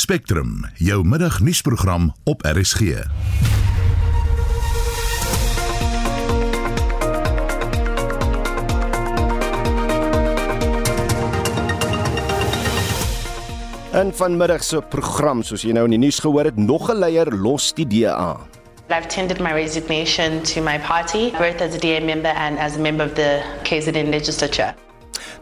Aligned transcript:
Spectrum, 0.00 0.64
jou 0.74 1.04
middagnuusprogram 1.04 2.14
op 2.24 2.42
RSG. 2.42 2.80
In 2.80 3.04
vanmiddag 14.12 14.64
se 14.64 14.80
program, 14.88 15.42
soos 15.42 15.62
jy 15.62 15.72
nou 15.76 15.84
in 15.84 15.90
die 15.90 16.00
nuus 16.00 16.18
gehoor 16.24 16.44
het, 16.48 16.56
nog 16.56 16.88
'n 16.88 16.96
leier 16.96 17.28
los 17.36 17.74
die 17.74 17.86
DA. 17.86 18.36
I've 18.88 19.08
tendered 19.08 19.40
my 19.40 19.52
resignation 19.52 20.42
to 20.42 20.62
my 20.62 20.78
party, 20.78 21.30
both 21.30 21.60
as 21.60 21.74
a 21.74 21.78
DA 21.78 22.00
member 22.00 22.32
and 22.32 22.58
as 22.58 22.76
a 22.76 22.80
member 22.80 23.04
of 23.04 23.14
the 23.14 23.42
KZN 23.64 24.10
legislature. 24.10 24.74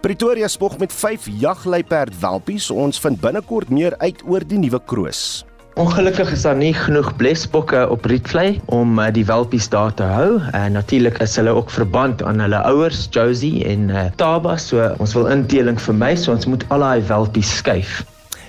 Pretoria 0.00 0.46
spog 0.48 0.78
met 0.78 0.92
5 0.92 1.26
jagluiperd 1.40 2.14
welpies. 2.20 2.70
Ons 2.70 3.00
vind 3.02 3.18
binnekort 3.20 3.68
meer 3.68 3.96
uit 3.98 4.20
oor 4.30 4.44
die 4.46 4.58
nuwe 4.58 4.78
kroos. 4.86 5.42
Ongelukkig 5.78 6.30
is 6.34 6.44
daar 6.46 6.58
nie 6.58 6.70
genoeg 6.74 7.10
blesbokke 7.18 7.80
op 7.90 8.06
Rietvlei 8.06 8.60
om 8.74 8.98
uh, 8.98 9.08
die 9.14 9.24
welpies 9.26 9.66
daar 9.70 9.94
te 9.94 10.06
hou. 10.06 10.38
Uh, 10.38 10.66
natuurlik 10.70 11.18
is 11.22 11.34
hulle 11.38 11.54
ook 11.54 11.70
verband 11.74 12.22
aan 12.22 12.38
hulle 12.42 12.62
ouers, 12.70 13.08
Josie 13.10 13.64
en 13.66 13.90
uh, 13.90 14.06
Taba, 14.22 14.54
so 14.58 14.86
ons 15.02 15.16
wil 15.18 15.26
inteling 15.34 15.78
vir 15.82 15.98
my, 15.98 16.12
so 16.14 16.34
ons 16.34 16.46
moet 16.46 16.66
al 16.74 16.86
daai 16.86 17.02
welpies 17.10 17.56
skuif. 17.58 18.00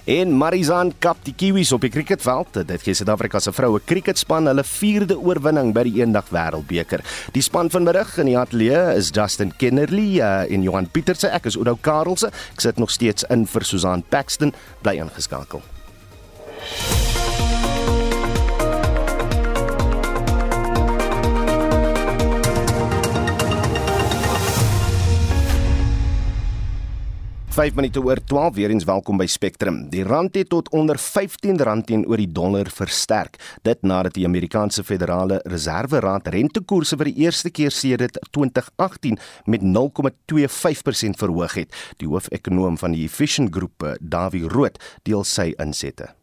En 0.10 0.32
Marizaan 0.34 0.90
kap 0.98 1.20
die 1.22 1.36
Kiwis 1.38 1.70
op 1.76 1.84
die 1.86 1.92
cricketveld. 1.94 2.56
Dit 2.66 2.82
gee 2.82 2.98
Suid-Afrika 2.98 3.38
se 3.44 3.52
vroue 3.54 3.78
cricketspan 3.86 4.50
hulle 4.50 4.64
4de 4.66 5.14
oorwinning 5.22 5.70
by 5.76 5.84
die 5.86 6.00
Eendag 6.02 6.32
Wêreldbeker. 6.34 7.04
Die 7.36 7.44
span 7.46 7.70
vanmiddag 7.70 8.16
in 8.24 8.32
die 8.32 8.38
ateljee 8.42 8.96
is 8.98 9.12
Justin 9.14 9.54
Kennerly 9.62 10.18
uh, 10.18 10.48
en 10.50 10.66
Johan 10.66 10.90
Pieterse. 10.90 11.30
Ek 11.30 11.46
is 11.52 11.60
Oudo 11.60 11.78
Karelse. 11.78 12.34
Ek 12.56 12.66
sit 12.66 12.82
nog 12.82 12.90
steeds 12.90 13.28
in 13.30 13.46
vir 13.46 13.68
Susan 13.70 14.02
Paxton. 14.10 14.56
Bly 14.82 14.98
ingeskakel. 15.04 15.62
5 27.60 27.76
minute 27.76 28.00
oor 28.00 28.20
12 28.24 28.56
weer 28.56 28.70
eens 28.72 28.86
welkom 28.88 29.18
by 29.20 29.26
Spectrum. 29.28 29.82
Die 29.92 30.04
rand 30.08 30.36
het 30.36 30.48
tot 30.50 30.70
onder 30.72 30.96
R15 30.96 31.58
teenoor 31.84 32.22
die 32.22 32.32
dollar 32.32 32.70
versterk. 32.72 33.36
Dit 33.68 33.82
nadat 33.84 34.16
die 34.16 34.24
Amerikaanse 34.26 34.84
Federale 34.84 35.42
Reserve 35.44 36.00
Raad 36.00 36.30
rentekoerse 36.32 36.96
vir 36.96 37.10
die 37.12 37.26
eerste 37.26 37.52
keer 37.52 37.76
sedert 37.76 38.16
2018 38.32 39.20
met 39.52 39.66
0,25% 39.76 41.20
verhoog 41.20 41.58
het. 41.60 41.76
Die 42.00 42.08
hoofekonoom 42.08 42.80
van 42.80 42.96
die 42.96 43.04
Efficient 43.10 43.52
Groep, 43.52 43.90
Dawie 44.00 44.48
Rood, 44.48 44.80
deel 45.04 45.28
sy 45.28 45.52
insette. 45.60 46.14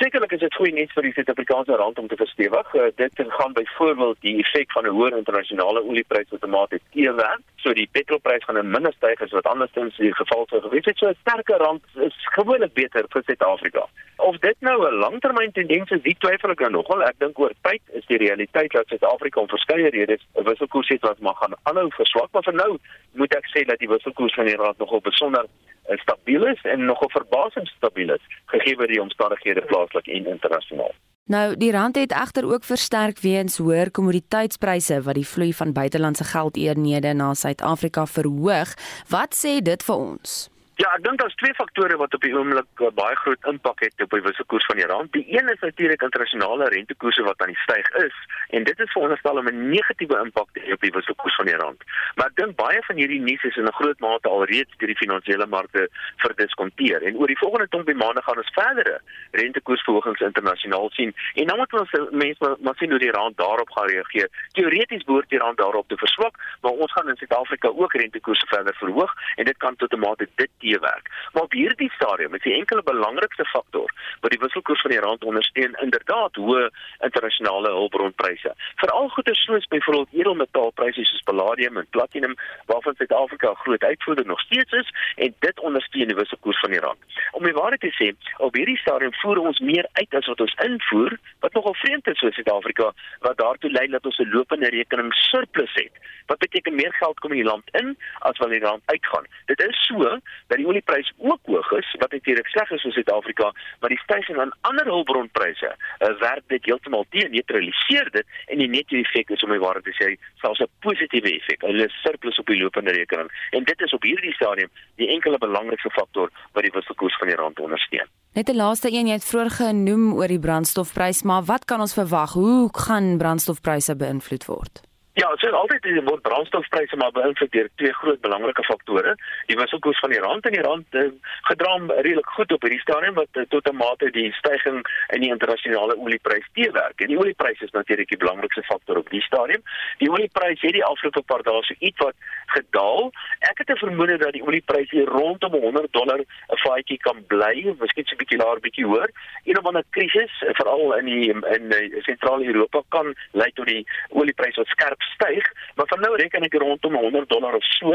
Sekerlik 0.00 0.32
is 0.32 0.40
dit 0.40 0.54
goeie 0.56 0.72
nuus 0.72 0.92
vir 0.96 1.04
die 1.04 1.10
Suid-Afrikaanse 1.12 1.76
rand 1.76 1.98
om 2.00 2.06
te 2.08 2.16
verstewig. 2.16 2.68
Uh, 2.72 2.86
dit 2.96 3.18
gaan 3.36 3.52
byvoorbeeld 3.52 4.16
die 4.24 4.38
effek 4.40 4.72
van 4.72 4.86
'n 4.88 4.94
hoër 4.96 5.16
internasionale 5.16 5.82
oliepryse 5.84 6.32
outomaties 6.32 6.80
teewerk. 6.94 7.42
So 7.56 7.74
die 7.76 7.88
petrolprys 7.92 8.44
gaan 8.44 8.70
minder 8.70 8.92
styg 8.92 9.20
as 9.20 9.34
wat 9.36 9.50
andersins 9.52 9.96
die 9.96 10.14
geval 10.14 10.46
sou 10.48 10.60
gewees 10.60 10.88
het. 10.88 10.96
So 10.96 11.08
'n 11.08 11.20
sterker 11.20 11.58
rand 11.58 11.84
is 11.94 12.16
gewoonlik 12.36 12.72
beter 12.72 13.04
vir 13.08 13.22
Suid-Afrika. 13.26 13.84
Of 14.16 14.38
dit 14.38 14.56
nou 14.60 14.88
'n 14.88 14.94
langtermyn 15.04 15.52
tendens 15.52 15.90
is, 15.90 16.02
dit 16.02 16.20
twyfel 16.20 16.50
ek 16.50 16.60
nou 16.60 16.70
nogal. 16.70 17.02
Ek 17.02 17.18
dink 17.18 17.38
oor 17.38 17.52
tyd 17.60 17.82
is 17.92 18.06
die 18.06 18.18
realiteit 18.18 18.72
dat 18.72 18.88
Suid-Afrika 18.88 19.40
om 19.40 19.48
verskeie 19.48 19.90
redes 19.90 20.26
'n 20.34 20.44
wisselkoers 20.44 20.88
het 20.88 21.02
wat 21.02 21.20
maar 21.20 21.34
gaan 21.34 21.54
aanhou 21.62 21.90
verswak, 21.90 22.28
maar 22.32 22.42
vir 22.42 22.54
nou 22.54 22.78
moet 23.12 23.34
ek 23.34 23.46
sê 23.52 23.66
dat 23.66 23.78
die 23.78 23.88
wisselkoers 23.88 24.34
van 24.34 24.46
die 24.46 24.56
rand 24.56 24.78
nogal 24.78 25.00
besonder 25.00 25.44
Eh, 25.90 25.98
stabiel 25.98 26.46
is 26.46 26.62
en 26.62 26.84
nogal 26.84 27.10
verbasend 27.10 27.68
stabiel 27.68 28.12
is 28.14 28.24
gegee 28.46 28.86
die 28.86 29.00
omstandighede 29.00 29.62
plaaslik 29.90 30.06
en 30.06 30.32
internasionaal. 30.32 30.92
Nou, 31.30 31.56
die 31.56 31.70
rand 31.70 31.96
het 31.96 32.12
egter 32.12 32.44
ook 32.52 32.64
versterk 32.64 33.20
weens 33.20 33.58
hoër 33.58 33.90
kommoditeitspryse 33.90 35.02
wat 35.02 35.14
die 35.14 35.26
vloei 35.26 35.52
van 35.54 35.72
buitelandse 35.72 36.24
geldeenhede 36.24 37.12
na 37.12 37.34
Suid-Afrika 37.34 38.06
verhoog. 38.06 38.74
Wat 39.08 39.34
sê 39.34 39.60
dit 39.62 39.82
vir 39.82 39.94
ons? 39.94 40.50
Ja, 40.80 40.88
ek 40.96 41.02
dink 41.04 41.20
daar's 41.20 41.34
twee 41.36 41.52
faktore 41.58 41.96
wat 42.00 42.14
op 42.16 42.22
die 42.24 42.30
oomblik 42.32 42.80
uh, 42.80 42.88
baie 42.96 43.16
groot 43.20 43.46
impak 43.50 43.82
het 43.84 44.00
op 44.00 44.14
die 44.16 44.22
wisselkoers 44.24 44.64
van 44.64 44.78
die 44.80 44.86
rand. 44.88 45.10
Die 45.12 45.26
een 45.28 45.50
is 45.52 45.60
natuurlik 45.60 46.00
internasionale 46.06 46.70
rentekoerse 46.72 47.24
wat 47.26 47.42
aan 47.44 47.50
die 47.52 47.64
styg 47.66 47.90
is 48.00 48.16
en 48.56 48.64
dit 48.64 48.80
is 48.80 48.92
veronderstel 48.94 49.40
om 49.42 49.50
'n 49.50 49.68
negatiewe 49.74 50.16
impak 50.24 50.48
te 50.54 50.62
hê 50.64 50.72
op 50.72 50.80
die 50.80 50.92
wisselkoers 50.94 51.36
van 51.36 51.50
die 51.50 51.56
rand. 51.60 51.84
Maar 52.16 52.30
ek 52.32 52.36
dink 52.40 52.56
baie 52.56 52.80
van 52.86 52.96
hierdie 52.96 53.20
nuus 53.20 53.44
is 53.44 53.58
in 53.60 53.68
'n 53.68 53.76
groot 53.80 54.00
mate 54.00 54.28
alreeds 54.28 54.72
deur 54.78 54.88
die 54.92 55.02
finansiële 55.02 55.46
markte 55.46 55.88
verdiskonteer 56.16 57.02
en 57.02 57.16
oor 57.16 57.26
die 57.26 57.42
volgende 57.42 57.68
klompie 57.68 57.94
maande 57.94 58.22
gaan 58.22 58.40
ons 58.40 58.56
verdere 58.56 59.00
rentekoersverhogings 59.30 60.20
internasionaal 60.20 60.90
sien 60.90 61.12
en 61.34 61.46
dan 61.46 61.58
moet 61.58 61.72
ons 61.72 61.92
mense 62.10 62.40
maar, 62.40 62.56
maar 62.60 62.76
sien 62.76 62.90
hoe 62.90 62.98
die 62.98 63.12
rand 63.12 63.36
daarop 63.36 63.70
gaan 63.70 63.88
reageer. 63.88 64.28
Teoreties 64.52 65.04
behoort 65.04 65.28
die 65.28 65.44
rand 65.44 65.58
daarop 65.58 65.88
te 65.88 65.96
verswak, 65.96 66.40
maar 66.62 66.72
ons 66.72 66.92
gaan 66.92 67.08
in 67.08 67.16
Suid-Afrika 67.16 67.68
ook 67.68 67.92
rentekoerse 67.92 68.46
verder 68.46 68.74
verhoog 68.74 69.12
en 69.36 69.44
dit 69.44 69.56
kan 69.56 69.76
tot 69.76 69.92
'n 69.92 69.98
mate 69.98 70.28
dit 70.34 70.50
teewerk. 70.70 71.10
Maar 71.32 71.42
op 71.42 71.52
hierdie 71.52 71.90
stadium 71.90 72.34
is 72.34 72.42
die 72.42 72.54
enkele 72.54 72.82
belangrikste 72.82 73.44
faktor 73.44 73.88
wat 74.20 74.30
die 74.30 74.40
wisselkoers 74.42 74.80
van 74.80 74.94
die 74.94 75.00
rand 75.00 75.24
ondersteun 75.24 75.76
inderdaad 75.82 76.36
hoë 76.36 76.68
internasionale 77.06 77.72
hulpbronpryse. 77.76 78.54
Veral 78.82 79.08
goeder 79.16 79.36
soos 79.36 79.66
byvoorbeeld 79.74 80.14
edelmetaalpryse 80.20 81.04
soos 81.04 81.26
palladium 81.28 81.80
en 81.80 81.88
platinum 81.96 82.34
waarvan 82.70 82.94
Suid-Afrika 82.98 83.50
'n 83.50 83.62
groot 83.64 83.82
uitvoerder 83.82 84.26
nog 84.26 84.40
steeds 84.40 84.72
is 84.72 84.88
en 85.16 85.34
dit 85.38 85.60
ondersteun 85.60 86.08
die 86.08 86.20
wisselkoers 86.22 86.60
van 86.60 86.70
die 86.70 86.80
rand. 86.80 87.00
Om 87.32 87.44
die 87.44 87.58
waarheid 87.60 87.80
te 87.80 87.94
sê, 88.00 88.08
op 88.36 88.54
hierdie 88.54 88.78
stadium 88.78 89.14
voer 89.14 89.38
ons 89.38 89.58
meer 89.58 89.86
uit 89.92 90.14
as 90.14 90.26
wat 90.26 90.40
ons 90.40 90.54
invoer, 90.54 91.18
wat 91.40 91.52
nogal 91.52 91.74
vreemd 91.74 92.06
is 92.06 92.18
vir 92.18 92.32
Suid-Afrika 92.32 92.92
wat 93.20 93.36
daartoe 93.38 93.70
lei 93.70 93.86
dat 93.86 94.06
ons 94.06 94.18
'n 94.18 94.30
lopende 94.30 94.68
rekening 94.68 95.14
surplus 95.14 95.74
het. 95.74 95.92
Wat 96.26 96.38
beteken 96.38 96.74
meer 96.74 96.92
geld 96.92 97.18
kom 97.18 97.30
in 97.30 97.42
die 97.42 97.50
land 97.52 97.64
in 97.72 97.96
as 98.18 98.38
wat 98.38 98.50
die 98.50 98.60
land 98.60 98.82
uitgaan. 98.86 99.26
Dit 99.46 99.60
is 99.60 99.86
so 99.86 100.18
dat 100.50 100.58
die 100.58 100.66
oliepryse 100.66 101.12
ook 101.18 101.40
hoog 101.46 101.70
is, 101.78 101.88
wat 102.02 102.12
natuurlik 102.12 102.48
sleg 102.50 102.70
is 102.76 102.82
vir 102.86 102.94
Suid-Afrika, 102.96 103.50
maar 103.80 103.92
die 103.94 104.00
stygings 104.02 104.40
aan 104.42 104.52
ander 104.68 104.90
hulpbronpryse 104.90 105.70
uh, 105.70 106.10
werk 106.20 106.44
dit 106.52 106.66
heeltemal 106.68 107.06
teen, 107.14 107.30
neutraliseer 107.30 108.10
dit 108.16 108.26
en 108.50 108.62
die 108.62 108.68
netto 108.70 108.98
effek 108.98 109.30
is 109.36 109.46
om 109.46 109.54
die 109.54 109.62
waarheid 109.62 109.86
te 109.86 109.94
sê, 109.98 110.10
selfs 110.42 110.62
'n 110.64 110.70
positiewe 110.86 111.30
effek, 111.38 111.62
'n 111.62 111.88
surplus 112.02 112.38
op 112.42 112.46
die 112.46 112.58
lopende 112.62 112.96
rekening. 112.98 113.30
En 113.50 113.64
dit 113.64 113.80
is 113.80 113.94
op 113.94 114.02
hierdie 114.02 114.34
stadium 114.34 114.70
die 114.96 115.08
enkele 115.08 115.38
belangrikste 115.38 115.90
faktor 115.90 116.30
wat 116.52 116.62
die 116.62 116.74
wisselkoers 116.74 117.16
van 117.18 117.28
die 117.28 117.36
rand 117.36 117.60
ondersteun. 117.60 118.08
Net 118.34 118.48
'n 118.48 118.56
laaste 118.56 118.88
een 118.92 119.06
jy 119.06 119.12
het 119.12 119.30
vroeër 119.30 119.50
genoem 119.50 120.12
oor 120.14 120.28
die 120.28 120.38
brandstofprys, 120.38 121.22
maar 121.22 121.42
wat 121.44 121.64
kan 121.64 121.80
ons 121.80 121.94
verwag? 121.94 122.32
Hoe 122.32 122.68
gaan 122.72 123.18
brandstofpryse 123.18 123.96
beïnvloed 123.96 124.44
word? 124.44 124.89
Ja, 125.12 125.28
dit 125.28 125.42
is 125.42 125.52
altyd 125.58 125.82
die 125.82 126.02
word 126.06 126.22
brandstofpryse 126.22 126.96
maar 126.96 127.10
beïnvloed 127.10 127.50
deur 127.50 127.68
twee 127.80 127.92
groot 127.98 128.20
belangrike 128.22 128.62
faktore. 128.62 129.16
Die 129.48 129.56
wisselkoers 129.58 129.98
van 129.98 130.12
die 130.14 130.20
rand 130.22 130.44
en 130.46 130.54
die 130.54 130.62
rand 130.62 130.94
uh, 130.94 131.08
gedra 131.48 131.72
redelik 131.88 132.30
goed 132.36 132.52
op 132.54 132.62
hierdie 132.62 132.80
stadium 132.80 133.16
wat 133.18 133.40
uh, 133.40 133.42
tot 133.50 133.66
'n 133.66 133.76
mate 133.76 134.10
die 134.14 134.30
stygings 134.38 134.86
in 135.16 135.24
die 135.24 135.30
internasionale 135.34 135.96
oliepryse 135.98 136.46
teewerk. 136.52 137.02
En 137.02 137.10
die 137.10 137.18
oliepryse 137.18 137.64
is 137.64 137.74
natuurlik 137.74 138.08
die 138.08 138.20
belangrikste 138.22 138.62
faktor 138.62 139.02
op 139.02 139.10
die 139.10 139.22
stadium. 139.22 139.62
Die 139.98 140.10
oliepryse 140.10 140.66
het 140.66 140.78
die 140.78 140.84
afgelope 140.84 141.22
paar 141.22 141.42
dae 141.42 141.62
so 141.62 141.74
iets 141.78 141.98
wat 141.98 142.14
gedaal. 142.54 143.10
Ek 143.50 143.58
het 143.58 143.70
'n 143.70 143.82
vermoede 143.82 144.16
dat 144.16 144.32
die 144.32 144.46
oliepryse 144.46 145.04
rondom 145.10 145.52
100 145.52 145.92
dollar 145.92 146.20
'n 146.20 146.60
faadjie 146.66 146.98
kan 146.98 147.18
bly, 147.26 147.74
miskien 147.82 148.06
so 148.06 148.14
'n 148.14 148.22
bietjie 148.22 148.38
laer, 148.38 148.60
bietjie 148.60 148.86
hoër. 148.86 149.10
Een 149.44 149.58
of 149.58 149.66
ander 149.66 149.84
krisis, 149.90 150.32
veral 150.38 150.94
in 150.98 151.04
die 151.04 151.28
in, 151.30 151.42
in, 151.42 151.70
in 151.70 152.02
sentraal-Europa 152.02 152.82
kan 152.88 153.14
lei 153.32 153.50
tot 153.52 153.66
die 153.66 153.86
oliepryse 154.08 154.60
wat 154.62 154.66
skerp 154.66 154.99
styg, 155.02 155.52
maar 155.74 155.86
van 155.86 156.00
nou 156.00 156.16
reken 156.16 156.42
ek 156.42 156.54
rondom 156.54 156.94
100 156.94 157.28
dollar 157.28 157.54
of 157.54 157.64
so 157.64 157.92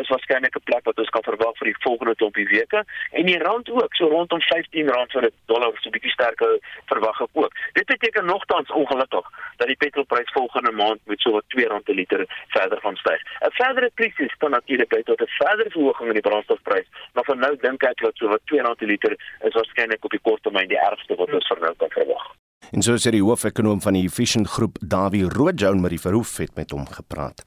is 0.00 0.08
waarskynlik 0.08 0.56
'n 0.56 0.64
plek 0.64 0.84
wat 0.84 0.98
ons 0.98 1.10
kan 1.10 1.22
verwag 1.22 1.56
vir 1.58 1.70
die 1.70 1.80
volgende 1.80 2.14
klompie 2.14 2.48
weke 2.48 2.84
en 3.12 3.26
die 3.26 3.38
rand 3.38 3.70
ook 3.70 3.94
so 3.94 4.08
rondom 4.08 4.40
15 4.40 4.88
rand 4.88 5.12
vir 5.12 5.24
'n 5.24 5.32
dollar 5.46 5.72
so 5.74 5.88
'n 5.88 5.92
bietjie 5.96 6.10
sterker 6.10 6.58
verwag 6.86 7.20
ek 7.20 7.32
ook. 7.32 7.52
Dit 7.72 7.86
beteken 7.86 8.24
nogtans 8.24 8.70
ongelukkig 8.70 9.26
dat 9.56 9.66
die 9.66 9.76
petrolprys 9.76 10.32
volgende 10.32 10.72
maand 10.72 11.00
met 11.04 11.20
so 11.20 11.30
wat 11.30 11.44
2 11.48 11.66
rand 11.66 11.84
per 11.84 11.94
liter 11.94 12.26
verder 12.48 12.80
gaan 12.80 12.96
styg. 12.96 13.20
'n 13.22 13.50
Verdere 13.50 13.90
krisis 13.94 14.34
kan 14.38 14.50
natuurlik 14.50 14.92
lei 14.92 15.02
tot 15.02 15.20
'n 15.20 15.26
verdere 15.26 15.70
verhoging 15.70 16.08
in 16.08 16.20
die 16.20 16.28
brandstofprys, 16.28 16.88
maar 17.12 17.24
van 17.24 17.38
nou 17.38 17.56
dink 17.56 17.82
ek 17.82 18.00
dat 18.00 18.16
so 18.16 18.28
wat 18.28 18.40
2 18.44 18.60
rand 18.60 18.76
per 18.76 18.86
liter 18.86 19.12
is 19.40 19.54
waarskynlik 19.54 20.04
op 20.04 20.10
die 20.10 20.26
kort 20.26 20.42
termyn 20.42 20.68
die 20.68 20.84
ergste 20.90 21.14
wat 21.14 21.32
ons 21.32 21.46
vir 21.46 21.60
nou 21.60 21.74
kan 21.76 21.90
verwag. 21.90 22.47
En 22.70 22.82
so 22.84 22.98
sê 23.00 23.14
die 23.14 23.22
hoofekonoom 23.24 23.80
van 23.80 23.96
die 23.96 24.04
Efficient 24.04 24.48
Groep, 24.52 24.76
Dawie 24.84 25.24
Roodjoun 25.24 25.80
met 25.80 25.94
die 25.94 26.00
verhoef 26.00 26.34
het 26.42 26.52
met 26.58 26.74
hom 26.74 26.84
gepraat. 26.92 27.40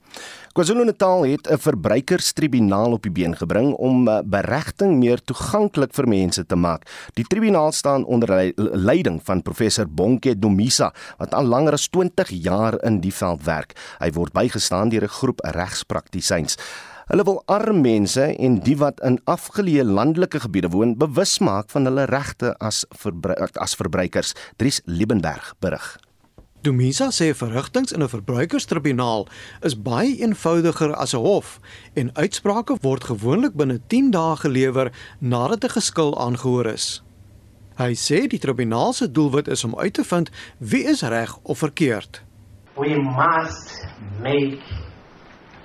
KwaZulu-Natal 0.58 1.26
het 1.30 1.48
'n 1.48 1.58
verbruikerstribunaal 1.58 2.92
op 2.92 3.04
die 3.04 3.12
been 3.12 3.36
gebring 3.36 3.74
om 3.74 4.08
eh, 4.08 4.20
beregting 4.26 4.98
meer 4.98 5.22
toeganklik 5.24 5.94
vir 5.94 6.08
mense 6.08 6.46
te 6.46 6.56
maak. 6.56 6.90
Die 7.14 7.24
tribunaal 7.24 7.72
staan 7.72 8.06
onder 8.06 8.54
leiding 8.58 9.22
van 9.24 9.42
professor 9.42 9.88
Bonke 9.88 10.40
Domisa 10.40 10.94
wat 11.18 11.34
al 11.34 11.46
langer 11.46 11.74
as 11.74 11.88
20 11.88 12.30
jaar 12.30 12.84
in 12.84 13.00
die 13.00 13.14
veld 13.14 13.44
werk. 13.44 13.74
Hy 14.00 14.12
word 14.12 14.34
bygestaan 14.34 14.90
deur 14.90 15.04
'n 15.04 15.08
groep 15.08 15.40
regspraktisyns. 15.40 16.58
Hulle 17.12 17.24
wil 17.28 17.42
arm 17.46 17.82
mense 17.84 18.24
en 18.24 18.54
die 18.64 18.78
wat 18.80 19.02
in 19.04 19.18
afgeleë 19.28 19.84
landelike 19.84 20.40
gebiede 20.46 20.70
woon 20.72 20.94
bewus 20.96 21.42
maak 21.44 21.68
van 21.74 21.84
hulle 21.90 22.06
regte 22.08 22.54
as 22.64 22.86
verbru 23.02 23.36
as 23.60 23.74
verbruikers. 23.76 24.32
Dries 24.56 24.80
Liebenberg 24.86 25.50
berig. 25.60 25.98
Dumisa 26.64 27.10
sê 27.12 27.34
verrigtinge 27.36 27.92
in 27.92 28.04
'n 28.04 28.08
verbruikerstribunaal 28.08 29.28
is 29.60 29.76
baie 29.76 30.16
eenvoudiger 30.24 30.96
as 30.96 31.14
'n 31.14 31.20
hof 31.20 31.60
en 31.94 32.16
uitsprake 32.16 32.78
word 32.82 33.04
gewoonlik 33.04 33.56
binne 33.56 33.82
10 33.88 34.12
dae 34.12 34.36
gelewer 34.36 34.92
nadat 35.20 35.64
'n 35.64 35.76
geskil 35.76 36.18
aangehoor 36.18 36.66
is. 36.66 37.04
Hy 37.76 37.92
sê 37.94 38.28
die 38.28 38.40
tribunaal 38.40 38.94
se 38.94 39.12
doelwit 39.12 39.48
is 39.48 39.64
om 39.64 39.76
uit 39.76 39.94
te 39.94 40.04
vind 40.04 40.30
wie 40.58 40.84
is 40.84 41.02
reg 41.02 41.40
of 41.44 41.58
verkeerd. 41.58 42.24
We 42.78 42.96
must 42.96 43.86
make 44.22 44.91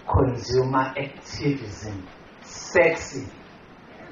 consumer 0.06 0.94
activism 0.96 2.06
sexy 2.42 3.26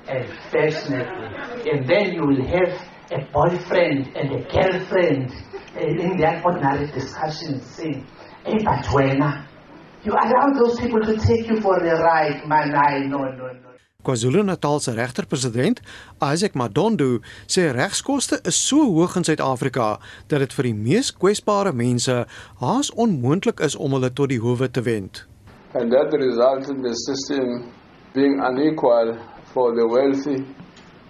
and 0.08 0.28
fashionable. 0.50 1.30
And 1.70 1.88
then 1.88 2.12
you 2.12 2.22
will 2.26 2.44
have 2.46 2.72
a 3.12 3.20
boyfriend 3.32 4.10
and 4.16 4.32
a 4.32 4.42
girlfriend 4.50 5.32
in 5.78 6.16
that 6.18 6.44
ordinary 6.44 6.86
discussion 6.92 7.60
saying, 7.60 8.06
hey, 8.44 8.58
but 8.64 8.86
when 8.92 9.18
you 10.04 10.12
allow 10.12 10.46
those 10.52 10.78
people 10.78 11.00
to 11.00 11.16
take 11.16 11.48
you 11.48 11.60
for 11.60 11.76
a 11.78 12.02
ride, 12.02 12.46
man, 12.46 12.74
I 12.74 13.06
no, 13.06 13.18
no, 13.18 13.52
no. 13.52 13.64
KwaZulu-Natal 14.04 14.80
se 14.80 14.92
regter-president, 14.92 15.80
Isaac 16.20 16.52
Madondo, 16.52 17.22
sê 17.48 17.70
regskoste 17.72 18.36
is 18.44 18.54
so 18.54 18.84
hoog 18.84 19.16
in 19.16 19.24
Suid-Afrika 19.24 19.94
dat 20.28 20.44
dit 20.44 20.56
vir 20.58 20.68
die 20.68 20.74
mees 20.76 21.08
kwesbare 21.08 21.72
mense 21.72 22.26
haas 22.60 22.92
onmoontlik 22.92 23.64
is 23.64 23.78
om 23.80 23.96
hulle 23.96 24.12
tot 24.12 24.28
die 24.28 24.42
howe 24.44 24.68
te 24.68 24.84
wend. 24.84 25.24
And 25.74 25.90
that 25.90 26.10
results 26.12 26.68
in 26.68 26.82
the 26.82 26.94
system 26.94 27.72
being 28.14 28.38
unequal 28.40 29.18
for 29.52 29.74
the 29.74 29.86
wealthy 29.86 30.46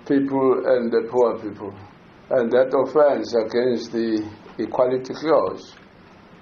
people 0.08 0.62
and 0.64 0.90
the 0.90 1.06
poor 1.10 1.38
people. 1.38 1.72
And 2.30 2.50
that 2.50 2.72
offends 2.72 3.34
against 3.34 3.92
the 3.92 4.24
equality 4.58 5.12
clause. 5.12 5.74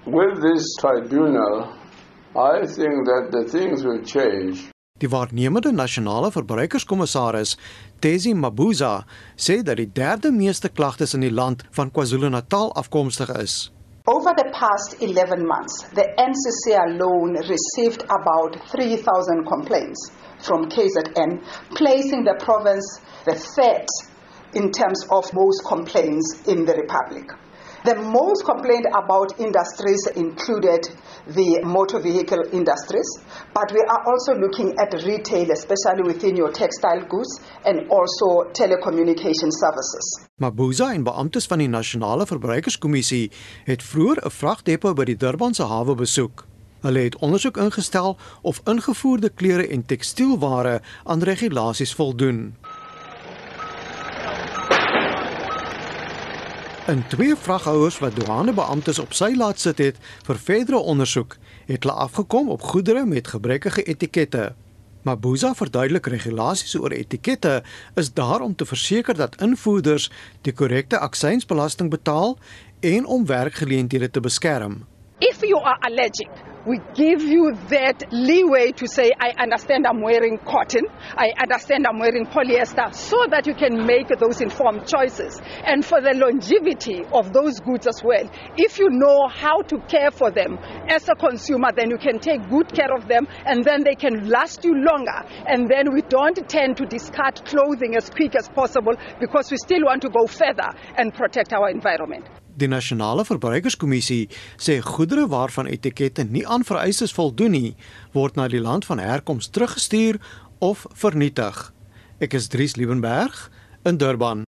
With 0.05 0.41
this 0.41 0.63
tribunal, 0.79 1.75
I 2.35 2.65
think 2.65 3.05
that 3.11 3.27
the 3.31 3.43
things 3.51 3.83
will 3.83 4.01
change. 4.03 4.71
Die 4.99 5.09
waarnemende 5.09 5.71
nasionale 5.71 6.31
verbruikerskommissaris, 6.31 7.57
Tesi 7.99 8.33
Mabuza, 8.33 9.03
sê 9.35 9.63
dat 9.63 9.77
die 9.77 9.91
derde 9.91 10.31
meeste 10.31 10.69
klagtes 10.69 11.13
in 11.13 11.25
die 11.25 11.31
land 11.33 11.65
van 11.71 11.91
KwaZulu-Natal 11.91 12.71
afkomstig 12.79 13.29
is. 13.41 13.71
Over 14.05 14.33
the 14.35 14.51
past 14.51 15.01
11 15.01 15.47
months, 15.47 15.83
the 15.95 16.03
NCC 16.19 16.75
alone 16.75 17.37
received 17.47 18.03
about 18.03 18.59
3,000 18.69 19.45
complaints 19.45 20.11
from 20.39 20.65
KZN, 20.67 21.41
placing 21.73 22.25
the 22.25 22.35
province 22.37 22.99
the 23.23 23.35
third 23.35 23.87
in 24.55 24.73
terms 24.73 25.07
of 25.09 25.33
most 25.33 25.63
complaints 25.65 26.43
in 26.47 26.65
the 26.65 26.75
Republic. 26.75 27.31
The 27.83 27.95
most 27.95 28.45
complained 28.45 28.87
about 28.95 29.39
industries 29.39 30.07
included 30.15 30.87
the 31.27 31.59
motor 31.65 31.99
vehicle 31.99 32.43
industries, 32.53 33.09
but 33.53 33.73
we 33.73 33.81
are 33.91 34.03
also 34.07 34.39
looking 34.39 34.71
at 34.79 34.93
retail, 35.03 35.51
especially 35.51 36.03
within 36.07 36.37
your 36.37 36.49
textile 36.53 37.03
goods 37.03 37.41
and 37.65 37.83
also 37.91 38.47
telecommunication 38.55 39.51
services. 39.51 40.05
Mabuza 40.39 40.93
en 40.93 41.03
beamptes 41.03 41.45
van 41.45 41.59
die 41.59 41.67
Nasionale 41.67 42.25
Verbruikerskommissie 42.25 43.31
het 43.67 43.83
vroeër 43.83 44.23
'n 44.23 44.31
vragdepo 44.31 44.93
by 44.93 45.03
die 45.03 45.17
Durbanse 45.17 45.63
hawe 45.63 45.95
besoek. 45.95 46.45
Hulle 46.83 46.99
het 46.99 47.15
ondersoek 47.19 47.57
ingestel 47.57 48.17
of 48.41 48.61
ingevoerde 48.63 49.29
klere 49.29 49.67
en 49.67 49.85
tekstielware 49.85 50.81
aan 51.03 51.19
regulasies 51.19 51.93
voldoen. 51.93 52.55
En 56.85 57.07
twee 57.07 57.35
vraghouers 57.35 57.99
wat 57.99 58.15
douanebeamptes 58.15 58.99
op 58.99 59.13
sy 59.15 59.29
laat 59.39 59.59
sit 59.59 59.77
het 59.79 59.99
vir 60.27 60.35
verdere 60.35 60.81
ondersoek, 60.83 61.37
het 61.69 61.85
hulle 61.85 61.95
afgekom 61.95 62.49
op 62.51 62.61
goedere 62.73 63.05
met 63.07 63.27
gebrekkige 63.31 63.83
etikette. 63.83 64.49
Mabuza 65.07 65.53
verduidelik 65.55 66.09
regulasies 66.11 66.75
oor 66.75 66.91
etikette 66.91 67.61
is 67.95 68.11
daar 68.13 68.43
om 68.43 68.55
te 68.55 68.67
verseker 68.67 69.15
dat 69.15 69.39
invoerders 69.41 70.09
die 70.41 70.51
korrekte 70.53 70.99
aksiesbelasting 70.99 71.89
betaal 71.89 72.35
en 72.79 73.05
om 73.05 73.25
werkgeleenthede 73.25 74.11
te 74.11 74.19
beskerm. 74.19 74.83
If 75.19 75.39
you 75.39 75.63
are 75.63 75.79
allergic, 75.79 76.52
we 76.65 76.79
give 76.95 77.21
you 77.21 77.53
that 77.69 78.03
leeway 78.11 78.71
to 78.71 78.87
say, 78.87 79.11
I 79.19 79.33
understand 79.37 79.85
I'm 79.85 80.01
wearing 80.01 80.37
cotton, 80.37 80.85
I 81.15 81.31
understand 81.41 81.85
I'm 81.87 81.99
wearing 81.99 82.25
polyester, 82.25 82.93
so 82.93 83.25
that 83.29 83.45
you 83.47 83.53
can 83.53 83.85
make 83.85 84.07
those 84.07 84.39
informed 84.39 84.87
choices. 84.87 85.41
And 85.65 85.83
for 85.83 85.99
the 86.01 86.13
longevity 86.13 87.03
of 87.11 87.33
those 87.33 87.59
goods 87.59 87.87
as 87.87 88.01
well, 88.03 88.29
if 88.57 88.79
you 88.79 88.89
know 88.89 89.27
how 89.27 89.61
to 89.63 89.77
care 89.87 90.11
for 90.11 90.31
them 90.31 90.57
as 90.87 91.09
a 91.09 91.15
consumer, 91.15 91.71
then 91.75 91.89
you 91.89 91.97
can 91.97 92.19
take 92.19 92.49
good 92.49 92.71
care 92.73 92.95
of 92.95 93.07
them 93.07 93.27
and 93.45 93.63
then 93.63 93.83
they 93.83 93.95
can 93.95 94.29
last 94.29 94.63
you 94.63 94.73
longer. 94.73 95.23
And 95.47 95.69
then 95.69 95.93
we 95.93 96.01
don't 96.01 96.37
tend 96.47 96.77
to 96.77 96.85
discard 96.85 97.43
clothing 97.45 97.95
as 97.97 98.09
quick 98.09 98.35
as 98.35 98.47
possible 98.47 98.93
because 99.19 99.51
we 99.51 99.57
still 99.57 99.83
want 99.85 100.01
to 100.03 100.09
go 100.09 100.27
further 100.27 100.71
and 100.97 101.13
protect 101.13 101.51
our 101.51 101.69
environment. 101.69 102.25
Die 102.55 102.69
nasionale 102.69 103.25
verbruikerskommissie 103.25 104.27
sê 104.61 104.77
goedere 104.85 105.25
waarvan 105.31 105.69
etikette 105.71 106.23
nie 106.29 106.45
aan 106.45 106.65
vereistes 106.67 107.13
voldoen 107.17 107.55
nie, 107.57 107.73
word 108.13 108.37
na 108.37 108.45
die 108.47 108.61
land 108.61 108.85
van 108.85 109.01
herkoms 109.01 109.49
teruggestuur 109.49 110.21
of 110.61 110.85
vernietig. 110.93 111.71
Ek 112.21 112.37
is 112.37 112.51
Dries 112.53 112.77
Liebenberg 112.77 113.49
in 113.89 113.97
Durban. 113.97 114.45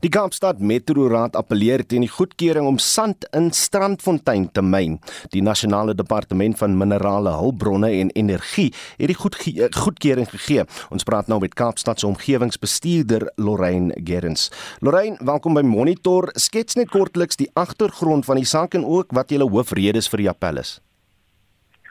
Die 0.00 0.08
Kaapstad 0.08 0.62
Metroraad 0.64 1.34
appeleer 1.36 1.82
teen 1.84 2.06
die 2.06 2.08
goedkeuring 2.08 2.64
om 2.64 2.78
sand 2.80 3.26
in 3.36 3.50
Strandfontein 3.52 4.46
te 4.48 4.62
myn. 4.64 4.94
Die 5.34 5.42
Nasionale 5.44 5.92
Departement 5.92 6.56
van 6.56 6.78
Minerale 6.80 7.34
Hulpbronne 7.36 7.90
en 7.98 8.08
Energie 8.16 8.70
het 8.96 9.12
die 9.12 9.18
goedge 9.18 9.68
goedkeuring 9.76 10.30
gegee. 10.30 10.64
Ons 10.88 11.04
praat 11.04 11.28
nou 11.28 11.36
met 11.44 11.52
Kaapstad 11.52 12.00
se 12.00 12.08
omgewingsbestuurder 12.08 13.28
Lorraine 13.36 13.92
Gerrans. 14.00 14.48
Lorraine, 14.80 15.20
welkom 15.20 15.60
by 15.60 15.66
Monitor. 15.68 16.30
Skets 16.32 16.80
net 16.80 16.88
kortliks 16.88 17.36
die 17.36 17.50
agtergrond 17.52 18.24
van 18.24 18.40
die 18.40 18.48
saak 18.48 18.78
en 18.80 18.88
ook 18.88 19.12
wat 19.12 19.36
julle 19.36 19.50
hoofredes 19.52 20.08
vir 20.08 20.24
die 20.24 20.32
appel 20.32 20.64
is. 20.64 20.78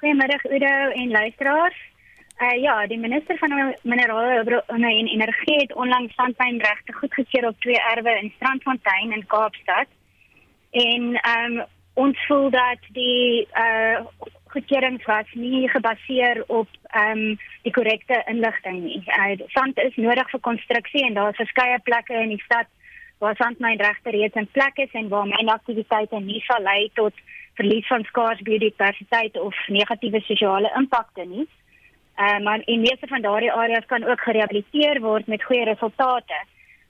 Goeiemiddag 0.02 0.50
Udo 0.50 0.76
en 0.98 1.14
luisteraars. 1.14 1.89
Uh, 2.42 2.62
ja, 2.62 2.88
die 2.88 2.98
minister 2.98 3.38
van 3.38 3.76
minerale 3.82 4.34
hulpbronne 4.34 4.92
en 5.00 5.08
energie 5.08 5.56
het 5.60 5.74
onlangs 5.76 6.14
sandpynregte 6.16 6.94
goedgekeur 6.94 7.48
op 7.48 7.60
twee 7.60 7.82
erwe 7.96 8.20
in 8.22 8.32
Strandfontein 8.36 9.12
in 9.12 9.26
Kaapstad. 9.28 9.88
En 10.72 11.14
ehm 11.14 11.58
um, 11.58 11.66
ons 11.94 12.26
voel 12.28 12.50
dat 12.50 12.80
die 12.96 13.48
uh 13.66 14.00
goedkeuring 14.50 15.06
was 15.06 15.34
nie 15.34 15.70
gebaseer 15.70 16.44
op 16.48 16.68
ehm 16.84 17.18
um, 17.18 17.38
die 17.62 17.74
korrekte 17.74 18.24
inligting 18.26 18.84
nie. 18.84 19.04
Uh, 19.06 19.48
sand 19.48 19.78
is 19.78 19.96
nodig 19.96 20.30
vir 20.30 20.40
konstruksie 20.40 21.06
en 21.06 21.14
daar 21.14 21.30
is 21.30 21.44
verskeie 21.44 21.80
plekke 21.84 22.14
in 22.14 22.30
die 22.38 22.44
stad 22.46 22.72
waar 23.18 23.36
sandpynregte 23.36 24.10
reeds 24.10 24.36
in 24.36 24.52
plek 24.52 24.78
is 24.78 24.92
en 24.92 25.08
waar 25.08 25.28
mynaktiwiteite 25.28 26.20
nie 26.20 26.42
sal 26.48 26.62
lei 26.62 26.92
tot 26.94 27.14
verlies 27.54 27.88
van 27.88 28.04
skaars 28.04 28.42
biodiversiteit 28.42 29.40
of 29.40 29.56
negatiewe 29.68 30.22
sosiale 30.22 30.72
impakte 30.76 31.26
nie. 31.26 31.48
Uh, 32.20 32.40
maar 32.44 32.62
in 32.66 32.82
meeste 32.82 33.08
van 33.08 33.22
daardie 33.22 33.52
areas 33.52 33.86
kan 33.86 34.04
ook 34.04 34.22
gerehabiliteer 34.22 35.00
word 35.02 35.28
met 35.28 35.44
goeie 35.44 35.64
resultate. 35.64 36.40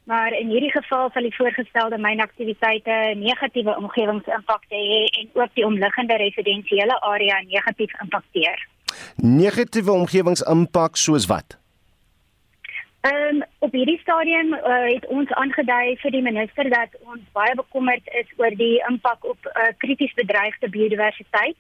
Maar 0.03 0.33
in 0.33 0.49
hierdie 0.49 0.71
geval 0.71 1.09
sal 1.13 1.21
die 1.21 1.35
voorgestelde 1.35 1.97
mynaktiwiteite 2.01 2.95
negatiewe 3.15 3.75
omgewingsimpakte 3.77 4.75
hê 4.75 5.03
en 5.19 5.29
ook 5.33 5.53
die 5.53 5.65
omliggende 5.65 6.17
residensiële 6.17 7.01
area 7.01 7.41
negatief 7.45 7.93
impakteer. 8.01 8.67
Negatiewe 9.15 9.91
omgewingsimpak 9.91 10.95
soos 10.97 11.29
wat? 11.29 11.57
Ehm 13.01 13.35
um, 13.35 13.43
op 13.59 13.71
hierdie 13.71 13.99
stadium 13.99 14.53
uh, 14.53 14.81
het 14.95 15.05
ons 15.07 15.29
aangedui 15.31 15.95
vir 16.01 16.11
die 16.11 16.21
minister 16.21 16.69
dat 16.69 16.97
ons 17.05 17.21
baie 17.37 17.53
bekommerd 17.55 18.09
is 18.21 18.33
oor 18.41 18.55
die 18.59 18.81
impak 18.89 19.23
op 19.23 19.51
uh, 19.53 19.69
krities 19.77 20.13
bedreigde 20.13 20.69
biodiversiteit. 20.69 21.55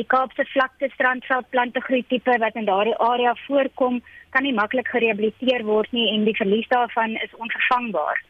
Die 0.00 0.06
Kaapse 0.08 0.46
vlakte 0.48 0.88
strandveld 0.94 1.50
plantegroei 1.52 2.04
tipe 2.08 2.34
wat 2.40 2.54
in 2.56 2.64
daardie 2.64 2.96
area 3.04 3.34
voorkom, 3.44 3.98
kan 4.32 4.46
nie 4.46 4.54
maklik 4.56 4.88
gerehabiliteer 4.88 5.64
word 5.68 5.90
nie 5.92 6.06
en 6.14 6.22
die 6.24 6.36
verlies 6.38 6.68
daarvan 6.70 7.16
is 7.24 7.34
onvervangbaar. 7.36 8.22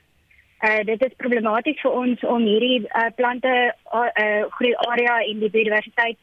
Uh 0.66 0.80
dit 0.88 1.04
is 1.06 1.20
problematies 1.22 1.78
vir 1.84 1.94
ons 2.00 2.24
om 2.34 2.42
hierdie 2.42 2.80
uh, 2.88 3.04
plante 3.20 3.52
uh, 3.70 4.40
groei 4.56 4.72
area 4.88 5.14
en 5.28 5.44
die 5.44 5.50
biodiversiteit 5.54 6.18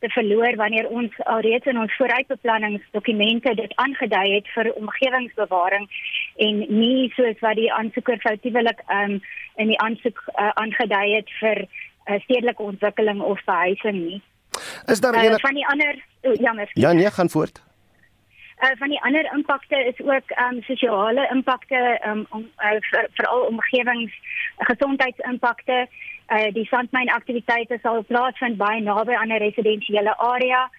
te 0.00 0.08
verloor 0.14 0.56
wanneer 0.60 0.88
ons 1.00 1.18
alreeds 1.34 1.68
in 1.72 1.80
ons 1.82 1.96
vooruitbeplanningsdokumente 1.98 3.52
dit 3.60 3.74
aangedui 3.84 4.24
het 4.32 4.48
vir 4.54 4.70
omgewingsbewaring 4.80 5.84
en 6.46 6.62
nie 6.78 7.10
soos 7.18 7.36
wat 7.44 7.60
die 7.60 7.68
aansoeker 7.80 8.22
foutiewelik 8.24 8.80
um 9.00 9.20
in 9.60 9.74
die 9.74 9.78
aansoek 9.88 10.24
uh, 10.32 10.48
aangedui 10.64 11.04
het 11.18 11.36
vir 11.42 11.62
uh, 11.66 12.16
stedelike 12.24 12.62
ontwikkeling 12.70 13.20
of 13.20 13.44
behuising 13.44 14.00
nie. 14.06 14.22
Is 14.86 15.00
daar 15.00 15.24
uh, 15.24 15.34
van 15.34 15.54
die 15.54 15.66
ander 15.66 16.04
oh, 16.22 16.34
jammer. 16.34 16.70
Ja, 16.72 16.92
nee, 16.92 17.10
gaan 17.10 17.30
voort. 17.30 17.62
Uh, 18.60 18.70
van 18.78 18.88
die 18.88 19.02
ander 19.02 19.32
impakte 19.34 19.76
is 19.76 20.06
ook 20.06 20.30
um 20.50 20.62
sosiale 20.62 21.28
impakte 21.32 22.00
um 22.06 22.26
om 22.30 22.40
uh, 22.40 22.76
veral 22.80 23.08
vir 23.14 23.30
omgewings 23.48 24.12
gesondheidsimpakte. 24.56 25.88
Uh, 26.28 26.52
die 26.52 26.64
sandmyn 26.64 27.12
aktiwiteite 27.12 27.78
sal 27.82 28.02
plaasvind 28.02 28.56
baie 28.56 28.80
naby 28.80 29.14
aan 29.14 29.32
'n 29.32 29.44
residensiële 29.44 30.16
area 30.16 30.70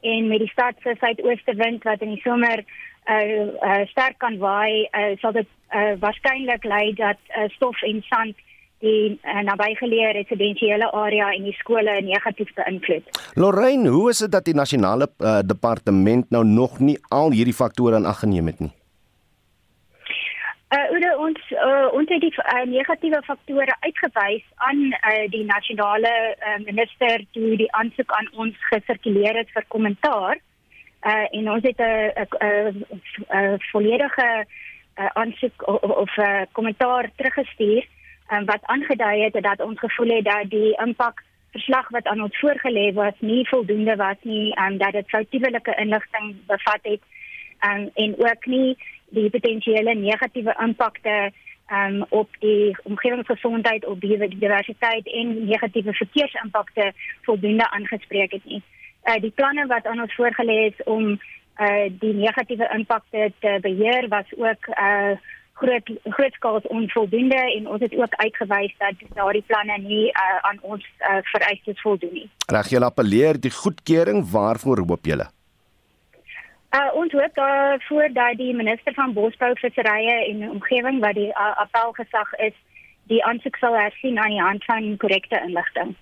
en 0.00 0.28
met 0.28 0.38
die 0.38 0.48
stad 0.48 0.74
se 0.82 0.94
suidooste 0.98 1.54
wind 1.54 1.82
wat 1.82 2.00
in 2.00 2.14
die 2.14 2.20
somer 2.20 2.64
uh, 3.06 3.46
uh 3.62 3.86
sterk 3.86 4.18
kan 4.18 4.38
waai, 4.38 4.88
uh, 4.92 5.12
sal 5.20 5.32
dit 5.32 5.48
uh, 5.74 5.92
waarskynlik 6.00 6.64
lei 6.64 6.94
dat 6.94 7.18
uh, 7.28 7.48
stof 7.48 7.82
en 7.82 8.02
sand 8.02 8.36
die 8.84 9.18
uh, 9.24 9.42
nabygeleë 9.46 10.12
residensiële 10.18 10.90
area 10.92 11.30
en 11.32 11.46
die 11.48 11.56
skole 11.56 12.00
negatief 12.04 12.52
beïnvloed. 12.58 13.20
Lorraine, 13.40 13.88
hoe 13.88 14.10
is 14.10 14.18
dit 14.24 14.32
dat 14.32 14.44
die 14.44 14.56
nasionale 14.56 15.08
uh, 15.18 15.38
departement 15.44 16.30
nou 16.30 16.44
nog 16.44 16.78
nie 16.78 16.98
al 17.08 17.32
hierdie 17.32 17.56
faktore 17.56 17.96
in 17.96 18.08
ag 18.08 18.20
geneem 18.24 18.52
het 18.52 18.60
nie? 18.60 18.72
Uh, 20.76 21.12
ons 21.22 21.38
uh, 21.54 21.86
ons 21.94 22.08
het 22.10 22.20
die 22.20 22.32
uh, 22.42 22.64
negatiewe 22.68 23.22
faktore 23.24 23.76
uitgewys 23.86 24.44
aan 24.68 24.80
uh, 24.92 25.24
die 25.30 25.44
nasionale 25.46 26.12
uh, 26.34 26.58
minister 26.66 27.22
toe 27.32 27.54
die 27.56 27.70
aansoek 27.78 28.12
aan 28.12 28.28
ons 28.34 28.56
gesirkuleer 28.72 29.38
het 29.40 29.52
vir 29.54 29.64
kommentaar. 29.68 30.42
Uh, 31.06 31.26
en 31.38 31.50
ons 31.50 31.62
het 31.62 31.80
'n 31.80 33.58
volledige 33.70 34.44
uh, 34.98 35.06
aansoek 35.14 35.66
of 36.02 36.16
'n 36.16 36.46
kommentaar 36.52 37.10
teruggestuur 37.16 37.86
um, 38.32 38.44
wat 38.44 38.62
aangedui 38.62 39.22
het 39.22 39.42
dat 39.42 39.60
ons 39.60 39.78
gevoel 39.78 40.16
het 40.16 40.24
dat 40.24 40.50
die 40.50 40.76
impak 40.84 41.22
verslag 41.50 41.88
wat 41.88 42.06
aan 42.06 42.22
ons 42.22 42.38
voorgelê 42.38 42.92
was 42.92 43.14
nie 43.18 43.48
voldoende 43.48 43.96
was 43.96 44.16
nie 44.22 44.54
en 44.54 44.72
um, 44.72 44.78
dat 44.78 44.92
dit 44.92 45.08
foutiewe 45.08 45.60
inligting 45.76 46.36
bevat 46.46 46.82
het 46.82 47.02
um, 47.68 47.90
en 47.94 48.14
ook 48.18 48.46
nie 48.46 48.76
die 49.08 49.30
potensiële 49.30 49.94
negatiewe 49.94 50.56
impakte 50.66 51.32
um, 51.72 52.04
op 52.08 52.28
die 52.38 52.76
omgewingsgesondheid 52.82 53.86
op 53.86 54.00
die 54.00 54.38
diversiteit 54.38 55.06
en 55.06 55.44
negatiewe 55.44 55.94
verkeersimpakte 55.94 56.92
voldoende 57.22 57.70
aangespreek 57.70 58.32
het 58.32 58.44
nie. 58.44 58.62
Uh, 59.04 59.20
die 59.20 59.30
planne 59.30 59.66
wat 59.66 59.86
aan 59.86 60.00
ons 60.00 60.14
voorgelê 60.14 60.58
is 60.66 60.82
om 60.84 61.10
uh, 61.10 61.86
die 61.90 62.14
negatiewe 62.14 62.68
impakte 62.74 63.32
te 63.38 63.58
beheer 63.62 64.08
was 64.08 64.26
ook 64.36 64.66
uh, 64.68 65.14
groot 65.60 65.90
grootskaals 66.04 66.66
onvoldoende 66.68 67.38
en 67.56 67.68
ons 67.68 67.80
het 67.80 67.94
ook 67.96 68.14
uitgewys 68.14 68.74
dat 68.78 69.06
daardie 69.14 69.44
planne 69.46 69.78
nie 69.84 70.06
uh, 70.10 70.36
aan 70.48 70.58
ons 70.60 70.84
uh, 71.00 71.22
vereistes 71.32 71.80
voldoen 71.80 72.12
nie. 72.12 72.28
Reg 72.52 72.70
jy 72.72 72.82
appeleer 72.84 73.40
die 73.40 73.54
goedkeuring 73.54 74.22
waarvoor 74.30 74.84
hoop 74.84 75.08
julle? 75.08 75.30
Uh, 76.76 76.90
ons 77.00 77.12
hoop 77.12 77.34
daarvoor 77.34 78.12
dat 78.12 78.36
die 78.36 78.52
minister 78.54 78.92
van 78.94 79.14
bosbou, 79.16 79.52
visserye 79.62 80.16
en 80.30 80.48
omgewing 80.50 81.00
wat 81.00 81.16
die 81.16 81.30
uh, 81.32 81.52
appelgesag 81.64 82.34
is, 82.48 82.56
die 83.08 83.22
aansoek 83.24 83.56
sal 83.62 83.76
hersien 83.78 84.18
aan 84.18 84.34
die 84.34 84.42
hand 84.42 84.64
van 84.68 84.96
korrekte 85.00 85.40
inligting. 85.46 85.94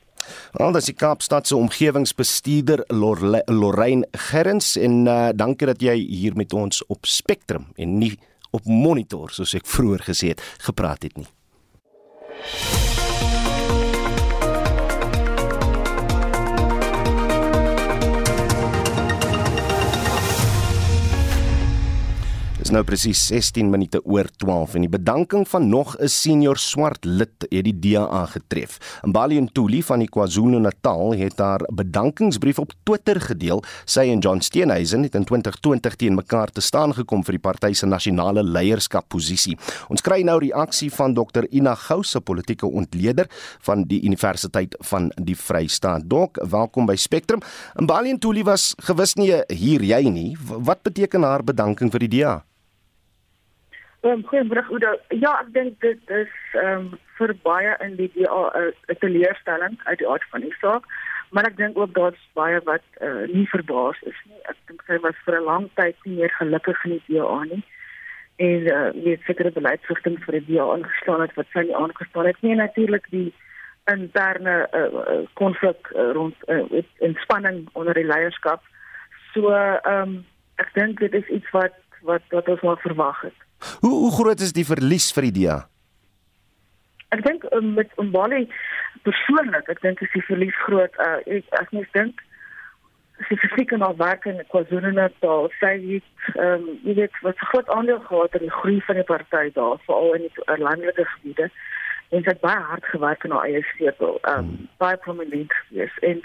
Al 0.57 0.73
dis 0.73 0.89
die 0.89 0.97
Kaapstad 0.97 1.47
se 1.47 1.57
omgewingsbestuurder 1.57 2.87
Lorraine 2.89 4.09
Gerrans 4.31 4.75
en 4.81 5.05
uh, 5.05 5.29
dankie 5.37 5.69
dat 5.69 5.83
jy 5.85 5.95
hier 6.01 6.35
met 6.35 6.55
ons 6.57 6.81
op 6.89 7.07
Spectrum 7.07 7.69
en 7.77 7.99
nie 8.01 8.15
op 8.55 8.71
monitor 8.71 9.35
soos 9.35 9.57
ek 9.59 9.67
vroeër 9.67 10.07
gesê 10.11 10.35
het 10.35 10.45
gepraat 10.63 11.03
het 11.09 11.19
nie. 11.19 11.31
Dis 22.65 22.73
nou 22.73 22.81
presies 22.81 23.21
16 23.29 23.69
minute 23.69 23.99
oor 24.09 24.25
12 24.41 24.79
en 24.79 24.85
die 24.87 24.89
bedanking 24.89 25.43
van 25.45 25.67
nog 25.69 25.99
'n 26.01 26.09
senior 26.09 26.57
swart 26.57 27.05
lid 27.05 27.45
het 27.51 27.65
die 27.65 27.79
DA 27.79 28.25
getref. 28.25 28.79
Mbali 29.05 29.41
Ntuli 29.41 29.83
van 29.83 29.99
die 29.99 30.09
KwaZulu-Natal 30.09 31.13
het 31.13 31.39
haar 31.39 31.61
bedankingsbrief 31.69 32.59
op 32.59 32.73
Twitter 32.83 33.21
gedeel. 33.21 33.63
Sy 33.85 34.09
en 34.09 34.19
John 34.19 34.41
Steenhuisen 34.41 35.03
het 35.03 35.15
in 35.15 35.25
2020 35.25 35.97
teen 35.97 36.15
mekaar 36.15 36.49
te 36.49 36.61
staan 36.61 36.95
gekom 36.95 37.25
vir 37.25 37.33
die 37.33 37.39
party 37.51 37.73
se 37.73 37.87
nasionale 37.87 38.43
leierskapposisie. 38.43 39.59
Ons 39.89 40.01
kry 40.01 40.23
nou 40.23 40.39
reaksie 40.39 40.91
van 40.93 41.15
Dr 41.15 41.45
Ina 41.51 41.75
Gou 41.75 42.03
se 42.03 42.21
politieke 42.21 42.67
ontleder 42.67 43.27
van 43.61 43.83
die 43.83 44.03
Universiteit 44.05 44.75
van 44.81 45.13
die 45.17 45.37
Vrystaat. 45.37 46.09
Dok, 46.09 46.39
welkom 46.51 46.87
by 46.87 46.97
Spectrum. 46.97 47.41
Mbali 47.77 48.13
Ntuli 48.13 48.43
was 48.43 48.75
gewis 48.79 49.15
nie 49.15 49.43
hier 49.49 49.83
jy 49.83 50.09
nie. 50.09 50.37
Wat 50.41 50.83
beteken 50.83 51.23
haar 51.23 51.45
bedanking 51.45 51.91
vir 51.91 52.01
die 52.01 52.09
DA? 52.09 52.45
Ehm 54.05 54.13
um, 54.13 54.25
goeiemôre 54.29 54.63
Oudo. 54.69 54.91
Ja, 55.09 55.31
ek 55.41 55.53
dink 55.55 55.79
dit 55.81 56.11
is 56.13 56.33
ehm 56.61 56.91
um, 56.93 56.97
vir 57.17 57.31
baie 57.47 57.71
in 57.81 57.95
die 57.97 58.11
DA 58.13 58.41
'n 58.61 58.97
teleurstelling 59.01 59.79
uit 59.85 59.99
die 59.99 60.09
aard 60.09 60.25
van 60.33 60.43
die 60.45 60.57
saak, 60.61 60.85
maar 61.31 61.47
ek 61.49 61.57
dink 61.57 61.79
ook 61.79 61.95
daar's 61.95 62.25
baie 62.37 62.59
wat 62.67 62.85
uh, 63.01 63.25
nie 63.33 63.47
verbaas 63.49 64.03
is 64.11 64.19
nie. 64.29 64.41
Ek 64.53 64.59
dink 64.69 64.83
sy 64.87 64.99
was 65.07 65.17
vir 65.25 65.39
'n 65.39 65.49
lang 65.49 65.69
tyd 65.81 65.97
nie 66.05 66.17
meer 66.19 66.33
gelukkig 66.37 66.85
in 66.85 66.91
die 66.91 67.07
DA 67.07 67.39
nie. 67.45 67.63
En 68.49 68.61
uh, 68.73 68.91
weet 69.07 69.25
sekere 69.25 69.53
beleidsrigtinge 69.57 70.21
vir 70.27 70.37
die 70.41 70.47
DA 70.51 70.67
aangeslaan 70.75 71.25
het 71.25 71.35
wat 71.41 71.49
sy 71.53 71.65
nie 71.65 71.77
aangestaan 71.77 72.27
het 72.27 72.43
nie. 72.43 72.55
Natuurlik 72.61 73.09
die 73.11 73.33
interne 73.95 74.69
konflik 75.41 75.89
uh, 75.95 76.01
uh, 76.01 76.13
rond 76.13 76.37
uh, 76.49 76.85
inspanning 76.99 77.69
onder 77.73 77.95
die 77.95 78.11
leierskap. 78.13 78.61
So 79.33 79.49
ehm 79.49 80.03
um, 80.03 80.13
ek 80.61 80.75
dink 80.75 81.01
dit 81.01 81.15
is 81.15 81.33
iets 81.41 81.51
wat 81.57 81.81
wat 82.03 82.23
wat 82.37 82.49
ons 82.49 82.61
maar 82.61 82.85
verwag 82.85 83.25
het. 83.31 83.44
Hoe 83.81 83.95
hoe 84.05 84.13
groot 84.13 84.41
is 84.41 84.53
die 84.53 84.67
verlies 84.67 85.13
vir 85.13 85.29
die 85.31 85.37
DA? 85.41 85.59
Ek 87.15 87.23
dink 87.25 87.45
um, 87.55 87.75
met 87.79 87.91
Umbali 88.03 88.45
persoonlik, 89.07 89.69
ek 89.71 89.83
dink 89.85 90.01
is 90.03 90.15
die 90.15 90.25
verlies 90.29 90.57
groot. 90.67 90.97
Uh, 90.99 91.21
ek 91.39 91.61
as 91.61 91.71
mens 91.77 91.91
dink 91.95 92.23
sy 93.29 93.37
fisieke 93.39 93.77
nou 93.79 93.93
werk 94.01 94.27
in 94.27 94.41
KwaZulu-Natal, 94.51 95.51
sy 95.61 95.77
het 95.85 96.33
ehm 96.35 96.65
um, 96.65 96.67
jy 96.87 96.97
weet 96.99 97.21
wat 97.27 97.47
groot 97.51 97.71
aandeel 97.77 98.01
gehad 98.09 98.35
in 98.39 98.47
die 98.47 98.57
groei 98.57 98.81
van 98.89 98.99
die 98.99 99.07
party 99.07 99.47
daar, 99.55 99.79
veral 99.87 100.17
in 100.19 100.27
die 100.27 100.59
landelike 100.59 101.07
gebiede. 101.13 101.51
En 102.11 102.23
sy 102.23 102.33
het 102.33 102.43
baie 102.43 102.63
hard 102.71 102.85
gewerk 102.91 103.25
in 103.25 103.35
haar 103.35 103.47
eie 103.47 103.63
setel. 103.75 104.19
Ehm 104.23 104.51
um, 104.51 104.69
baie 104.83 104.99
prominent 105.07 105.55
gewees 105.61 105.99
en 106.11 106.23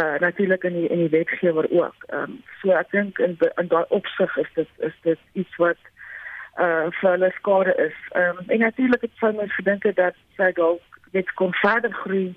uh 0.00 0.18
natuurlik 0.24 0.66
in 0.66 0.80
die 0.80 0.88
in 0.88 1.04
die 1.04 1.12
wetgewer 1.14 1.70
ook. 1.70 2.08
Ehm 2.10 2.22
um, 2.22 2.40
so 2.62 2.74
ek 2.74 2.90
dink 2.90 3.22
in 3.22 3.38
in 3.54 3.70
daai 3.70 3.84
opsig 4.00 4.36
is 4.42 4.50
dit 4.58 4.88
is 4.90 4.98
dit 5.06 5.22
iets 5.32 5.62
wat 5.62 5.78
uh 6.58 6.88
vir 6.98 7.10
hulle 7.10 7.30
skade 7.36 7.74
is. 7.86 7.96
Ehm 8.14 8.38
um, 8.38 8.44
en 8.48 8.58
natuurlik 8.58 9.00
het 9.00 9.14
sy 9.20 9.32
mens 9.36 9.54
gedink 9.54 9.86
dat 9.96 10.14
sy 10.36 10.50
dalk 10.56 11.00
net 11.12 11.32
kon 11.40 11.52
verder 11.62 11.92
groei 11.92 12.34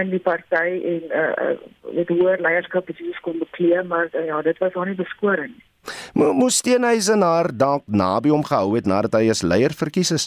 in 0.00 0.10
die 0.10 0.22
party 0.22 0.68
en 0.92 1.02
uh 1.22 1.54
met 1.98 2.08
hoër 2.08 2.40
leierskap 2.40 2.86
posisies 2.86 3.20
kon 3.20 3.38
bekleed, 3.38 3.86
maar 3.86 4.08
uh, 4.12 4.26
ja, 4.26 4.42
dit 4.42 4.58
was 4.58 4.72
nog 4.72 4.86
nie 4.86 4.98
beskoring. 5.04 5.54
Mo 6.14 6.32
moes 6.32 6.56
Steenhuisen 6.56 7.22
haar 7.22 7.50
dalk 7.52 7.84
naby 7.86 8.28
hom 8.28 8.44
gehou 8.44 8.74
het 8.76 8.86
nadat 8.86 9.16
hy 9.20 9.30
as 9.30 9.42
leier 9.42 9.74
verkies 9.76 10.12
is. 10.16 10.26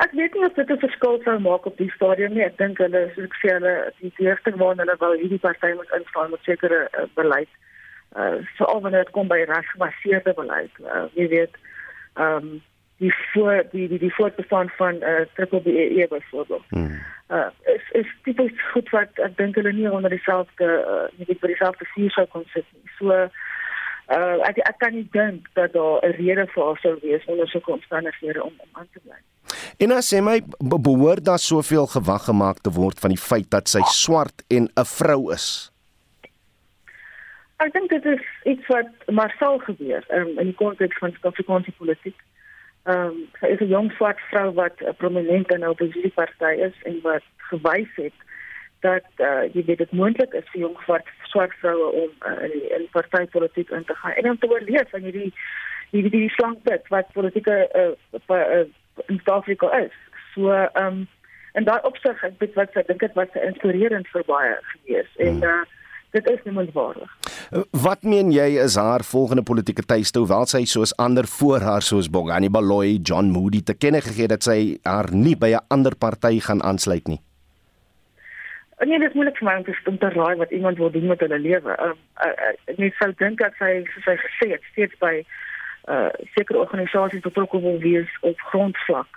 Ek 0.00 0.12
weet 0.16 0.34
nie 0.34 0.46
of 0.46 0.54
dit 0.56 0.70
'n 0.70 0.80
verskil 0.80 1.20
sou 1.24 1.38
maak 1.38 1.66
op 1.66 1.76
die 1.76 1.92
stadium 1.96 2.32
nie. 2.34 2.44
Ek 2.44 2.56
dink 2.58 2.78
hulle 2.78 3.10
soos 3.14 3.28
ek 3.28 3.36
sê 3.42 3.56
hulle 3.58 3.74
die 4.00 4.12
eerste 4.18 4.56
waarna 4.56 4.84
hulle 4.84 4.96
wou 5.00 5.16
hierdie 5.16 5.44
party 5.44 5.74
moet 5.76 5.98
instaan 5.98 6.30
met 6.30 6.40
sekere 6.48 6.88
uh, 6.92 7.04
beleid 7.14 7.48
uh 7.48 7.69
veral 8.56 8.80
wanneer 8.80 9.04
dit 9.04 9.14
kom 9.14 9.28
by 9.28 9.44
rasgebaseerde 9.46 10.34
beleid. 10.34 10.70
Uh, 10.82 11.06
jy 11.14 11.28
weet, 11.28 11.56
ehm 12.14 12.36
um, 12.36 12.62
die 13.00 13.14
voor 13.32 13.66
die 13.70 13.88
die 13.88 13.98
die 13.98 14.14
voortbestaan 14.14 14.68
van 14.68 14.94
uh 14.94 15.20
triple 15.34 15.60
BEE 15.60 16.06
byvoorbeeld. 16.08 16.64
Hmm. 16.68 16.98
Uh 17.28 17.46
is 17.74 17.84
is 17.90 18.06
tipies 18.22 18.70
goed 18.72 18.90
wat 18.90 19.08
ek 19.26 19.36
dink 19.36 19.54
hulle 19.54 19.72
nie 19.72 19.90
onder 19.90 20.10
dieselfde 20.10 20.68
uh 20.92 21.06
nie 21.16 21.26
weet 21.30 21.40
vir 21.40 21.52
dieselfde 21.54 21.88
vuur 21.94 22.10
sou 22.10 22.26
kon 22.34 22.44
sit 22.52 22.66
nie. 22.76 22.92
So 22.98 23.08
uh 23.14 24.36
ek 24.50 24.60
ek 24.68 24.78
kan 24.84 24.92
nie 24.94 25.08
dink 25.16 25.48
dat 25.56 25.72
daar 25.72 26.04
'n 26.04 26.12
rede 26.20 26.46
vir 26.52 26.64
haar 26.64 26.80
sou 26.82 26.94
wees 27.02 27.24
onder 27.24 27.48
so 27.48 27.60
omstandighede 27.64 28.44
om 28.44 28.52
om 28.58 28.68
aan 28.72 28.88
te 28.92 29.00
bly. 29.00 29.20
En 29.78 29.96
as 29.96 30.10
jy 30.10 30.20
my 30.20 30.40
behoort 30.58 31.24
daar 31.24 31.38
soveel 31.38 31.86
gewag 31.86 32.24
gemaak 32.24 32.60
te 32.60 32.70
word 32.70 33.00
van 33.00 33.16
die 33.16 33.24
feit 33.28 33.50
dat 33.50 33.68
sy 33.68 33.80
swart 33.80 34.44
en 34.48 34.68
'n 34.76 34.84
vrou 34.84 35.32
is. 35.32 35.69
Ek 37.60 37.72
dink 37.72 37.90
dit 37.92 38.04
is 38.08 38.26
iets 38.48 38.66
wat 38.72 38.88
maar 39.12 39.34
sal 39.38 39.58
gebeur 39.58 40.04
um, 40.16 40.32
in 40.38 40.48
die 40.48 40.56
konteks 40.56 40.98
van 40.98 41.12
Suid-Afrikaanse 41.12 41.72
politiek. 41.76 42.16
Ehm 42.88 43.10
um, 43.12 43.18
sy 43.40 43.52
is 43.52 43.60
'n 43.60 43.68
jong 43.68 43.90
swart 43.92 44.20
vrou 44.30 44.48
wat 44.56 44.80
'n 44.80 44.96
prominente 44.96 45.54
in 45.54 45.60
'n 45.60 45.74
oppositieparty 45.74 46.52
is 46.68 46.76
en 46.88 47.00
wat 47.02 47.26
gewys 47.50 47.92
het 47.94 48.16
dat 48.80 49.04
uh, 49.16 49.44
jy 49.52 49.64
weet 49.64 49.78
dit 49.78 49.92
moontlik 49.92 50.32
is 50.32 50.48
vir 50.52 50.60
jong 50.60 50.78
swart 50.84 51.08
swart 51.32 51.52
vroue 51.60 51.88
om 52.02 52.10
uh, 52.30 52.42
in 52.44 52.50
die 52.56 52.68
in 52.78 52.88
partytetiek 52.96 53.70
in 53.70 53.84
te 53.84 53.94
gaan 53.94 54.12
en 54.12 54.30
om 54.30 54.38
te 54.38 54.48
oorleef 54.48 54.90
van 54.90 55.02
hierdie 55.02 55.32
hierdie 55.90 56.10
die 56.10 56.34
slankpit 56.38 56.88
wat 56.88 57.12
politieke 57.12 57.56
uh, 57.76 57.92
uh, 58.36 58.64
in 59.06 59.20
Suid-Afrika 59.20 59.68
is. 59.84 59.96
So 60.34 60.48
ehm 60.52 60.86
um, 60.86 61.08
en 61.52 61.64
daai 61.64 61.80
opsig 61.82 62.24
ek 62.24 62.38
weet 62.38 62.54
wat 62.54 62.76
ek 62.76 62.86
dink 62.86 63.00
dit 63.00 63.14
was 63.20 63.40
inspirerend 63.42 64.08
vir 64.08 64.24
baie 64.24 64.56
gewees 64.72 65.16
en 65.16 65.42
uh, 65.44 65.62
dit 66.16 66.30
is 66.30 66.44
nie 66.44 66.56
moontlik. 66.56 67.19
Wat 67.50 68.04
meen 68.06 68.28
jy 68.30 68.60
is 68.62 68.76
haar 68.78 69.02
volgende 69.02 69.42
politieke 69.42 69.82
tuiste 69.82 70.20
hoewel 70.22 70.46
sy 70.46 70.60
soos 70.70 70.92
ander 71.02 71.26
voor 71.26 71.64
haar 71.66 71.82
soos 71.82 72.06
Bongani 72.06 72.46
Baloyi, 72.46 73.00
John 73.02 73.32
Moody 73.34 73.58
te 73.66 73.74
kenne 73.74 73.98
gegee 74.04 74.28
dat 74.30 74.46
sy 74.46 74.78
haar 74.86 75.10
nie 75.10 75.34
by 75.34 75.50
'n 75.58 75.66
ander 75.68 75.96
party 75.96 76.38
gaan 76.38 76.62
aansluit 76.62 77.08
nie? 77.08 77.18
Nee, 78.86 78.98
dit 78.98 79.08
is 79.08 79.14
moeilik 79.14 79.36
vir 79.38 79.48
my 79.48 79.56
om 79.56 79.64
te, 79.64 79.74
om 79.84 79.98
te 79.98 80.08
raai 80.08 80.36
wat 80.36 80.50
iemand 80.50 80.78
wil 80.78 80.90
doen 80.90 81.06
met 81.06 81.20
hulle 81.20 81.38
lewe. 81.38 81.74
Ehm 81.74 81.90
uh, 81.90 82.26
uh, 82.26 82.76
uh, 82.78 82.86
ek 82.86 82.94
sou 82.94 83.12
dink 83.18 83.38
dat 83.38 83.52
sy 83.58 83.82
soos 83.94 84.04
sy 84.04 84.16
gesê 84.16 84.50
het 84.52 84.62
steeds 84.70 84.98
by 84.98 85.24
uh 85.90 86.08
sekere 86.34 86.58
organisasies 86.58 87.26
betrokke 87.26 87.60
wil 87.60 87.78
wees 87.78 88.10
op 88.20 88.38
grondvlak. 88.40 89.10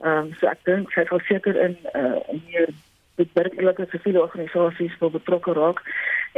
Ehm 0.00 0.16
um, 0.16 0.34
so 0.40 0.48
ek 0.48 0.64
dink 0.64 0.90
sy 0.92 1.04
sal 1.04 1.20
seker 1.28 1.56
in 1.56 1.76
uh 1.92 2.24
in 2.32 2.72
dit 3.16 3.32
werklike 3.32 3.86
siviele 3.90 4.20
organisasies 4.20 4.98
wil 5.00 5.10
betrokke 5.10 5.52
raak 5.56 5.82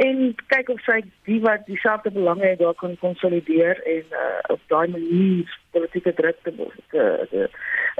en 0.05 0.35
kyk 0.53 0.69
of 0.73 0.81
sy 0.85 0.99
die 1.27 1.39
wat 1.43 1.65
dieselfde 1.67 2.11
belange 2.15 2.45
het 2.45 2.59
daar 2.59 2.77
kan 2.79 2.95
konsolideer 3.01 3.81
en 3.95 4.19
uh, 4.21 4.27
op 4.55 4.61
daai 4.71 4.87
manier 4.87 5.57
politieke 5.75 6.13
druk 6.13 6.37
te 6.43 6.53
te, 6.93 7.03
te 7.31 7.49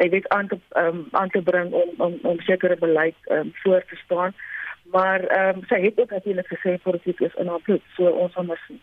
ek 0.04 0.12
weet 0.16 0.30
aan 0.36 0.48
te 0.48 0.60
um, 0.80 1.08
aan 1.12 1.34
te 1.36 1.42
bring 1.52 1.74
om 1.74 1.92
om 1.98 2.16
om 2.32 2.40
sekere 2.48 2.78
beleid 2.80 3.16
um, 3.32 3.52
voor 3.64 3.84
te 3.90 4.00
staan. 4.06 4.34
Maar 4.92 5.24
ehm 5.24 5.58
um, 5.58 5.66
sy 5.68 5.82
het 5.82 6.00
ook 6.00 6.16
natuurlik 6.16 6.48
gesê 6.54 6.78
politiek 6.84 7.20
is 7.20 7.36
in 7.36 7.48
haar 7.48 7.62
bloed 7.68 7.84
so 7.96 8.10
ons 8.24 8.34
gaan 8.34 8.46
maar 8.46 8.64
sien 8.68 8.82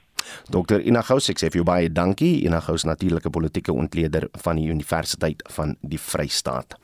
Dr 0.50 0.81
Ina 0.81 1.02
Gous, 1.02 1.31
ek 1.31 1.40
sê 1.40 1.50
vir 1.50 1.61
jou 1.62 1.66
baie 1.66 1.90
dankie. 1.93 2.45
Ina 2.47 2.61
Gous 2.64 2.87
natuurlike 2.88 3.31
politieke 3.31 3.73
ontleder 3.73 4.28
van 4.45 4.61
die 4.61 4.69
Universiteit 4.71 5.43
van 5.57 5.76
die 5.83 5.99
Vrystaat. 5.99 6.76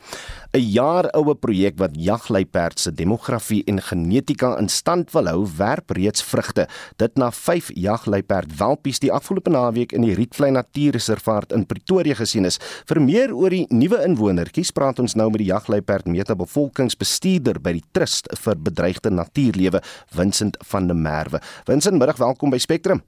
'n 0.53 0.61
Jaar 0.61 1.09
oue 1.17 1.35
projek 1.35 1.79
wat 1.79 1.97
jagluiperd 1.97 2.81
se 2.81 2.93
demografie 2.93 3.63
en 3.67 3.81
genetika 3.81 4.59
in 4.59 4.69
stand 4.69 5.13
wil 5.13 5.27
hou, 5.27 5.47
werp 5.57 5.91
reeds 5.91 6.23
vrugte. 6.23 6.67
Dit 6.97 7.17
na 7.17 7.31
5 7.31 7.71
jagluiperd 7.75 8.57
welpies 8.59 8.99
die 8.99 9.13
afgelope 9.13 9.51
naweek 9.51 9.93
in 9.93 10.03
die 10.03 10.15
Rietvlei 10.15 10.51
Natuurreservaat 10.51 11.53
in 11.53 11.67
Pretoria 11.67 12.15
gesien 12.15 12.45
is. 12.45 12.59
Vir 12.87 13.01
meer 13.01 13.35
oor 13.35 13.51
die 13.51 13.67
nuwe 13.71 14.03
inwonertjies 14.05 14.73
praat 14.77 14.99
ons 14.99 15.15
nou 15.15 15.31
met 15.31 15.43
die 15.45 15.51
jagluiperd 15.51 16.07
metabevolkingsbestuurder 16.07 17.61
by 17.63 17.79
die 17.79 17.87
Trust 17.93 18.29
vir 18.45 18.57
Bedreigde 18.57 19.11
Natuurlewe, 19.11 19.83
Vincent 20.13 20.61
van 20.73 20.87
der 20.87 20.97
Merwe. 20.97 21.41
Vincent, 21.65 21.99
middag, 21.99 22.21
welkom 22.21 22.51
by 22.51 22.61
Spectrum. 22.63 23.03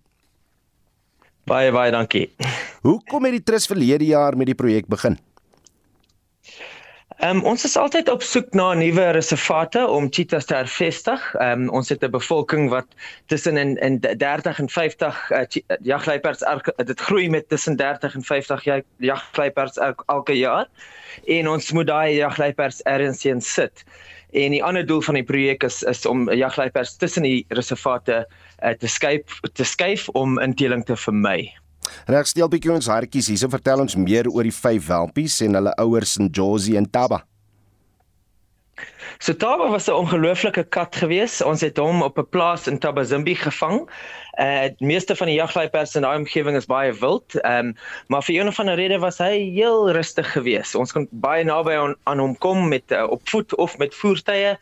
Baie 1.44 1.72
baie 1.72 1.92
dankie. 1.92 2.30
Hoe 2.86 2.98
kom 3.10 3.24
hierdie 3.28 3.44
trust 3.44 3.68
verlede 3.68 4.06
jaar 4.08 4.36
met 4.36 4.48
die 4.48 4.56
projek 4.56 4.88
begin? 4.88 5.18
Ehm 7.24 7.38
um, 7.38 7.44
ons 7.46 7.64
is 7.64 7.76
altyd 7.78 8.08
op 8.10 8.24
soek 8.26 8.56
na 8.58 8.72
nuwe 8.74 9.04
reservate 9.14 9.80
om 9.86 10.08
cheetahs 10.10 10.48
te 10.50 10.56
hervestig. 10.56 11.22
Ehm 11.34 11.66
um, 11.66 11.68
ons 11.78 11.88
het 11.88 12.02
'n 12.02 12.10
bevolking 12.10 12.68
wat 12.72 12.86
tussen 13.26 13.56
in 13.56 13.76
in 13.76 14.00
30 14.00 14.58
en 14.58 14.68
50 14.68 15.30
uh, 15.30 15.44
jagluiperds 15.80 16.42
dit 16.76 17.00
groei 17.00 17.30
met 17.30 17.48
tussen 17.48 17.76
30 17.76 18.14
en 18.14 18.22
50 18.22 18.64
jagluiperds 18.96 19.78
elke 20.06 20.36
jaar. 20.38 20.66
En 21.26 21.48
ons 21.48 21.72
moet 21.72 21.86
daai 21.86 22.14
jagluiperds 22.14 22.82
ergens 22.82 23.24
in 23.24 23.40
sit. 23.40 23.84
En 24.34 24.50
die 24.50 24.64
ander 24.64 24.86
doel 24.86 25.02
van 25.06 25.14
die 25.14 25.26
projek 25.26 25.62
is 25.62 25.82
is 25.86 26.06
om 26.10 26.26
jagluiperds 26.32 26.96
tussen 26.98 27.22
die 27.22 27.44
reservate 27.54 28.24
uh, 28.26 28.72
te 28.78 28.88
skuif 28.90 29.38
te 29.54 29.64
skuif 29.64 30.08
om 30.18 30.40
inteling 30.42 30.82
te 30.84 30.96
vermy. 30.96 31.52
Reg 32.10 32.26
steel 32.26 32.50
bietjie 32.50 32.72
ons 32.74 32.88
hartjies 32.90 33.28
hierse 33.30 33.48
vertel 33.52 33.84
ons 33.84 33.94
meer 33.94 34.26
oor 34.32 34.42
die 34.42 34.56
vyf 34.56 34.88
welpies 34.88 35.38
en 35.46 35.54
hulle 35.60 35.76
ouers 35.84 36.16
in 36.18 36.32
Josie 36.34 36.74
en 36.80 36.90
Taba. 36.90 37.22
So 39.22 39.32
Taba 39.38 39.70
was 39.70 39.86
'n 39.88 39.94
ongelooflike 40.02 40.64
kat 40.68 40.96
geweest. 40.96 41.44
Ons 41.44 41.60
het 41.60 41.78
hom 41.78 42.02
op 42.02 42.18
'n 42.18 42.28
plaas 42.28 42.66
in 42.66 42.78
Tabazimbi 42.78 43.34
gevang. 43.34 43.86
Uh 44.38 44.68
die 44.78 44.86
meeste 44.86 45.16
van 45.16 45.26
die 45.30 45.36
jagluiperds 45.36 45.94
in 45.94 46.02
daai 46.02 46.16
omgewing 46.16 46.56
is 46.56 46.66
baie 46.66 46.92
wild. 46.98 47.34
Ehm 47.40 47.70
um, 47.70 47.74
maar 48.08 48.22
vir 48.22 48.40
een 48.40 48.48
of 48.48 48.58
ander 48.58 48.74
rede 48.74 48.98
was 48.98 49.18
hy 49.18 49.50
heel 49.54 49.90
rustig 49.92 50.32
geweest. 50.32 50.74
Ons 50.74 50.92
kon 50.92 51.06
baie 51.10 51.44
naby 51.44 51.76
aan, 51.78 51.94
aan 52.10 52.18
hom 52.18 52.34
kom 52.38 52.68
met 52.68 52.90
uh, 52.90 53.04
op 53.10 53.28
voet 53.28 53.54
of 53.54 53.78
met 53.78 53.94
voertuie. 53.94 54.56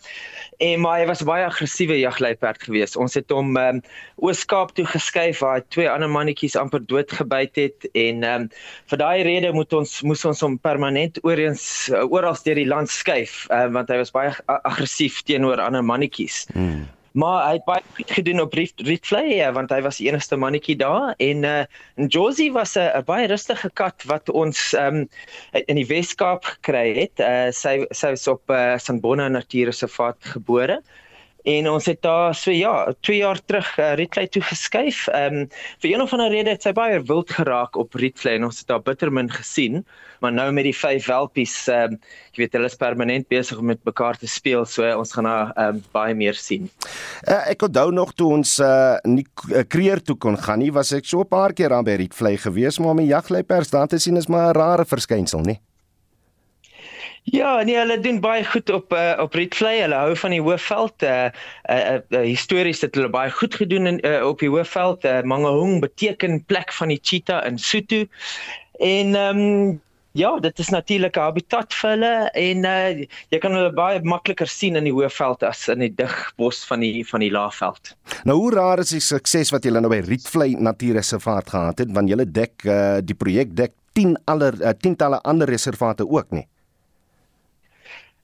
En 0.59 0.81
maar 0.81 1.01
hy 1.01 1.07
was 1.07 1.25
baie 1.25 1.45
aggressiewe 1.45 1.99
jagluiperd 1.99 2.63
geweest. 2.63 2.97
Ons 2.97 3.15
het 3.15 3.31
hom 3.33 3.57
ehm 3.57 3.81
um, 3.81 3.83
Oos-Kaap 4.23 4.75
toe 4.77 4.85
geskuif 4.87 5.41
waar 5.43 5.59
hy 5.59 5.65
twee 5.75 5.91
ander 5.91 6.11
mannetjies 6.11 6.57
amper 6.57 6.85
doodgebyt 6.87 7.57
het 7.57 7.89
en 7.93 8.23
ehm 8.23 8.47
um, 8.47 8.49
vir 8.93 8.99
daai 8.99 9.23
rede 9.23 9.53
moet 9.53 9.73
ons 9.73 10.01
moes 10.03 10.25
ons 10.29 10.45
hom 10.45 10.59
permanent 10.59 11.19
oorens 11.25 11.65
uh, 11.91 12.05
oral 12.05 12.37
deur 12.45 12.61
die 12.61 12.69
land 12.69 12.91
skuif 12.91 13.47
uh, 13.51 13.67
want 13.73 13.89
hy 13.89 13.99
was 14.03 14.13
baie 14.15 14.35
aggressief 14.47 15.23
teenoor 15.27 15.61
ander 15.65 15.85
mannetjies. 15.85 16.45
Hmm. 16.53 16.85
Maar 17.13 17.47
hy 17.47 17.53
het 17.59 17.65
baie 17.69 17.83
goed 17.97 18.11
gedoen 18.17 18.41
op 18.41 18.55
Rietvlei 18.57 19.35
ja, 19.35 19.51
want 19.53 19.71
hy 19.71 19.83
was 19.85 19.99
die 20.01 20.09
enigste 20.09 20.37
mannetjie 20.41 20.77
daar 20.81 21.13
en 21.21 21.45
uh 21.45 21.65
en 22.01 22.09
Josie 22.09 22.49
was 22.53 22.77
'n 22.81 23.05
baie 23.05 23.27
rustige 23.29 23.71
kat 23.75 24.05
wat 24.09 24.31
ons 24.31 24.73
um 24.73 25.09
in 25.53 25.77
die 25.77 25.87
Weskaap 25.87 26.45
gekry 26.45 26.95
het. 26.97 27.21
Uh 27.21 27.51
sy 27.53 27.85
sy 27.91 28.15
was 28.17 28.27
op 28.29 28.51
uh, 28.51 28.79
Sandbonna 28.79 29.29
Natuurreservaat 29.29 30.25
gebore. 30.35 30.81
En 31.45 31.69
ons 31.71 31.87
het 31.87 32.03
daar 32.03 32.35
so 32.35 32.51
ja, 32.51 32.95
2 33.01 33.17
jaar 33.17 33.41
terug 33.45 33.79
uh, 33.79 33.95
Rietvlei 33.95 34.29
toe 34.29 34.43
geskuif. 34.43 35.09
Um 35.09 35.49
vir 35.83 35.93
een 35.93 36.03
of 36.03 36.13
ander 36.13 36.31
rede 36.31 36.51
het 36.51 36.63
sy 36.63 36.73
baie 36.73 37.03
wild 37.03 37.31
geraak 37.31 37.77
op 37.77 37.95
Rietvlei 37.95 38.37
en 38.37 38.45
ons 38.45 38.59
het 38.59 38.69
daar 38.69 38.83
bittermin 38.83 39.31
gesien 39.31 39.85
maar 40.23 40.33
nou 40.33 40.49
met 40.55 40.69
die 40.69 40.77
vyf 40.77 41.09
welpies 41.11 41.55
ehm 41.71 41.97
um, 41.97 41.99
jy 42.33 42.41
weet 42.45 42.55
hulle 42.57 42.69
is 42.71 42.79
permanent 42.81 43.27
besig 43.29 43.59
om 43.61 43.67
met 43.69 43.81
mekaar 43.85 44.17
te 44.17 44.29
speel 44.31 44.63
so 44.69 44.87
ons 44.97 45.15
gaan 45.17 45.27
nou 45.29 45.41
ehm 45.51 45.81
um, 45.81 45.83
baie 45.95 46.15
meer 46.17 46.39
sien. 46.39 46.71
Uh, 47.27 47.43
ek 47.51 47.67
onthou 47.67 47.91
nog 47.95 48.15
toe 48.17 48.31
ons 48.39 48.55
uh 48.63 48.95
nie 49.09 49.27
uh, 49.51 49.67
kreer 49.75 50.03
toe 50.03 50.17
kon 50.17 50.39
gaan 50.39 50.63
nie 50.63 50.71
was 50.73 50.95
ek 50.97 51.11
so 51.11 51.27
'n 51.27 51.29
paar 51.29 51.53
keer 51.59 51.75
aan 51.75 51.85
by 51.85 51.99
Rietvlei 52.05 52.37
gewees 52.47 52.79
maar 52.79 52.95
om 52.95 53.03
'n 53.03 53.11
jagluipers 53.11 53.75
daar 53.75 53.91
te 53.91 53.99
sien 53.99 54.17
is 54.17 54.29
maar 54.29 54.55
'n 54.55 54.59
rare 54.59 54.85
verskynsel 54.85 55.43
nie. 55.43 55.59
Ja, 57.23 57.63
nee, 57.63 57.77
hulle 57.77 58.01
doen 58.03 58.19
baie 58.21 58.45
goed 58.45 58.71
op 58.71 58.93
uh, 58.93 59.15
op 59.23 59.35
Rietvlei. 59.35 59.77
Hulle 59.81 59.95
hou 59.95 60.17
van 60.17 60.35
die 60.35 60.41
Hoëveld. 60.43 61.05
Uh, 61.07 61.29
uh, 61.71 62.01
uh 62.11 62.25
histories 62.27 62.83
het 62.83 62.99
hulle 62.99 63.11
baie 63.13 63.31
goed 63.31 63.55
gedoen 63.55 63.87
in 63.87 64.01
uh, 64.07 64.27
op 64.27 64.43
die 64.43 64.51
Hoëveld. 64.51 65.05
Uh, 65.05 65.21
Mangaung 65.23 65.81
beteken 65.81 66.45
plek 66.45 66.73
van 66.73 66.91
die 66.91 66.99
cheetah 67.03 67.47
in 67.47 67.59
Sotho. 67.59 68.05
En 68.79 69.15
ehm 69.15 69.39
um, 69.39 69.81
Ja, 70.13 70.39
dit 70.41 70.59
is 70.59 70.69
natuurlik 70.69 71.17
'n 71.17 71.21
habitat 71.21 71.75
vir 71.75 71.91
hulle 71.91 72.31
en 72.37 72.65
uh, 72.69 73.07
jy 73.33 73.39
kan 73.41 73.55
hulle 73.57 73.73
baie 73.73 74.03
makliker 74.05 74.47
sien 74.47 74.77
in 74.77 74.85
die 74.85 74.93
hoëveld 74.93 75.43
as 75.43 75.69
in 75.73 75.81
die 75.81 75.95
dig 75.95 76.13
bos 76.37 76.67
van 76.69 76.85
die 76.85 77.01
van 77.09 77.25
die 77.25 77.31
laafveld. 77.33 77.97
Nou 78.29 78.37
hoe 78.37 78.53
raar 78.53 78.79
is 78.79 78.93
die 78.93 79.01
sukses 79.01 79.51
wat 79.51 79.65
julle 79.65 79.81
nou 79.81 79.89
by 79.89 80.03
Rietvlei 80.05 80.53
Natuurreservaat 80.61 81.49
gehad 81.51 81.79
het 81.79 81.93
want 81.97 82.13
julle 82.13 82.29
dek 82.29 82.53
uh, 82.65 83.01
die 83.01 83.17
projek 83.17 83.57
dek 83.57 83.73
10 83.97 84.19
ander 84.25 84.53
uh, 84.61 84.77
tientalle 84.77 85.21
ander 85.25 85.49
reservate 85.49 86.05
ook 86.09 86.31
nie. 86.31 86.45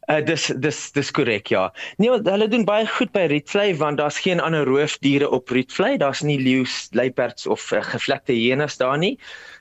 Uh, 0.09 0.23
dis 0.25 0.47
dis 0.57 0.77
dis 0.97 1.11
korrek 1.12 1.51
ja. 1.53 1.66
Nee, 2.01 2.09
hulle 2.09 2.47
doen 2.49 2.62
baie 2.64 2.87
goed 2.88 3.11
by 3.12 3.27
Rietvlei 3.29 3.75
want 3.77 4.01
daar's 4.01 4.16
geen 4.25 4.40
ander 4.40 4.64
roofdiere 4.64 5.29
op 5.29 5.53
Rietvlei. 5.53 5.99
Daar's 6.01 6.23
nie 6.25 6.38
leeu's, 6.40 6.88
luiperds 6.97 7.47
of 7.47 7.66
uh, 7.77 7.83
gevlekte 7.85 8.33
hyenas 8.33 8.79
daar 8.81 8.97
nie. 8.99 9.18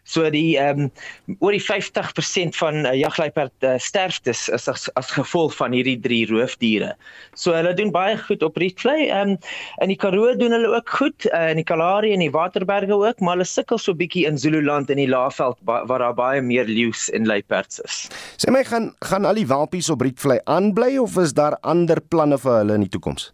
So 0.07 0.29
die 0.31 0.55
ehm 0.55 0.87
um, 0.87 1.37
oor 1.43 1.51
die 1.51 1.63
50% 1.63 2.55
van 2.55 2.85
uh, 2.85 2.93
jagluiperd 2.95 3.65
uh, 3.67 3.75
sterftes 3.81 4.45
is 4.55 4.67
as, 4.71 4.87
as 4.95 5.11
gevolg 5.11 5.55
van 5.57 5.75
hierdie 5.75 5.97
drie 5.99 6.23
roofdiere. 6.29 6.93
So 7.35 7.55
hulle 7.55 7.73
doen 7.75 7.91
baie 7.91 8.15
goed 8.21 8.45
op 8.47 8.57
Rietvlei. 8.61 9.09
Ehm 9.09 9.35
um, 9.35 9.37
in 9.83 9.91
die 9.91 9.99
Karoo 9.99 10.31
doen 10.39 10.55
hulle 10.55 10.71
ook 10.77 10.95
goed, 10.99 11.27
uh, 11.33 11.49
in 11.51 11.59
die 11.59 11.67
Kalahari 11.67 12.13
en 12.15 12.23
die 12.23 12.31
Waterberge 12.31 12.95
ook, 12.95 13.19
maar 13.19 13.37
hulle 13.37 13.47
sukkel 13.47 13.81
so 13.81 13.95
bietjie 13.97 14.25
in 14.29 14.39
Zululand 14.39 14.91
en 14.93 15.01
die 15.01 15.09
Laagveld 15.11 15.59
waar 15.67 15.99
daar 15.99 16.15
baie 16.15 16.41
meer 16.41 16.69
leeu's 16.69 17.09
en 17.11 17.27
luiperds 17.27 17.81
is. 17.83 18.05
Sê 18.39 18.53
my 18.53 18.63
gaan 18.67 18.93
gaan 19.05 19.27
al 19.27 19.41
die 19.41 19.47
walpies 19.47 19.91
op 19.93 20.01
Rietvlei 20.07 20.39
aanbly 20.45 20.95
of 21.03 21.17
is 21.19 21.35
daar 21.35 21.59
ander 21.61 22.01
planne 22.01 22.39
vir 22.39 22.61
hulle 22.61 22.79
in 22.79 22.87
die 22.87 22.95
toekoms? 22.95 23.33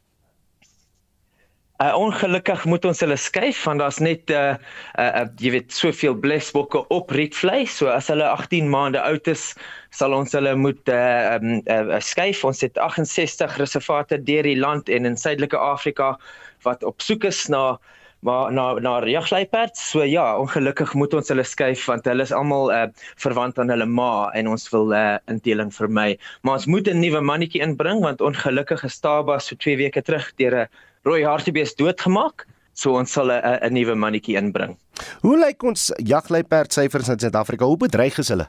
Uh, 1.81 1.89
ongelukkig 1.97 2.65
moet 2.69 2.83
ons 2.86 2.99
hulle 3.01 3.15
skuif 3.17 3.63
want 3.65 3.81
daar's 3.81 3.97
net 3.97 4.29
uh, 4.29 4.53
uh, 5.01 5.07
uh 5.23 5.23
jy 5.41 5.55
weet 5.55 5.73
soveel 5.73 6.13
blesbokke 6.21 6.83
op 6.93 7.09
Rietvlei 7.12 7.63
so 7.65 7.89
as 7.89 8.12
hulle 8.13 8.27
18 8.29 8.69
maande 8.69 9.01
oud 9.01 9.25
is 9.31 9.47
sal 9.89 10.13
ons 10.13 10.36
hulle 10.38 10.53
moet 10.53 10.91
uh, 10.93 11.33
um, 11.39 11.63
uh, 11.65 11.97
skuif 11.97 12.43
ons 12.45 12.62
het 12.62 12.77
68 12.77 13.57
reservate 13.57 14.21
deur 14.29 14.45
die 14.45 14.59
land 14.59 14.88
en 14.93 15.09
in 15.09 15.17
Suidelike 15.17 15.57
Afrika 15.57 16.13
wat 16.62 16.86
op 16.86 17.01
soek 17.01 17.25
is 17.31 17.41
na 17.49 17.79
maar 18.23 18.53
na 18.53 18.79
na 18.79 18.93
jagluiperds. 19.05 19.89
So 19.89 20.03
ja, 20.03 20.38
ongelukkig 20.39 20.93
moet 20.93 21.13
ons 21.13 21.27
hulle 21.33 21.43
skuif 21.43 21.83
want 21.89 22.05
hulle 22.07 22.23
is 22.23 22.31
almal 22.31 22.71
uh, 22.71 22.86
verwant 23.19 23.59
aan 23.59 23.73
hulle 23.73 23.89
ma 23.89 24.29
en 24.38 24.47
ons 24.53 24.69
wil 24.71 24.93
uh, 24.95 25.17
inteling 25.27 25.73
vermy. 25.75 26.13
Maar 26.41 26.62
ons 26.62 26.69
moet 26.71 26.88
'n 26.88 27.01
nuwe 27.03 27.19
mannetjie 27.19 27.65
inbring 27.65 27.99
want 28.05 28.21
ongelukkig 28.21 28.83
is 28.83 28.99
Taba 28.99 29.39
so 29.39 29.55
2 29.55 29.75
weke 29.77 30.01
terug 30.01 30.31
deur 30.39 30.55
'n 30.62 30.67
rooi 31.04 31.24
hartebees 31.24 31.76
doodgemaak. 31.76 32.48
So 32.74 32.98
ons 32.98 33.12
sal 33.12 33.30
'n 33.32 33.74
nuwe 33.74 33.96
mannetjie 33.96 34.38
inbring. 34.38 34.78
Hoe 35.22 35.38
lyk 35.38 35.63
ons 35.63 35.92
jagluiperd 35.98 36.74
syfers 36.74 37.10
in 37.10 37.20
Suid-Afrika? 37.20 37.66
Hoe 37.66 37.78
bedreig 37.78 38.18
is 38.18 38.30
hulle? 38.30 38.48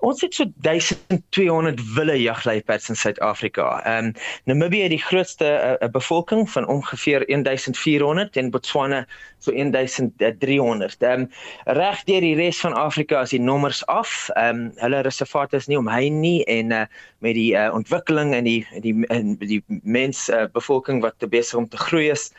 Ons 0.00 0.20
het 0.20 0.34
so 0.34 0.44
1200 0.62 1.80
wilde 1.94 2.20
jagluiperds 2.22 2.88
in 2.88 2.96
Suid-Afrika. 2.96 3.82
Ehm 3.84 4.04
um, 4.04 4.12
Namibië 4.44 4.82
het 4.82 4.90
die 4.90 5.02
grootste 5.02 5.78
uh, 5.80 5.88
bevolking 5.88 6.50
van 6.50 6.66
ongeveer 6.66 7.24
1400 7.26 8.36
en 8.36 8.50
Botswana 8.50 9.06
so 9.38 9.52
1300. 9.52 11.02
Ehm 11.02 11.20
um, 11.20 11.30
reg 11.64 12.04
deur 12.04 12.20
die 12.20 12.34
res 12.34 12.60
van 12.60 12.72
Afrika 12.72 13.20
is 13.20 13.30
die 13.30 13.40
nommers 13.40 13.86
af. 13.86 14.28
Ehm 14.34 14.56
um, 14.56 14.72
hulle 14.76 15.00
reservate 15.00 15.56
is 15.56 15.66
nie 15.66 15.78
omheen 15.78 16.20
nie 16.20 16.44
en 16.44 16.70
uh, 16.72 16.84
met 17.18 17.34
die 17.34 17.54
uh, 17.54 17.70
ontwikkeling 17.74 18.34
en 18.34 18.44
die 18.44 18.66
die 18.80 18.94
die, 19.06 19.46
die 19.46 19.62
mens 19.82 20.28
uh, 20.28 20.46
bevolking 20.52 21.02
wat 21.02 21.28
besig 21.28 21.58
om 21.58 21.68
te 21.68 21.76
groei 21.76 22.10
is, 22.10 22.30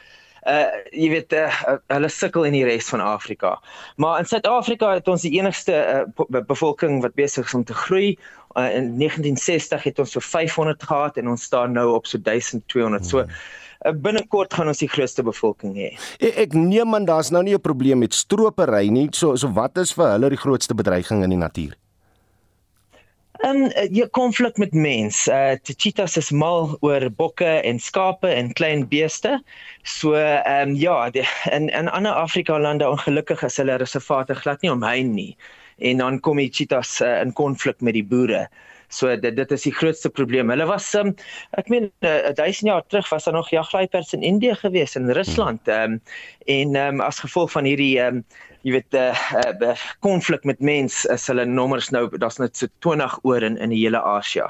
uh 0.48 0.68
jy 0.92 1.10
weet 1.14 1.34
uh, 1.34 1.48
hulle 1.92 2.10
sukkel 2.10 2.48
in 2.50 2.56
die 2.58 2.66
res 2.68 2.90
van 2.90 3.02
Afrika. 3.04 3.58
Maar 3.98 4.20
in 4.20 4.30
Suid-Afrika 4.30 4.94
het 4.94 5.08
ons 5.08 5.26
die 5.26 5.36
enigste 5.40 5.76
uh, 5.76 6.42
bevolking 6.48 7.02
wat 7.02 7.18
besig 7.20 7.46
is 7.46 7.54
om 7.58 7.64
te 7.64 7.74
groei. 7.74 8.18
Uh, 8.58 8.70
in 8.76 8.96
1960 8.98 9.84
het 9.84 10.00
ons 10.00 10.12
so 10.12 10.24
500 10.24 10.84
gehad 10.84 11.18
en 11.18 11.30
ons 11.36 11.44
staan 11.44 11.76
nou 11.78 11.92
op 11.96 12.08
so 12.08 12.18
1200. 12.18 13.06
So 13.06 13.26
uh, 13.26 13.94
binnekort 13.94 14.54
gaan 14.54 14.72
ons 14.72 14.82
die 14.84 14.90
grootste 14.90 15.24
bevolking 15.24 15.76
hê. 15.78 15.92
Ek, 16.20 16.48
ek 16.48 16.58
neem 16.58 16.96
aan 16.96 17.06
daar's 17.10 17.32
nou 17.32 17.44
nie 17.44 17.56
'n 17.56 17.62
probleem 17.62 18.00
met 18.00 18.14
stropery 18.14 18.90
nie. 18.90 19.10
So 19.12 19.36
so 19.36 19.52
wat 19.54 19.78
is 19.78 19.94
vir 19.94 20.16
hulle 20.16 20.30
die 20.30 20.44
grootste 20.44 20.74
bedreiging 20.74 21.24
in 21.24 21.30
die 21.30 21.44
natuur? 21.44 21.78
En 23.40 23.70
uh, 23.72 23.86
jy 23.96 24.04
konflik 24.12 24.58
met 24.60 24.74
mens. 24.76 25.22
Uh 25.32 25.56
cheetahs 25.64 26.18
is 26.20 26.32
mal 26.32 26.74
oor 26.84 27.06
bokke 27.22 27.48
en 27.64 27.80
skape 27.80 28.28
en 28.28 28.52
klein 28.54 28.84
beeste. 28.92 29.38
So 29.84 30.14
ehm 30.20 30.70
um, 30.70 30.76
ja, 30.76 31.10
die, 31.10 31.24
in 31.52 31.70
in 31.70 31.88
ander 31.88 32.12
Afrika 32.12 32.60
lande 32.60 32.90
ongelukkig 32.90 33.44
is 33.48 33.58
hulle 33.58 33.78
reservate 33.80 34.36
glad 34.36 34.62
nie 34.62 34.72
omheen 34.72 35.14
nie. 35.16 35.38
En 35.78 36.04
dan 36.04 36.20
kom 36.20 36.38
die 36.38 36.50
cheetahs 36.52 37.00
uh, 37.02 37.22
in 37.22 37.32
konflik 37.34 37.80
met 37.82 37.96
die 37.96 38.04
boere. 38.04 38.50
So 38.90 39.14
dit 39.22 39.36
dit 39.38 39.52
is 39.52 39.66
die 39.68 39.74
grootste 39.74 40.10
probleem. 40.10 40.50
Hulle 40.50 40.66
was 40.66 40.88
um, 40.98 41.14
ek 41.58 41.70
meen 41.70 41.90
'n 42.02 42.08
uh, 42.10 42.34
duisend 42.34 42.70
jaar 42.72 42.86
terug 42.88 43.10
was 43.10 43.24
daar 43.24 43.38
nog 43.38 43.50
jagluiperds 43.50 44.14
in 44.14 44.22
Indië 44.22 44.56
gewees 44.56 44.96
en 44.96 45.14
Rusland. 45.14 45.68
Ehm 45.68 45.94
um, 45.94 46.02
en 46.46 46.76
ehm 46.76 47.00
um, 47.00 47.02
as 47.02 47.20
gevolg 47.20 47.52
van 47.52 47.70
hierdie 47.70 48.00
ehm 48.00 48.22
um, 48.22 48.24
jy 48.62 48.72
weet 48.72 48.94
'n 48.94 48.98
uh, 48.98 49.70
uh, 49.70 49.78
konflik 50.00 50.44
met 50.44 50.60
mens 50.60 51.06
is 51.06 51.28
hulle 51.28 51.46
nommers 51.46 51.90
nou 51.90 52.10
daar's 52.18 52.40
net 52.40 52.58
so 52.58 52.68
20 52.80 53.20
oor 53.24 53.44
in 53.44 53.58
in 53.58 53.70
die 53.70 53.84
hele 53.86 54.02
Asië. 54.02 54.50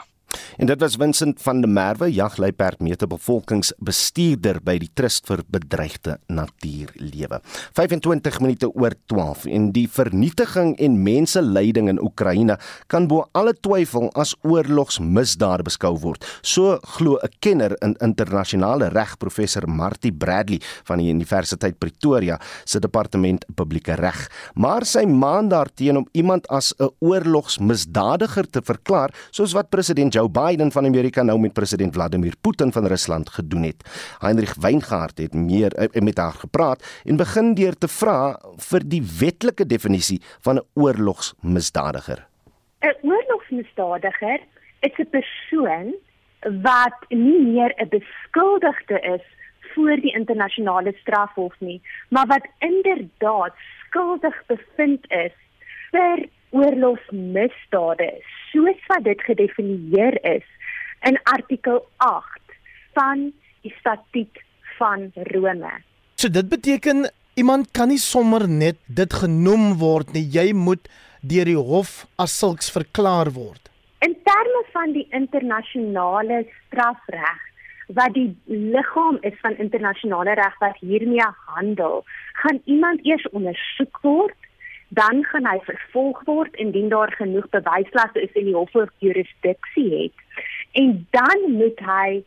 En 0.60 0.68
dit 0.68 0.80
was 0.80 0.96
Vincent 1.00 1.42
van 1.42 1.62
der 1.62 1.70
Merwe, 1.72 2.10
jagluiperd 2.12 2.82
meterbevolkingsbestuurder 2.84 4.60
by 4.64 4.76
die 4.82 4.90
Trust 4.94 5.28
vir 5.30 5.44
Bedreigde 5.48 6.18
Natuurlewe. 6.28 7.40
25 7.78 8.40
minute 8.44 8.70
oor 8.74 8.96
12 9.12 9.46
en 9.56 9.70
die 9.76 9.88
vernietiging 9.88 10.74
en 10.84 10.98
menselyding 11.06 11.88
in 11.94 12.02
Oekraïne 12.04 12.58
kan 12.92 13.08
bo 13.08 13.26
alle 13.32 13.54
twyfel 13.56 14.10
as 14.20 14.36
oorlogsmisdade 14.44 15.64
beskou 15.68 15.94
word. 16.04 16.26
So 16.42 16.80
glo 16.98 17.18
'n 17.24 17.32
kenner 17.40 17.76
in 17.82 17.96
internasionale 18.02 18.90
reg, 18.90 19.18
professor 19.18 19.68
Martie 19.68 20.12
Bradley 20.12 20.62
van 20.84 20.98
die 20.98 21.10
Universiteit 21.10 21.80
Pretoria 21.80 22.40
se 22.66 22.80
departement 22.80 23.46
publieke 23.56 23.96
reg. 23.96 24.30
Maar 24.56 24.86
sy 24.86 25.06
maan 25.06 25.50
daarteen 25.50 25.98
om 25.98 26.08
iemand 26.12 26.48
as 26.48 26.74
'n 26.80 26.90
oorlogsmisdadiger 27.00 28.50
te 28.50 28.62
verklaar, 28.62 29.14
soos 29.32 29.54
wat 29.54 29.70
president 29.70 30.14
Joe 30.20 30.30
Biden 30.30 30.72
van 30.72 30.86
Amerika 30.86 31.24
nou 31.24 31.40
met 31.40 31.54
president 31.54 31.94
Vladimir 31.94 32.34
Putin 32.42 32.72
van 32.72 32.86
Rusland 32.86 33.30
gedoen 33.30 33.64
het. 33.64 33.84
Heinrich 34.20 34.56
Weingart 34.56 35.18
het 35.18 35.34
meer 35.34 35.72
uh, 35.80 36.02
met 36.02 36.18
haar 36.18 36.34
gepraat 36.34 37.02
en 37.06 37.16
begin 37.16 37.54
deur 37.54 37.78
te 37.78 37.88
vra 37.88 38.36
vir 38.70 38.84
die 38.84 39.00
wetlike 39.20 39.66
definisie 39.66 40.20
van 40.42 40.56
'n 40.56 40.66
oorlogsmisdadiger. 40.74 42.28
'n 42.82 42.96
Oorlogsmisdadiger 43.02 44.40
is 44.80 44.98
'n 44.98 45.10
persoon 45.10 45.96
wat 46.68 46.98
nie 47.10 47.42
meer 47.54 47.72
'n 47.78 47.90
beskuldigde 47.90 49.00
is 49.00 49.26
voor 49.74 49.96
die 49.96 50.14
internasionale 50.20 50.94
strafhof 51.02 51.56
nie, 51.60 51.82
maar 52.10 52.28
wat 52.28 52.46
inderdaad 52.60 53.54
skuldig 53.86 54.36
bevind 54.48 55.12
is 55.12 55.34
vir 55.92 56.28
oorlogsmisdade 56.52 58.10
soos 58.52 58.80
wat 58.88 59.04
dit 59.04 59.22
gedefinieer 59.28 60.18
is 60.26 60.46
in 61.08 61.20
artikel 61.24 61.84
8 61.98 62.58
van 62.98 63.30
die 63.64 63.74
statuut 63.80 64.42
van 64.78 65.12
Rome. 65.34 65.72
So 66.16 66.30
dit 66.30 66.50
beteken 66.50 67.10
iemand 67.34 67.72
kan 67.72 67.92
nie 67.92 68.02
sommer 68.02 68.48
net 68.48 68.80
dit 68.88 69.14
genoem 69.14 69.78
word 69.80 70.14
nie. 70.14 70.26
Jy 70.28 70.52
moet 70.54 70.90
deur 71.22 71.48
die 71.48 71.60
hof 71.72 72.06
as 72.20 72.36
sulks 72.40 72.72
verklaar 72.72 73.32
word. 73.36 73.70
In 74.04 74.16
terme 74.24 74.64
van 74.74 74.94
die 74.96 75.08
internasionale 75.12 76.46
strafreg 76.66 77.46
wat 77.98 78.14
die 78.14 78.30
liggaam 78.46 79.18
is 79.26 79.34
van 79.42 79.58
internasionale 79.58 80.36
reg 80.38 80.58
wat 80.62 80.78
hiermee 80.80 81.26
handel, 81.50 82.04
gaan 82.44 82.62
iemand 82.66 83.06
eers 83.06 83.26
ondersoek 83.34 83.98
word 84.06 84.39
dan 84.90 85.24
gaan 85.30 85.46
hy 85.46 85.60
vervolg 85.68 86.22
word 86.26 86.56
indien 86.56 86.90
daar 86.90 87.12
genoeg 87.18 87.50
bewyslaste 87.54 88.22
is 88.22 88.34
en 88.34 88.50
die 88.50 88.58
hof 88.58 88.76
oor 88.76 88.90
jurisdiksie 89.06 89.90
het. 89.94 90.26
En 90.72 91.08
dan 91.14 91.46
moet 91.58 91.80
hy 91.86 92.22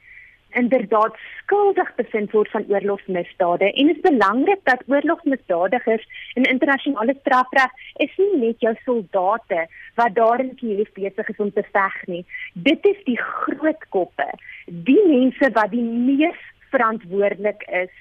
inderdaad 0.52 1.16
skuldig 1.40 1.94
bevind 1.96 2.32
word 2.36 2.50
van 2.52 2.66
oorlogsmisdade 2.68 3.70
en 3.72 3.88
dit 3.88 3.96
is 3.96 4.04
belangrik 4.04 4.60
dat 4.68 4.84
oorlogsmisdadigers 4.86 6.04
in 6.34 6.48
internasionale 6.50 7.14
strafreg 7.20 7.72
is 8.04 8.12
nie 8.20 8.30
net 8.44 8.60
jou 8.64 8.74
soldate 8.84 9.66
wat 10.00 10.14
daar 10.14 10.44
in 10.44 10.54
Kiev 10.60 10.92
besig 10.98 11.28
is 11.28 11.42
om 11.42 11.52
te 11.52 11.64
veg 11.72 11.98
nie. 12.06 12.24
Dit 12.52 12.84
is 12.86 13.00
die 13.08 13.18
groot 13.18 13.88
koppe, 13.88 14.28
die 14.66 15.00
mense 15.08 15.52
wat 15.56 15.72
die 15.72 15.84
mees 15.84 16.48
verantwoordelik 16.72 17.64
is 17.82 17.92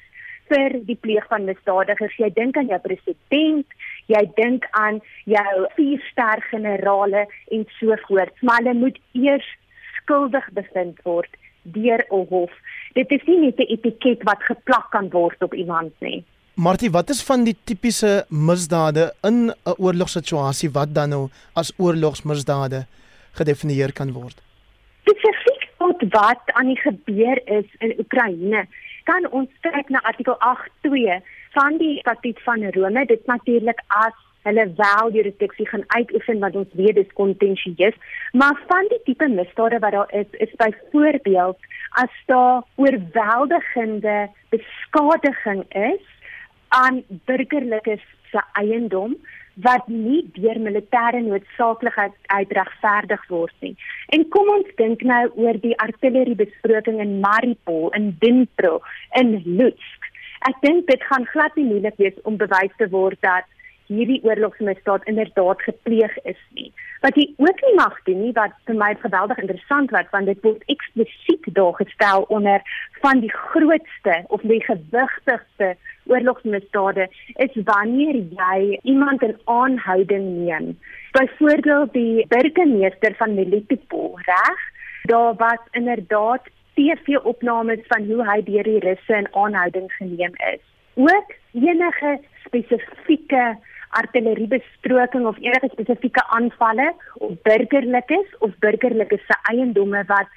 vir 0.52 0.76
die 0.88 0.98
pleeg 1.00 1.28
van 1.32 1.48
misdadigers. 1.48 2.18
Jy 2.20 2.32
dink 2.36 2.58
aan 2.60 2.72
jou 2.72 2.80
president, 2.84 3.68
jy 4.08 4.32
dink 4.36 4.68
aan 4.72 5.02
jou 5.26 5.68
vierster 5.76 6.42
generale 6.50 7.28
en 7.52 7.66
so 7.80 7.96
voort, 8.08 8.34
maar 8.42 8.58
hulle 8.58 8.74
moet 8.74 9.00
eers 9.12 9.48
skuldig 10.02 10.48
bevind 10.54 11.00
word 11.04 11.30
deur 11.64 12.06
'n 12.10 12.26
hof. 12.30 12.52
Dit 12.94 13.12
is 13.12 13.24
nie 13.26 13.40
net 13.40 13.60
'n 13.60 13.72
etiket 13.76 14.24
wat 14.24 14.44
geplak 14.44 14.92
kan 14.92 15.10
word 15.10 15.42
op 15.44 15.54
iemand 15.54 15.94
nie. 16.00 16.24
Martie, 16.56 16.92
wat 16.92 17.10
is 17.10 17.24
van 17.24 17.44
die 17.44 17.56
tipiese 17.64 18.26
misdade 18.30 19.14
in 19.24 19.50
'n 19.50 19.54
oorlogssituasie 19.78 20.72
wat 20.72 20.94
dan 20.94 21.10
nou 21.10 21.30
as 21.54 21.74
oorlogsmisdade 21.78 22.86
gedefinieer 23.32 23.94
kan 23.94 24.12
word? 24.12 24.42
Spesifiek 25.02 25.70
tot 25.78 26.02
wat 26.10 26.42
aan 26.46 26.68
die 26.68 26.82
gebeur 26.82 27.42
is 27.46 27.66
in 27.80 27.94
Oekraïne, 28.00 28.66
kan 29.04 29.32
ons 29.32 29.50
kyk 29.62 29.90
na 29.90 30.00
artikel 30.04 30.36
8.2 30.40 31.22
van 31.56 31.78
die 31.78 32.00
statuut 32.00 32.40
van 32.44 32.64
Rome. 32.76 33.06
Dit 33.06 33.26
natuurlik 33.26 33.82
as 33.88 34.18
hulle 34.42 34.66
wel 34.76 35.12
jurisdiksie 35.14 35.68
gaan 35.68 35.84
uitoefen 35.88 36.40
wat 36.40 36.56
ons 36.56 36.74
weet 36.74 36.96
dis 36.98 37.14
kontensieus, 37.14 37.98
maar 38.32 38.58
van 38.68 38.88
die 38.90 39.02
tipe 39.06 39.28
misdade 39.30 39.80
wat 39.80 39.92
daar 39.92 40.14
is, 40.22 40.30
is 40.32 40.56
byvoorbeeld 40.64 41.58
as 42.02 42.24
daar 42.26 42.64
oorweldigende 42.76 44.30
beskadiging 44.50 45.64
is 45.70 46.02
aan 46.68 47.04
burgerlikes 47.26 48.04
se 48.32 48.42
eiendom 48.54 49.16
wat 49.56 49.88
nie 49.92 50.22
deur 50.34 50.60
militêre 50.64 51.20
noodsaaklikheid 51.26 52.14
uitregverdig 52.32 53.26
word 53.30 53.54
nie. 53.60 53.74
En 54.16 54.24
kom 54.34 54.50
ons 54.50 54.70
dink 54.80 55.04
nou 55.04 55.26
oor 55.36 55.60
die 55.60 55.76
artilleriebesproking 55.84 57.02
in 57.04 57.20
Mariupol, 57.24 57.90
in 57.98 58.14
Dnipro, 58.24 58.80
in 59.20 59.36
Lutsk. 59.46 60.01
Ek 60.50 60.62
dink 60.62 60.88
dit 60.90 61.04
gaan 61.10 61.26
glad 61.30 61.56
nie 61.56 61.68
moeilik 61.70 61.98
wees 62.02 62.22
om 62.30 62.38
bewys 62.38 62.74
te 62.78 62.88
word 62.90 63.20
dat 63.22 63.46
hierdie 63.92 64.22
oorlogsmisdaad 64.24 65.04
inderdaad 65.12 65.62
gepleeg 65.62 66.14
is 66.24 66.40
nie. 66.56 66.70
Wat 67.04 67.18
jy 67.18 67.26
ook 67.44 67.62
nie 67.66 67.74
mag 67.76 67.98
doen 68.08 68.22
nie 68.24 68.34
wat 68.38 68.54
vir 68.70 68.78
my 68.80 68.92
geweldig 69.04 69.42
interessant 69.44 69.92
was 69.96 70.10
want 70.14 70.30
dit 70.32 70.44
word 70.46 70.64
eksplisiet 70.72 71.50
daar 71.58 71.76
gestel 71.80 72.26
onder 72.38 72.64
van 73.04 73.24
die 73.26 73.34
grootste 73.34 74.22
of 74.30 74.46
die 74.54 74.62
gewigtigste 74.66 75.74
oorlogsmisdade 76.10 77.08
is 77.46 77.60
wanneer 77.68 78.18
jy 78.40 78.80
iemand 78.82 79.26
in 79.28 79.36
aanhouding 79.46 80.28
neem. 80.46 80.72
Byvoorbeeld 81.18 81.94
die 81.94 82.26
burgemeester 82.32 83.16
van 83.20 83.36
Melitopol, 83.36 84.18
reg? 84.26 84.66
Daar 85.10 85.36
was 85.36 85.62
inderdaad 85.72 86.50
TV-opnames 86.76 87.84
van 87.88 88.06
hoe 88.10 88.26
hy 88.30 88.40
deur 88.48 88.68
die 88.70 88.80
Russe 88.86 89.18
in 89.18 89.28
aanhouding 89.32 89.92
geneem 89.98 90.36
is. 90.54 90.64
Ook 90.94 91.34
enige 91.54 92.20
spesifieke 92.46 93.58
artilleriebestroking 94.02 95.26
of 95.28 95.40
enige 95.40 95.70
spesifieke 95.72 96.24
aanvalle 96.28 96.94
op 97.14 97.44
burgerlikes 97.44 98.38
of 98.40 98.56
burgerlikes 98.60 99.26
se 99.28 99.38
eiendomme 99.52 100.04
wat 100.08 100.28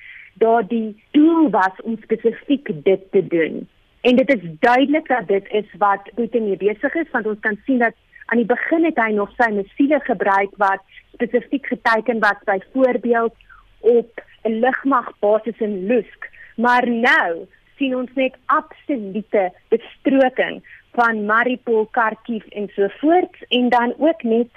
daardie 0.42 1.02
doel 1.10 1.50
was 1.50 1.82
om 1.82 1.98
spesifiek 2.02 2.70
dit 2.84 3.10
te 3.10 3.26
doen. 3.26 3.68
En 4.00 4.16
dit 4.16 4.34
is 4.34 4.42
duidelik 4.60 5.08
dat 5.08 5.28
dit 5.28 5.46
is 5.50 5.68
wat 5.78 6.10
Putin 6.14 6.48
mee 6.48 6.56
besig 6.56 6.94
is 6.94 7.10
want 7.10 7.26
ons 7.26 7.40
kan 7.40 7.60
sien 7.66 7.78
dat 7.78 7.94
Aan 8.26 8.40
die 8.40 8.48
begin 8.48 8.84
het 8.84 8.96
hy 8.96 9.10
nog 9.12 9.32
sy 9.36 9.50
missiele 9.52 9.98
gebruik 10.06 10.54
wat 10.60 10.80
spesifiek 11.12 11.66
geteken 11.66 12.22
was 12.24 12.40
byvoorbeeld 12.48 13.34
op 13.80 14.22
'n 14.44 14.58
lugmagbasis 14.60 15.58
in 15.58 15.86
Lusk, 15.86 16.30
maar 16.56 16.88
nou 16.90 17.46
sien 17.76 17.96
ons 17.96 18.10
net 18.14 18.34
absolute 18.46 19.52
bestroking 19.68 20.62
van 20.94 21.24
Mariupol, 21.26 21.88
Kharkiv 21.90 22.44
en 22.46 22.68
so 22.74 22.88
voort 23.00 23.36
en 23.48 23.68
dan 23.68 23.94
ook 23.98 24.22
net 24.22 24.50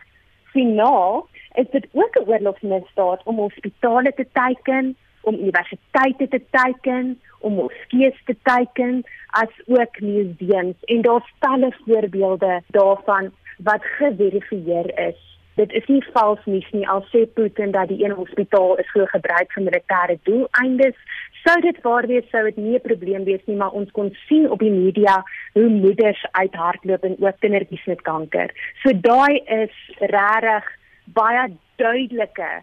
finaal 0.51 1.27
is 1.53 1.69
dit 1.71 1.87
ook 1.91 2.15
'n 2.15 2.29
oorlogsmisdaad 2.29 3.21
om 3.23 3.35
hospitale 3.35 4.13
te 4.13 4.27
teiken, 4.31 4.95
om 5.21 5.33
universiteite 5.35 6.27
te 6.27 6.41
teiken, 6.49 7.21
om 7.39 7.53
moskeeë 7.53 8.13
te 8.25 8.35
teiken, 8.43 9.03
as 9.27 9.53
ook 9.65 9.99
museums 9.99 10.75
en 10.83 11.01
daar's 11.01 11.33
talle 11.39 11.73
voorbeelde 11.85 12.61
daarvan 12.67 13.31
wat 13.57 13.83
geverifieer 13.83 14.99
is. 15.07 15.36
Dit 15.57 15.71
is 15.73 15.85
nie 15.89 16.03
vals 16.13 16.41
nuus 16.45 16.65
nie 16.71 16.85
al 16.85 17.01
sê 17.09 17.23
Putin 17.33 17.71
dat 17.73 17.89
die 17.89 18.03
een 18.03 18.13
hospitaal 18.13 18.75
is 18.81 18.89
glo 18.93 19.07
gebruik 19.09 19.49
vir 19.55 19.63
militêre 19.65 20.17
doeleindes. 20.29 20.97
Sou 21.41 21.55
dit 21.65 21.79
waar 21.81 22.05
wees 22.11 22.27
sou 22.29 22.43
dit 22.45 22.57
nie 22.57 22.75
'n 22.77 22.85
probleem 22.89 23.23
wees 23.23 23.41
nie, 23.45 23.55
maar 23.57 23.73
ons 23.79 23.91
kon 23.91 24.13
sien 24.27 24.45
op 24.51 24.59
die 24.59 24.71
media 24.71 25.23
hoe 25.53 25.69
moeders 25.69 26.21
uithardloop 26.31 27.03
en 27.03 27.17
ook 27.19 27.39
kindertjies 27.39 27.85
met 27.85 28.01
kanker. 28.01 28.53
So 28.83 28.93
daai 28.93 29.41
is 29.63 29.73
regtig 29.99 30.63
baie 31.05 31.49
duidelike 31.75 32.61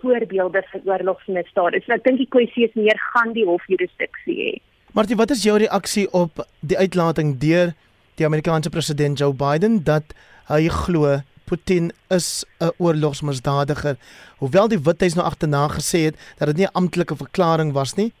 voorbeelde 0.00 0.62
van 0.70 0.80
oorlogsmisdade. 0.84 1.80
So 1.84 1.92
ek 1.92 2.04
dink 2.04 2.18
die 2.18 2.30
kwessie 2.30 2.64
is 2.64 2.74
meer 2.74 2.98
gaan 3.14 3.32
die 3.32 3.46
hof 3.46 3.62
jurisdiksie 3.66 4.38
hê. 4.42 4.52
Martie, 4.92 5.16
wat 5.16 5.30
is 5.30 5.42
jou 5.42 5.58
reaksie 5.58 6.10
op 6.12 6.30
die 6.60 6.78
uitlating 6.78 7.38
deur 7.38 7.72
die 8.14 8.26
Amerikaanse 8.26 8.70
president 8.70 9.18
Joe 9.18 9.32
Biden 9.32 9.84
dat 9.84 10.02
hy 10.48 10.66
glo 10.68 11.22
Putin 11.44 11.92
is 12.08 12.44
'n 12.60 12.70
oorlogsmisdadiger, 12.78 13.96
hoewel 14.38 14.68
die 14.68 14.82
Withuis 14.82 15.14
nou 15.14 15.26
agterna 15.26 15.68
gesê 15.68 16.00
het 16.08 16.16
dat 16.38 16.48
dit 16.48 16.56
nie 16.56 16.66
'n 16.66 16.76
amptelike 16.80 17.16
verklaring 17.16 17.72
was 17.72 17.94
nie? 17.94 18.12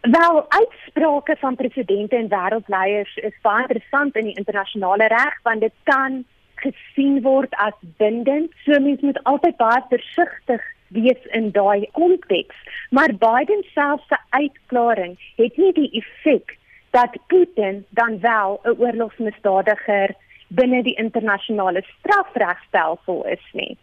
Wel, 0.00 0.44
uitsprake 0.48 1.36
van 1.40 1.56
presidente 1.56 2.16
en 2.16 2.28
wêreldleiers 2.28 3.16
is 3.16 3.34
baie 3.42 3.60
interessant 3.60 4.16
in 4.16 4.24
die 4.24 4.36
internasionale 4.36 5.06
reg 5.06 5.34
want 5.42 5.60
dit 5.60 5.72
kan 5.82 6.24
gesien 6.54 7.22
word 7.22 7.54
as 7.54 7.76
bindend. 7.96 8.52
So 8.64 8.80
mens 8.80 9.00
moet 9.00 9.22
altyd 9.24 9.56
baie 9.56 9.82
versigtig 9.88 10.62
wees 10.88 11.26
in 11.36 11.50
daai 11.50 11.88
konteks. 11.92 12.56
Maar 12.90 13.12
Biden 13.18 13.64
self 13.74 14.00
se 14.08 14.16
uitklaring 14.30 15.18
het 15.36 15.56
nie 15.56 15.72
die 15.72 15.90
effek 16.02 16.56
dat 16.90 17.16
Putin 17.26 17.84
dan 17.90 18.20
wel 18.20 18.60
'n 18.64 18.76
oorlogsmisdadiger 18.78 20.14
binne 20.58 20.82
die 20.82 20.96
internasionale 20.98 21.82
strafregstelsel 21.98 23.24
is 23.30 23.44
nie. 23.52 23.76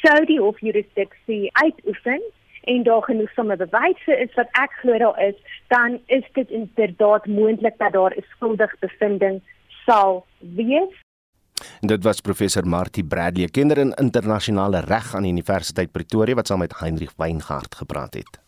Sou 0.00 0.18
die 0.28 0.40
hof 0.40 0.60
jurisdiksie 0.64 1.50
uitoefen 1.60 2.22
en 2.70 2.82
daar 2.84 3.02
genoeg 3.02 3.30
somme 3.36 3.56
bewyse 3.56 4.16
is 4.24 4.32
wat 4.36 4.48
ek 4.60 4.72
glo 4.80 4.98
daar 5.00 5.20
is, 5.24 5.36
dan 5.72 5.98
is 6.06 6.24
dit 6.36 6.50
inderdaad 6.50 7.26
moontlik 7.26 7.78
dat 7.78 7.92
daar 7.92 8.16
'n 8.16 8.24
skuldige 8.36 8.76
bevinding 8.80 9.40
sal 9.84 10.26
wees. 10.38 10.94
En 11.80 11.88
dit 11.88 12.04
was 12.04 12.20
professor 12.20 12.66
Martie 12.66 13.04
Bradley, 13.04 13.48
kenner 13.48 13.78
in 13.78 13.92
internasionale 13.92 14.80
reg 14.80 15.14
aan 15.14 15.22
die 15.22 15.32
Universiteit 15.32 15.92
Pretoria 15.92 16.34
wat 16.34 16.46
saam 16.46 16.58
met 16.58 16.78
Heinrich 16.78 17.12
Weingart 17.16 17.74
gepraat 17.74 18.14
het. 18.14 18.40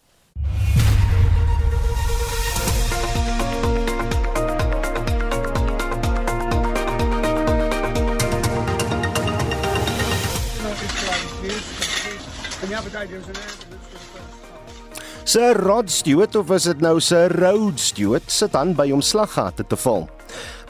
Sir 15.25 15.57
Rod 15.57 15.89
Stewart 15.89 16.37
of 16.37 16.51
is 16.53 16.67
dit 16.69 16.83
nou 16.85 16.99
Sir 17.01 17.33
Rod 17.41 17.81
Stewart 17.81 18.29
sit 18.29 18.57
aan 18.59 18.75
by 18.77 18.91
hom 18.91 19.01
slaggate 19.01 19.65
te 19.65 19.79
val. 19.81 20.05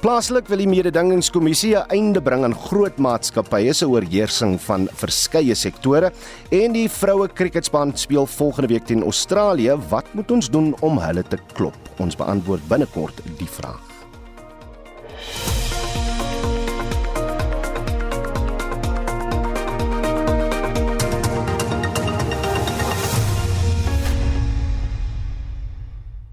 Plaaslik 0.02 0.46
wil 0.50 0.62
die 0.62 0.70
mededingingskommissie 0.70 1.74
'n 1.78 1.90
einde 1.90 2.22
bring 2.22 2.44
aan 2.44 2.54
groot 2.54 2.98
maatskappye 2.98 3.74
se 3.74 3.86
oorheersing 3.86 4.58
van 4.60 4.88
verskeie 4.94 5.54
sektore 5.54 6.12
en 6.50 6.72
die 6.72 6.88
vroue 6.88 7.28
kriketspan 7.28 7.96
speel 7.96 8.26
volgende 8.26 8.68
week 8.68 8.86
teen 8.86 9.02
Australië. 9.02 9.78
Wat 9.90 10.14
moet 10.14 10.30
ons 10.30 10.50
doen 10.50 10.74
om 10.80 10.98
hulle 10.98 11.22
te 11.22 11.38
klop? 11.54 11.78
Ons 11.98 12.16
beantwoord 12.16 12.68
binnekort 12.68 13.18
die 13.38 13.50
vraag. 13.50 13.91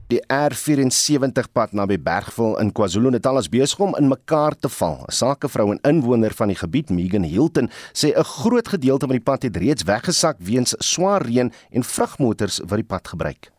Die 0.09 0.23
R74 0.25 1.51
pad 1.53 1.75
naby 1.77 1.99
Bergville 2.01 2.57
in 2.57 2.71
KwaZulu-Natal 2.73 3.37
is 3.37 3.49
besig 3.53 3.81
om 3.85 3.91
in 3.99 4.07
mekaar 4.09 4.55
te 4.57 4.71
val. 4.73 5.05
'n 5.05 5.13
Sakevrou 5.13 5.67
en 5.69 5.81
inwoner 5.85 6.33
van 6.33 6.49
die 6.49 6.57
gebied, 6.57 6.89
Megan 6.89 7.27
Hilton, 7.29 7.69
sê 7.93 8.09
'n 8.17 8.25
groot 8.25 8.67
gedeelte 8.67 9.05
van 9.05 9.17
die 9.17 9.27
pad 9.29 9.45
het 9.45 9.57
reeds 9.57 9.85
weggesak 9.85 10.37
weens 10.39 10.73
swaar 10.79 11.21
reën 11.21 11.53
en 11.69 11.83
vrugmotors 11.83 12.57
wat 12.65 12.81
die 12.81 12.89
pad 12.93 13.07
gebruik. 13.07 13.51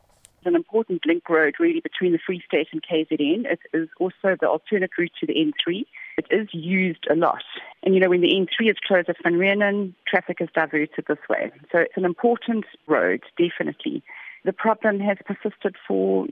an 0.47 0.55
important 0.55 1.05
link 1.07 1.29
road 1.29 1.55
really 1.59 1.81
between 1.81 2.13
the 2.13 2.19
Free 2.27 2.43
State 2.47 2.69
and 2.73 2.83
KZN. 2.83 3.45
It 3.45 3.61
is 3.73 3.89
also 3.99 4.37
the 4.41 4.49
alternate 4.49 4.91
route 4.99 5.13
to 5.21 5.27
the 5.27 5.35
N3. 5.35 5.85
It 6.17 6.27
is 6.31 6.49
used 6.53 7.07
a 7.11 7.15
lot. 7.15 7.45
And 7.83 7.95
you 7.95 8.01
know, 8.01 8.09
when 8.09 8.23
the 8.23 8.35
N3 8.35 8.71
is 8.71 8.77
closed 8.87 9.09
at 9.09 9.23
Van 9.23 9.35
Renen, 9.35 9.95
traffic 10.07 10.41
is 10.41 10.49
diverted 10.55 11.05
this 11.07 11.19
way. 11.29 11.51
So 11.71 11.79
it's 11.79 11.97
an 11.97 12.05
important 12.05 12.65
road, 12.87 13.23
definitely. 13.37 14.03
The 14.45 14.53
problem 14.53 15.01
has 15.01 15.19
persisted 15.25 15.77
for 15.87 16.27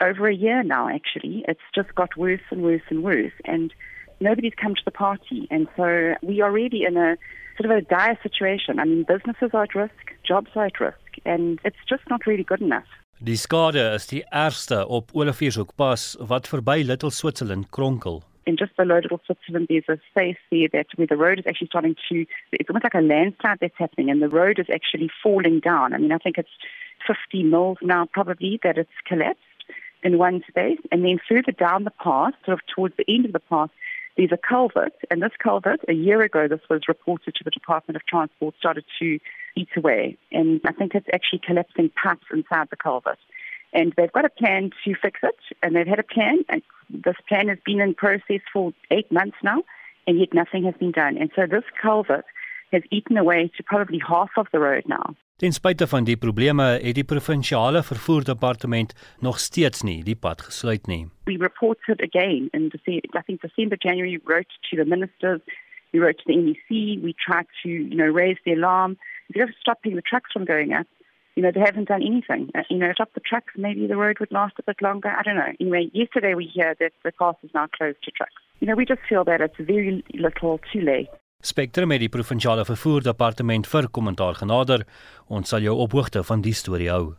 over 0.00 0.28
a 0.28 0.34
year 0.34 0.62
now, 0.62 0.88
actually. 0.88 1.44
It's 1.48 1.60
just 1.74 1.94
got 1.94 2.16
worse 2.16 2.40
and 2.50 2.62
worse 2.62 2.82
and 2.88 3.02
worse. 3.02 3.32
And 3.44 3.72
nobody's 4.20 4.54
come 4.54 4.74
to 4.74 4.82
the 4.84 4.90
party. 4.90 5.46
And 5.50 5.68
so 5.76 6.14
we 6.22 6.40
are 6.40 6.50
really 6.50 6.84
in 6.84 6.96
a 6.96 7.16
sort 7.56 7.70
of 7.70 7.76
a 7.76 7.82
dire 7.82 8.18
situation. 8.22 8.78
I 8.78 8.84
mean, 8.84 9.04
businesses 9.04 9.50
are 9.52 9.64
at 9.64 9.74
risk, 9.74 10.14
jobs 10.26 10.50
are 10.54 10.66
at 10.66 10.80
risk, 10.80 11.18
and 11.24 11.58
it's 11.64 11.82
just 11.88 12.02
not 12.08 12.26
really 12.26 12.44
good 12.44 12.62
enough. 12.62 12.86
Die 13.22 13.36
skade 13.36 13.82
is 13.94 14.06
die 14.08 14.22
ergste 14.32 14.86
op 14.88 15.10
Olifeurshoek 15.12 15.74
pas 15.76 16.16
wat 16.28 16.48
verby 16.48 16.80
Little 16.84 17.10
Switzerland 17.10 17.68
kronkel. 17.68 18.22
And 18.50 18.58
just 18.58 18.76
below 18.76 18.96
Little 18.96 19.20
Switzerland, 19.24 19.68
there's 19.70 19.84
a 19.88 20.00
space 20.10 20.36
there 20.50 20.66
that 20.72 20.86
where 20.96 21.06
the 21.06 21.16
road 21.16 21.38
is 21.38 21.44
actually 21.46 21.68
starting 21.68 21.94
to, 22.08 22.26
it's 22.50 22.68
almost 22.68 22.82
like 22.82 22.94
a 22.94 23.00
landslide 23.00 23.58
that's 23.60 23.78
happening, 23.78 24.10
and 24.10 24.20
the 24.20 24.28
road 24.28 24.58
is 24.58 24.66
actually 24.74 25.08
falling 25.22 25.60
down. 25.60 25.94
I 25.94 25.98
mean, 25.98 26.10
I 26.10 26.18
think 26.18 26.36
it's 26.36 26.50
50 27.06 27.44
mils 27.44 27.78
now 27.80 28.08
probably 28.12 28.58
that 28.64 28.76
it's 28.76 28.90
collapsed 29.06 29.38
in 30.02 30.18
one 30.18 30.42
space. 30.48 30.80
And 30.90 31.04
then 31.04 31.20
further 31.28 31.52
down 31.52 31.84
the 31.84 31.92
path, 31.92 32.34
sort 32.44 32.58
of 32.58 32.66
towards 32.74 32.96
the 32.96 33.04
end 33.06 33.24
of 33.24 33.32
the 33.32 33.38
path, 33.38 33.70
there's 34.16 34.32
a 34.32 34.36
culvert. 34.36 34.94
And 35.12 35.22
this 35.22 35.30
culvert, 35.40 35.78
a 35.88 35.92
year 35.92 36.20
ago, 36.20 36.48
this 36.48 36.68
was 36.68 36.88
reported 36.88 37.36
to 37.36 37.44
the 37.44 37.52
Department 37.52 37.94
of 37.94 38.04
Transport, 38.06 38.56
started 38.58 38.84
to 38.98 39.20
eat 39.54 39.68
away. 39.76 40.18
And 40.32 40.60
I 40.64 40.72
think 40.72 40.96
it's 40.96 41.06
actually 41.14 41.42
collapsing 41.46 41.90
pipes 41.90 42.26
inside 42.32 42.66
the 42.70 42.76
culvert. 42.76 43.18
And 43.72 43.92
they've 43.96 44.12
got 44.12 44.24
a 44.24 44.30
plan 44.30 44.70
to 44.84 44.94
fix 45.00 45.20
it. 45.22 45.38
And 45.62 45.76
they've 45.76 45.86
had 45.86 45.98
a 45.98 46.04
plan. 46.14 46.44
And 46.48 46.62
this 46.88 47.16
plan 47.28 47.48
has 47.48 47.58
been 47.64 47.80
in 47.80 47.94
process 47.94 48.40
for 48.52 48.72
eight 48.90 49.10
months 49.12 49.36
now. 49.42 49.62
And 50.06 50.18
yet 50.18 50.34
nothing 50.34 50.64
has 50.64 50.74
been 50.74 50.92
done. 50.92 51.16
And 51.16 51.30
so 51.36 51.46
this 51.46 51.64
culvert 51.80 52.24
has 52.72 52.82
eaten 52.90 53.16
away 53.16 53.50
to 53.56 53.62
probably 53.62 54.00
half 54.06 54.30
of 54.36 54.46
the 54.52 54.58
road 54.58 54.84
now. 54.86 55.14
Ten 55.40 55.52
spyte 55.52 55.86
van 55.88 56.04
die 56.04 56.18
probleme 56.20 56.62
het 56.62 56.98
die 56.98 57.04
provinsiale 57.04 57.80
vervoerdepartement 57.82 58.92
nog 59.24 59.38
steeds 59.40 59.80
nie 59.82 60.02
die 60.04 60.14
pad 60.14 60.42
gesluit 60.44 60.86
nie. 60.86 61.06
We 61.24 61.38
reported 61.40 62.02
again 62.04 62.50
in 62.52 62.68
December, 62.68 63.08
I 63.16 63.22
think 63.22 63.40
December, 63.40 63.78
January, 63.80 64.20
wrote 64.24 64.52
to 64.68 64.76
the 64.76 64.84
ministers, 64.84 65.40
we 65.92 65.98
wrote 65.98 66.18
to 66.18 66.24
the 66.26 66.36
NEC, 66.36 67.00
we 67.02 67.14
tried 67.16 67.48
to, 67.62 67.68
you 67.68 67.96
know, 67.96 68.12
raise 68.12 68.36
the 68.44 68.52
alarm. 68.52 68.98
Instead 69.28 69.48
of 69.48 69.54
stopping 69.60 69.96
the 69.96 70.02
trucks 70.02 70.30
from 70.30 70.44
going 70.44 70.74
up, 70.74 70.86
you 71.40 71.46
know, 71.46 71.52
they 71.52 71.64
haven't 71.64 71.88
done 71.88 72.02
anything. 72.02 72.50
Uh, 72.54 72.60
you 72.68 72.76
know, 72.76 72.92
stop 72.92 73.08
the 73.14 73.20
trucks, 73.20 73.54
maybe 73.56 73.86
the 73.86 73.96
road 73.96 74.18
would 74.20 74.30
last 74.30 74.52
a 74.58 74.62
bit 74.62 74.82
longer. 74.82 75.08
I 75.08 75.22
don't 75.22 75.36
know. 75.36 75.52
Anyway, 75.58 75.88
yesterday 75.94 76.34
we 76.34 76.44
hear 76.44 76.76
that 76.78 76.92
the 77.02 77.12
path 77.12 77.36
is 77.42 77.48
now 77.54 77.66
closed 77.78 77.96
to 78.04 78.10
trucks. 78.10 78.42
You 78.60 78.66
know, 78.66 78.74
we 78.74 78.84
just 78.84 79.00
feel 79.08 79.24
that 79.24 79.40
it's 79.40 79.56
very 79.58 80.04
little 80.12 80.60
too 80.70 80.82
late. 80.82 81.08
Spectrum 81.40 81.94
het 81.94 82.02
die 82.04 82.10
provinsiale 82.12 82.66
vervoerdepartement 82.68 83.64
vir 83.72 83.88
kommentaar 83.88 84.36
genader. 84.42 84.84
Ons 85.32 85.48
sal 85.54 85.64
jou 85.64 85.78
op 85.80 85.96
hoogte 85.96 86.20
van 86.28 86.44
die 86.44 86.52
storie 86.52 86.90
hou. 86.92 87.14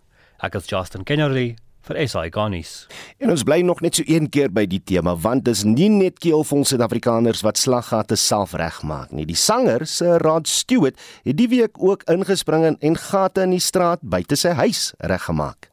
Ek 0.45 0.59
is 0.61 0.69
Justin 0.69 1.01
Kennerly 1.03 1.55
vir 1.87 1.99
SI 2.07 2.29
Garnis. 2.33 2.73
En 3.21 3.31
ons 3.33 3.43
bly 3.47 3.61
nog 3.65 3.81
net 3.81 3.97
so 3.97 4.05
een 4.07 4.29
keer 4.29 4.51
by 4.53 4.65
die 4.69 4.81
tema 4.83 5.15
want 5.15 5.45
dis 5.47 5.63
nie 5.67 5.89
net 5.89 6.19
keelvol 6.21 6.65
Suid-Afrikaners 6.67 7.43
wat 7.45 7.61
slaggate 7.61 8.17
self 8.19 8.53
regmaak 8.57 9.11
nie. 9.15 9.25
Die 9.25 9.37
sanger, 9.37 9.85
Sir 9.89 10.21
Rod 10.21 10.49
Stewart, 10.49 10.97
het 11.25 11.37
die 11.37 11.49
week 11.51 11.81
ook 11.81 12.05
ingespring 12.11 12.77
en 12.77 12.97
gate 12.97 13.45
in 13.45 13.55
die 13.55 13.63
straat 13.63 14.01
buite 14.01 14.37
sy 14.37 14.55
huis 14.61 14.91
reggemaak. 14.99 15.71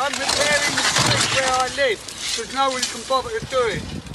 I'm 0.00 0.12
repairing 0.12 0.76
the 0.78 0.82
street 0.94 1.34
where 1.34 1.52
I 1.52 1.68
live 1.76 1.98
because 1.98 2.54
no 2.54 2.70
one 2.70 2.82
can 2.82 3.02
bother 3.08 3.36
to 3.36 3.46
do 3.46 3.66
it. 3.66 4.07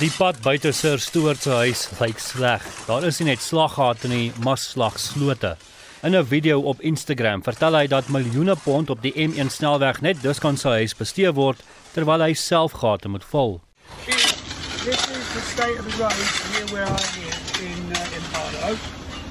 Die 0.00 0.08
pad 0.08 0.38
buite 0.40 0.70
Sir 0.72 0.96
Stuart 0.96 1.42
se 1.44 1.50
huis 1.52 1.82
lyk 1.98 2.20
sleg. 2.24 2.62
Daar 2.86 3.04
is 3.04 3.18
nie 3.20 3.26
net 3.28 3.42
slaggate 3.44 4.08
nie, 4.08 4.30
maar 4.40 4.56
slagslote. 4.56 5.58
In 6.02 6.16
'n 6.16 6.24
video 6.24 6.60
op 6.60 6.80
Instagram 6.80 7.42
vertel 7.42 7.74
hy 7.76 7.86
dat 7.86 8.08
miljoene 8.08 8.56
pond 8.56 8.90
op 8.90 9.02
die 9.02 9.12
M1 9.12 9.50
snelweg 9.52 10.00
net 10.00 10.22
dus 10.22 10.38
kan 10.38 10.56
sy 10.56 10.68
huis 10.68 10.96
bestee 10.96 11.32
word 11.32 11.60
terwyl 11.92 12.22
hy 12.22 12.32
self 12.32 12.72
gate 12.72 13.08
moet 13.08 13.24
vul. 13.24 13.60
This 14.84 15.04
is 15.04 15.26
the 15.36 15.44
state 15.52 15.78
of 15.78 15.84
the 15.84 15.96
road 16.00 16.16
here 16.56 16.66
where 16.72 16.88
I 16.88 17.00
live 17.20 17.60
in 17.60 17.92
uh, 17.92 18.16
in 18.16 18.24
Harlow. 18.32 18.78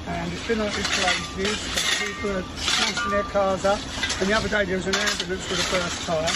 And 0.06 0.32
it's 0.32 0.46
been 0.46 0.58
like 0.62 0.76
this 0.76 0.86
for 0.86 1.10
ages. 1.10 1.58
People 1.98 2.30
are 2.30 2.44
smashing 2.56 3.10
their 3.10 3.26
cars 3.32 3.64
up. 3.64 3.80
And 4.20 4.28
the 4.28 4.36
other 4.38 4.48
day 4.48 4.64
there 4.64 4.76
was 4.76 4.86
an 4.86 4.94
ambulance 4.94 5.50
with 5.50 5.66
a 5.66 5.68
burst 5.74 6.06
tyre. 6.06 6.30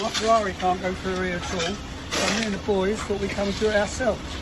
My 0.00 0.08
Ferrari 0.16 0.54
can't 0.60 0.80
go 0.80 0.94
through 0.94 1.20
here 1.24 1.40
at 1.44 1.54
all. 1.60 1.95
So 2.10 2.38
me 2.38 2.44
and 2.46 2.54
the 2.54 2.62
boys 2.66 2.98
thought 2.98 3.20
we'd 3.20 3.34
come 3.34 3.48
it 3.48 3.74
ourselves. 3.74 4.36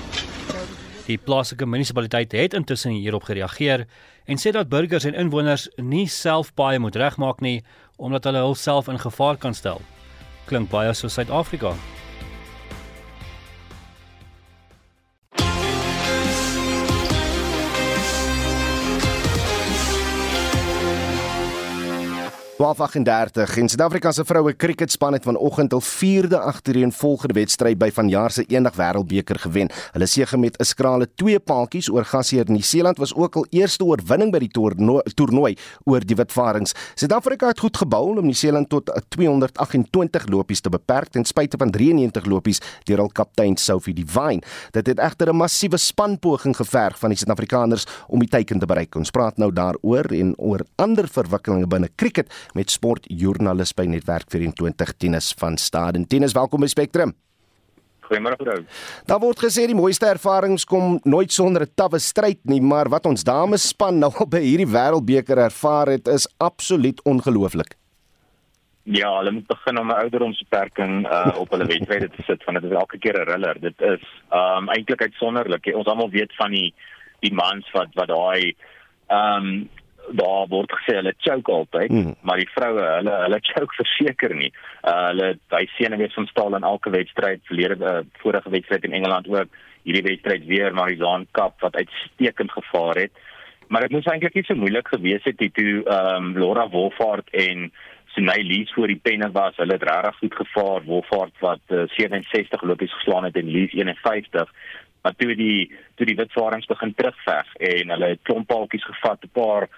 Die 1.05 1.18
plaaslike 1.18 1.66
munisipaliteit 1.66 2.33
het 2.33 2.55
intussen 2.57 2.94
hierop 2.96 3.27
gereageer 3.29 3.87
en 4.24 4.40
sê 4.40 4.53
dat 4.57 4.70
burgers 4.72 5.05
en 5.05 5.14
inwoners 5.14 5.68
nie 5.77 6.07
self 6.09 6.55
paaie 6.57 6.79
moet 6.81 6.96
regmaak 6.96 7.40
nie 7.44 7.59
omdat 7.96 8.24
hulle 8.24 8.40
hulself 8.46 8.88
in 8.88 8.98
gevaar 8.98 9.37
kan 9.37 9.55
stel. 9.55 9.83
Klink 10.48 10.70
baie 10.72 10.94
so 10.94 11.09
Suid-Afrika. 11.09 11.74
12:38 22.55 23.57
en 23.59 23.69
Suid-Afrika 23.69 24.12
se 24.12 24.23
vroue 24.25 24.53
kriketspan 24.53 25.12
het 25.12 25.25
vanoggend 25.27 25.73
hul 25.75 25.81
4de 25.83 26.38
agtereenvolgende 26.38 27.35
wedstryd 27.35 27.79
by 27.79 27.88
vanjaar 27.90 28.31
se 28.31 28.45
eendag 28.47 28.77
wêreldbeker 28.79 29.40
gewen. 29.43 29.71
Hulle 29.93 30.07
sege 30.07 30.38
met 30.38 30.59
'n 30.61 30.64
skrale 30.64 31.09
2 31.14 31.40
paaltjies 31.40 31.90
oor 31.90 32.05
gasheer 32.05 32.45
Nieu-Seeland 32.47 32.99
was 32.99 33.14
ook 33.14 33.37
al 33.37 33.47
eerste 33.51 33.85
oorwinning 33.85 34.31
by 34.31 34.38
die 34.38 34.51
toernooi 35.14 35.57
oor 35.85 36.01
die 36.01 36.17
Witvarings. 36.17 36.75
Suid-Afrika 36.95 37.47
het 37.47 37.59
goed 37.59 37.77
gebou 37.77 38.19
om 38.19 38.25
Nieu-Seeland 38.25 38.69
tot 38.69 39.03
228 39.09 40.29
lopies 40.29 40.61
te 40.61 40.69
beperk 40.69 41.09
ten 41.09 41.25
spyte 41.25 41.57
van 41.57 41.71
93 41.71 42.25
lopies 42.25 42.61
deur 42.85 42.99
hul 42.99 43.11
kaptein 43.12 43.57
Sophie 43.57 43.95
Divine. 43.95 44.43
Dit 44.71 44.87
het 44.87 44.99
egter 44.99 45.29
'n 45.29 45.37
massiewe 45.37 45.77
spanpoging 45.77 46.57
geverg 46.57 46.99
van 46.99 47.09
die 47.09 47.19
Suid-Afrikaners 47.19 47.87
om 48.07 48.19
die 48.19 48.29
teiken 48.29 48.59
te 48.59 48.67
bereik. 48.67 48.95
Ons 48.95 49.11
praat 49.11 49.37
nou 49.37 49.53
daaroor 49.53 50.05
en 50.05 50.35
oor 50.38 50.61
ander 50.77 51.09
verwikkelinge 51.09 51.67
binne 51.67 51.88
kriket 51.97 52.33
met 52.52 52.70
sportjoernalis 52.70 53.72
by 53.72 53.87
Netwerk 53.87 54.30
24 54.30 54.92
Tinus 54.96 55.35
van 55.38 55.57
Staden. 55.57 56.07
Tinus, 56.07 56.33
welkom 56.33 56.61
by 56.61 56.66
Spectrum. 56.66 57.14
Goeiemôre 58.04 58.37
vrou. 58.37 58.59
Daar 59.09 59.20
word 59.22 59.40
gesê 59.40 59.64
die 59.66 59.76
mooiste 59.76 60.07
ervarings 60.07 60.66
kom 60.68 60.98
nooit 61.04 61.33
sonder 61.33 61.62
'n 61.62 61.72
tawwe 61.74 61.98
stryd 61.98 62.40
nie, 62.44 62.61
maar 62.61 62.88
wat 62.88 63.07
ons 63.07 63.24
dames 63.24 63.68
span 63.68 63.98
nou 63.98 64.12
by 64.28 64.40
hierdie 64.40 64.68
wêreldbeker 64.68 65.38
ervaar 65.38 65.88
het 65.88 66.09
is 66.09 66.28
absoluut 66.38 67.00
ongelooflik. 67.04 67.76
Ja, 68.85 69.16
hulle 69.16 69.30
moet 69.30 69.46
begin 69.46 69.78
om 69.78 69.88
'n 69.88 70.00
ouderdomsbeperking 70.02 71.07
uh 71.09 71.33
op 71.40 71.50
hulle 71.50 71.66
wedstryde 71.66 72.11
te 72.11 72.22
sit 72.22 72.44
want 72.44 72.61
dit 72.61 72.70
is 72.70 72.76
elke 72.76 72.98
keer 72.98 73.16
'n 73.16 73.30
riller. 73.30 73.61
Dit 73.61 73.80
is 73.80 74.02
um 74.30 74.68
eintlik 74.68 75.00
uitsonderlik. 75.00 75.72
Ons 75.74 75.87
almal 75.87 76.11
weet 76.11 76.35
van 76.37 76.50
die 76.50 76.74
die 77.20 77.33
mans 77.33 77.70
wat 77.72 77.88
wat 77.94 78.09
daai 78.09 78.54
um 79.09 79.70
daar 80.12 80.49
word 80.49 80.73
gesê 80.73 80.97
hulle 80.99 81.14
choke 81.19 81.53
altyd, 81.53 81.90
mm. 81.90 82.14
maar 82.21 82.40
die 82.40 82.49
vroue, 82.53 82.83
hulle 82.99 83.14
hulle 83.25 83.40
choke 83.43 83.77
verseker 83.79 84.35
nie. 84.37 84.51
Uh 84.83 84.97
hulle 85.11 85.31
hy 85.55 85.64
seën 85.77 85.97
weer 86.01 86.12
van 86.14 86.29
staal 86.31 86.57
in 86.59 86.69
elke 86.71 86.90
wedstryd, 86.95 87.45
verlede 87.49 87.79
uh, 87.81 88.03
vorige 88.23 88.51
wedstryd 88.51 88.85
in 88.85 88.97
Engeland 89.01 89.29
ook, 89.29 89.57
hierdie 89.85 90.05
wedstryd 90.09 90.47
weer 90.51 90.75
Marizaan 90.75 91.27
Cup 91.33 91.61
wat 91.64 91.77
uitstekend 91.77 92.53
gevaar 92.53 93.05
het. 93.07 93.25
Maar 93.69 93.87
dit 93.87 93.97
moes 93.97 94.07
eintlik 94.07 94.37
nie 94.37 94.45
so 94.45 94.55
moeilik 94.55 94.88
gewees 94.93 95.25
het 95.25 95.40
toe 95.40 95.83
ehm 95.83 96.14
um, 96.14 96.33
Laura 96.38 96.69
Wolfhard 96.69 97.31
en 97.33 97.71
Sunay 98.14 98.45
Lees 98.47 98.71
voor 98.73 98.87
die 98.87 99.01
penne 99.03 99.31
was. 99.33 99.57
Hulle 99.57 99.75
het 99.75 99.83
regtig 99.83 100.19
goed 100.19 100.35
gevaar. 100.35 100.85
Wolfhard 100.87 101.35
wat 101.40 101.75
uh, 101.75 101.88
67 101.97 102.62
lopies 102.62 102.93
geslaan 103.01 103.25
het 103.25 103.37
en 103.37 103.51
Lees 103.51 103.73
51 103.73 104.53
maar 105.05 105.17
toe 105.21 105.35
die 105.37 105.69
toe 105.99 106.07
die 106.09 106.17
witvarings 106.17 106.69
begin 106.71 106.95
terugveg 106.97 107.51
en 107.69 107.93
hulle 107.93 108.12
het 108.14 108.23
klompaltjies 108.29 108.87
gevat 108.88 109.25
'n 109.25 109.33
paar 109.37 109.69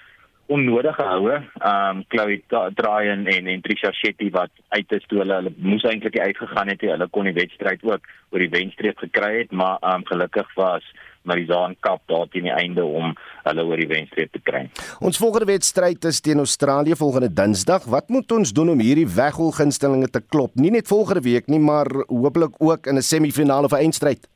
onnodige 0.46 1.02
houe. 1.02 1.34
Ehm 1.58 1.96
um, 1.96 2.04
Chloe 2.08 2.42
draai 2.74 3.08
en 3.08 3.26
en, 3.26 3.60
Trisha 3.60 3.92
Shetty 3.92 4.30
wat 4.30 4.50
uit 4.68 4.92
is 4.92 5.04
toe 5.06 5.18
hulle 5.18 5.34
hulle 5.34 5.52
moes 5.56 5.84
eintlik 5.84 6.18
uitgegaan 6.18 6.68
het. 6.68 6.80
Hulle 6.80 7.08
kon 7.10 7.24
die 7.24 7.36
wedstryd 7.36 7.82
ook 7.84 8.06
oor 8.30 8.44
die 8.44 8.52
wenstreep 8.52 8.98
gekry 8.98 9.32
het, 9.38 9.52
maar 9.52 9.78
ehm 9.80 10.02
um, 10.02 10.06
gelukkig 10.06 10.54
was 10.54 10.86
Marizaan 11.26 11.74
Kap 11.80 12.02
daar 12.06 12.28
teen 12.30 12.46
die 12.46 12.54
einde 12.54 12.84
om 12.84 13.14
hulle 13.42 13.64
oor 13.64 13.82
die 13.82 13.90
wenstreep 13.90 14.32
te 14.32 14.42
kry. 14.42 14.62
Ons 15.00 15.18
volgende 15.18 15.50
wedstryd 15.50 16.04
is 16.04 16.20
teen 16.20 16.38
Australië 16.38 16.96
volgende 16.96 17.32
Dinsdag. 17.32 17.84
Wat 17.90 18.08
moet 18.08 18.32
ons 18.32 18.52
doen 18.52 18.70
om 18.70 18.80
hierdie 18.80 19.08
weggolgunstelinge 19.16 20.10
te 20.14 20.22
klop? 20.22 20.54
Nie 20.54 20.70
net 20.70 20.86
volgende 20.88 21.24
week 21.26 21.50
nie, 21.50 21.60
maar 21.60 21.90
hopelik 22.06 22.54
ook 22.58 22.86
in 22.86 22.96
'n 22.96 23.02
semifinale 23.02 23.66
of 23.66 23.72
'n 23.72 23.82
eindstryd. 23.82 24.28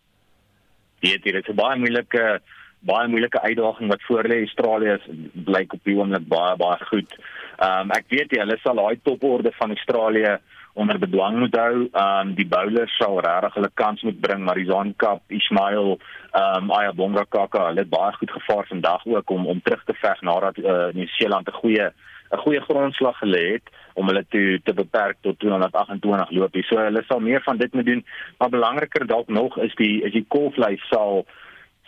Dit 1.00 1.24
is 1.24 1.48
'n 1.48 1.54
baie 1.54 1.78
moeilike 1.78 2.18
uh, 2.18 2.38
baie 2.80 3.08
moeilike 3.08 3.40
uitdaging 3.40 3.88
wat 3.88 4.02
voor 4.02 4.28
lê. 4.28 4.40
Australië 4.44 4.98
blyk 5.32 5.72
op 5.72 5.84
die 5.84 5.96
oomblik 5.96 6.28
baie 6.28 6.56
baie 6.56 6.84
goed. 6.92 7.16
Ehm 7.58 7.90
um, 7.90 7.90
ek 7.96 8.08
weet 8.08 8.32
jy 8.32 8.40
hulle 8.40 8.58
sal 8.62 8.80
daai 8.80 9.00
toporde 9.04 9.52
van 9.58 9.74
Australië 9.76 10.38
onder 10.72 10.98
bedwang 10.98 11.38
moet 11.38 11.56
hou. 11.56 11.88
Ehm 11.92 12.28
um, 12.28 12.34
die 12.34 12.48
bowlers 12.48 12.96
sal 12.96 13.20
regtig 13.20 13.58
hulle 13.58 13.70
kans 13.74 14.02
moet 14.02 14.20
bring. 14.20 14.44
Marizaan 14.44 14.94
Kap, 14.96 15.22
Ismail, 15.28 15.98
ehm 16.32 16.62
um, 16.62 16.70
Ayabonga 16.70 17.24
Kaka, 17.28 17.66
hulle 17.66 17.84
het 17.84 17.92
baie 17.92 18.12
goed 18.12 18.30
gevaar 18.30 18.66
vandag 18.68 19.06
ook 19.06 19.30
om 19.30 19.46
om 19.46 19.62
terug 19.62 19.84
te 19.84 19.94
veg 19.94 20.20
nadat 20.20 20.58
uh, 20.58 20.70
eh, 20.70 20.94
Nieu-Seeland 20.94 21.48
'n 21.48 21.60
goeie 21.62 21.92
'n 22.32 22.42
goeie 22.44 22.60
grondslag 22.60 23.18
gelê 23.18 23.44
het 23.52 23.66
om 23.94 24.06
hulle 24.06 24.24
te 24.28 24.60
te 24.64 24.74
beperk 24.74 25.16
tot 25.20 25.38
228 25.38 26.30
lopies. 26.30 26.66
So 26.66 26.76
hulle 26.76 27.02
sal 27.06 27.20
meer 27.20 27.42
van 27.42 27.56
dit 27.56 27.74
moet 27.74 27.86
doen. 27.86 28.04
Maar 28.38 28.48
belangriker 28.48 29.06
dalk 29.06 29.28
nog 29.28 29.58
is 29.58 29.74
die 29.74 30.02
is 30.02 30.12
die 30.12 30.24
kolflys 30.28 30.88
sal 30.88 31.26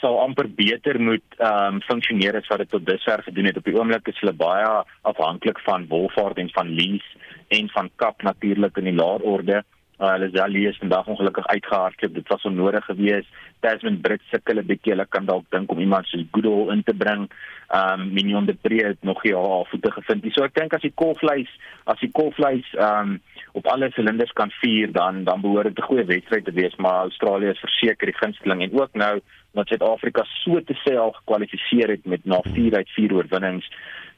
sal 0.03 0.19
amper 0.19 0.49
beter 0.59 0.99
moet 1.01 1.39
ehm 1.39 1.79
um, 1.79 1.83
funksioneer 1.87 2.37
as 2.41 2.49
wat 2.51 2.65
dit 2.65 2.73
tot 2.75 2.87
dusver 2.87 3.23
gedoen 3.23 3.49
het. 3.51 3.61
Op 3.61 3.69
die 3.69 3.77
oomblik 3.79 4.09
is 4.11 4.19
hulle 4.21 4.35
baie 4.35 4.71
afhanklik 5.09 5.63
van 5.67 5.87
Wolfhard 5.93 6.41
en 6.43 6.51
van 6.57 6.75
Lees 6.79 7.07
en 7.55 7.71
van 7.77 7.91
Kap 8.03 8.23
natuurlik 8.27 8.77
in 8.83 8.91
die 8.91 8.99
laer 8.99 9.23
orde. 9.35 9.63
Uh, 10.03 10.17
hulle 10.17 10.29
sal 10.35 10.51
lees 10.51 10.79
vandag 10.83 11.07
ongelukkig 11.07 11.47
uitgehardloop. 11.47 12.15
Dit 12.15 12.29
was 12.29 12.43
onnodig 12.43 12.85
geweest. 12.85 13.29
Tasman 13.63 14.01
Brits 14.03 14.29
sukkel 14.31 14.59
'n 14.59 14.67
bietjie. 14.67 14.93
Hulle 14.93 15.07
kan 15.07 15.27
dalk 15.27 15.45
dink 15.55 15.71
om 15.71 15.79
iemand 15.79 16.07
soos 16.07 16.25
Goodall 16.33 16.73
in 16.73 16.83
te 16.83 16.95
bring. 16.95 17.31
Um, 17.71 18.13
Minion 18.13 18.47
de 18.47 18.55
Pre 18.55 18.87
het 18.87 19.03
nog 19.03 19.23
nie 19.23 19.35
haar 19.35 19.67
voete 19.71 19.93
gevind 19.93 20.25
nie. 20.25 20.33
So 20.33 20.43
ek 20.45 20.55
dink 20.55 20.75
as 20.75 20.83
die 20.83 20.93
kolvleis, 20.95 21.49
as 21.85 22.01
die 22.01 22.11
kolvleis 22.11 22.67
ehm 22.75 23.15
um, 23.15 23.21
op 23.53 23.67
alle 23.67 23.91
silinders 23.93 24.33
kan 24.33 24.51
vier, 24.51 24.93
dan 24.93 25.25
dan 25.25 25.41
behoort 25.41 25.71
dit 25.71 25.79
'n 25.79 25.89
goeie 25.89 26.05
wedstryd 26.05 26.45
te 26.45 26.53
wees, 26.53 26.77
maar 26.77 27.07
Australië 27.07 27.55
is 27.55 27.67
verseker 27.67 28.07
die 28.07 28.19
gunsteling 28.19 28.63
en 28.63 28.81
ook 28.81 28.95
nou 28.95 29.21
dat 29.53 29.67
Suid-Afrika 29.69 30.25
so 30.25 30.61
te 30.61 30.75
sê 30.75 30.97
al 30.97 31.13
gekwalifiseer 31.13 31.89
het 31.89 32.05
met 32.05 32.25
na 32.25 32.41
4 32.43 32.75
uit 32.75 32.91
4 32.91 33.13
oorwinnings 33.13 33.69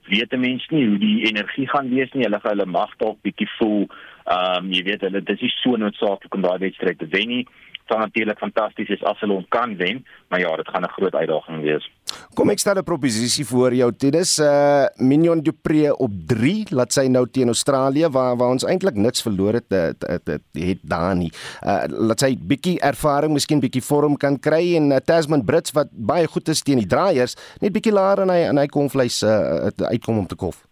weet 0.09 0.37
mense 0.37 0.66
nie 0.75 0.87
hoe 0.88 0.99
die 0.99 1.27
energie 1.29 1.68
gaan 1.68 1.88
wees 1.88 2.12
nie 2.12 2.25
hulle 2.27 2.40
gaan 2.40 2.57
hulle 2.57 2.70
mag 2.70 2.92
dalk 3.01 3.20
bietjie 3.25 3.49
voel 3.59 3.87
ehm 4.24 4.64
um, 4.64 4.72
jy 4.72 4.82
weet 4.82 5.00
hulle 5.06 5.20
dis 5.20 5.40
nie 5.40 5.52
so 5.60 5.76
noodsaaklik 5.76 6.34
om 6.34 6.42
daai 6.42 6.58
wedstryd 6.58 6.98
te 6.98 7.10
wen 7.10 7.28
nie 7.28 7.44
sal 7.88 8.00
natuurlik 8.00 8.40
fantasties 8.40 8.92
is 8.96 9.04
as 9.08 9.20
hulle 9.22 9.37
hom 9.38 9.46
kan 9.52 9.76
wen, 9.80 10.00
maar 10.32 10.40
ja, 10.40 10.56
dit 10.56 10.68
gaan 10.68 10.84
'n 10.84 10.96
groot 10.96 11.14
uitdaging 11.14 11.62
wees. 11.62 11.90
Kom 12.34 12.50
ek 12.50 12.58
stel 12.58 12.78
'n 12.78 12.84
proposisie 12.84 13.44
voor 13.44 13.74
jou 13.74 13.92
Tennis, 13.92 14.38
uh 14.38 14.87
Minion 14.96 15.40
Dupree 15.40 15.96
op 15.96 16.10
3, 16.26 16.66
laat 16.70 16.92
sy 16.92 17.06
nou 17.06 17.26
teen 17.30 17.46
Australië 17.46 18.08
waar 18.08 18.37
waar 18.37 18.50
ons 18.50 18.64
eintlik 18.64 18.94
niks 18.94 19.22
verloor 19.22 19.52
het 19.52 19.68
het, 19.68 20.02
het, 20.08 20.26
het, 20.26 20.42
het 20.52 20.78
daar 20.82 21.16
nie. 21.16 21.30
Uh 21.62 21.84
laat 21.88 22.20
sy 22.20 22.37
bietjie 22.37 22.80
ervaring, 22.80 23.32
miskien 23.32 23.60
bietjie 23.60 23.82
vorm 23.82 24.16
kan 24.16 24.38
kry 24.40 24.76
en 24.76 24.90
uh, 24.90 24.96
Tasman 24.96 25.44
Brits 25.44 25.72
wat 25.72 25.88
baie 25.92 26.26
goed 26.26 26.48
is 26.48 26.62
teen 26.62 26.78
die 26.78 26.87
draaiers, 26.87 27.37
net 27.60 27.72
bietjie 27.72 27.92
laer 27.92 28.20
en 28.20 28.28
hy 28.28 28.48
en 28.48 28.56
hy 28.56 28.66
kom 28.66 28.88
vleis 28.88 29.22
uh 29.22 29.68
uitkom 29.78 30.18
om 30.18 30.26
te 30.26 30.37
kof. 30.37 30.64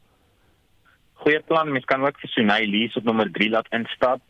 Goeie 1.22 1.40
plan, 1.46 1.70
mens 1.70 1.84
kan 1.86 2.02
ook 2.02 2.18
vir 2.18 2.30
Sunay 2.34 2.66
Lees 2.66 2.96
op 2.98 3.04
nommer 3.06 3.30
3 3.30 3.50
laat 3.50 3.70
instap. 3.70 4.20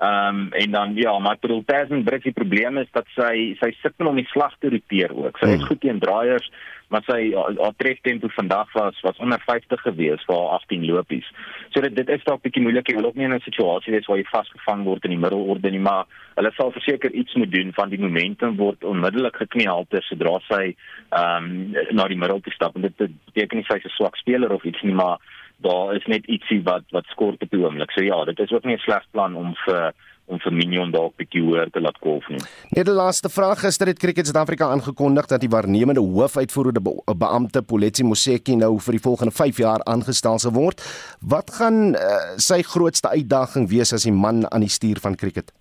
Ehm 0.00 0.36
um, 0.36 0.52
en 0.52 0.70
dan 0.70 0.94
ja, 0.96 1.18
maar 1.18 1.36
ek 1.36 1.42
bedoel 1.44 1.62
Tasman 1.68 2.06
Brits 2.06 2.24
die 2.24 2.32
probleem 2.32 2.78
is 2.80 2.88
dat 2.96 3.08
sy 3.12 3.52
sy 3.60 3.68
sukkel 3.82 4.08
om 4.08 4.16
die 4.16 4.28
slag 4.30 4.54
te 4.58 4.70
roteer 4.72 5.12
ook. 5.12 5.36
Sy 5.36 5.50
is 5.50 5.58
hmm. 5.58 5.66
goed 5.68 5.80
teen 5.82 5.98
draaiers, 6.00 6.46
maar 6.88 7.04
sy 7.04 7.18
haar 7.36 7.74
treftempo 7.76 8.30
vandag 8.32 8.72
was 8.78 9.02
was 9.04 9.20
onder 9.20 9.42
50 9.44 9.82
gewees 9.84 10.24
vir 10.30 10.40
18 10.56 10.86
lopies. 10.88 11.28
So 11.74 11.84
dit 11.84 11.98
dit 11.98 12.12
is 12.16 12.24
dalk 12.24 12.40
bietjie 12.46 12.62
moeilik. 12.64 12.88
Jy 12.88 12.96
wil 12.96 13.10
ook 13.10 13.20
nie 13.20 13.28
in 13.28 13.34
'n 13.36 13.44
situasie 13.44 13.92
wees 13.92 14.08
waar 14.08 14.22
jy 14.22 14.24
vasgevang 14.30 14.86
word 14.88 15.04
in 15.04 15.14
die 15.14 15.20
middelorde 15.26 15.70
nie, 15.70 15.84
maar 15.90 16.08
hulle 16.40 16.52
sal 16.56 16.72
verseker 16.72 17.12
iets 17.12 17.36
moet 17.36 17.52
doen 17.52 17.76
van 17.76 17.92
die 17.92 18.00
momentum 18.00 18.56
word 18.56 18.84
onmiddellik 18.84 19.36
geknehalter 19.36 20.02
sodra 20.08 20.38
sy 20.48 20.64
ehm 21.12 21.44
um, 21.44 21.76
na 21.92 22.08
die 22.08 22.18
middel 22.24 22.40
toe 22.40 22.56
stap. 22.56 22.72
En 22.74 22.88
dit 22.88 22.96
beteken 22.96 23.60
nie 23.60 23.68
sy 23.68 23.76
is 23.76 23.84
'n 23.84 23.96
swak 24.00 24.16
speler 24.16 24.50
of 24.50 24.64
iets 24.64 24.80
nie, 24.82 24.96
maar 24.96 25.20
daar 25.62 25.94
is 25.96 26.06
net 26.06 26.26
ietsie 26.26 26.62
wat 26.66 26.86
wat 26.94 27.08
skort 27.12 27.42
op 27.42 27.50
die 27.50 27.60
oomblik. 27.60 27.90
So 27.90 28.04
ja, 28.04 28.24
dit 28.24 28.38
is 28.38 28.52
ook 28.52 28.64
nie 28.64 28.76
'n 28.76 28.86
sleg 28.86 29.04
plan 29.10 29.34
om 29.34 29.54
vir 29.64 29.92
om 30.30 30.38
vir 30.38 30.54
Minion 30.54 30.92
dalk 30.94 31.16
bietjie 31.18 31.42
hoër 31.42 31.70
te 31.74 31.80
laat 31.82 31.98
golf 32.00 32.28
nie. 32.28 32.40
Net 32.76 32.88
'n 32.88 32.94
laaste 32.94 33.28
vraag 33.28 33.60
gister 33.60 33.86
het 33.86 33.98
Cricket 33.98 34.26
Suid-Afrika 34.26 34.70
aangekondig 34.70 35.26
dat 35.26 35.40
die 35.40 35.48
waarnemende 35.48 36.00
hoofuitvoerende 36.00 36.80
be 36.80 37.14
beampte 37.14 37.62
Poletsi 37.62 38.04
Moseki 38.04 38.56
nou 38.56 38.78
vir 38.78 38.92
die 38.92 39.06
volgende 39.08 39.32
5 39.32 39.56
jaar 39.56 39.80
aangestel 39.84 40.38
sal 40.38 40.52
word. 40.52 40.80
Wat 41.20 41.50
gaan 41.50 41.94
uh, 41.94 42.36
sy 42.36 42.62
grootste 42.62 43.08
uitdaging 43.08 43.68
wees 43.68 43.92
as 43.92 44.02
die 44.02 44.12
man 44.12 44.52
aan 44.52 44.60
die 44.60 44.68
stuur 44.68 45.00
van 45.00 45.16
cricket? 45.16 45.52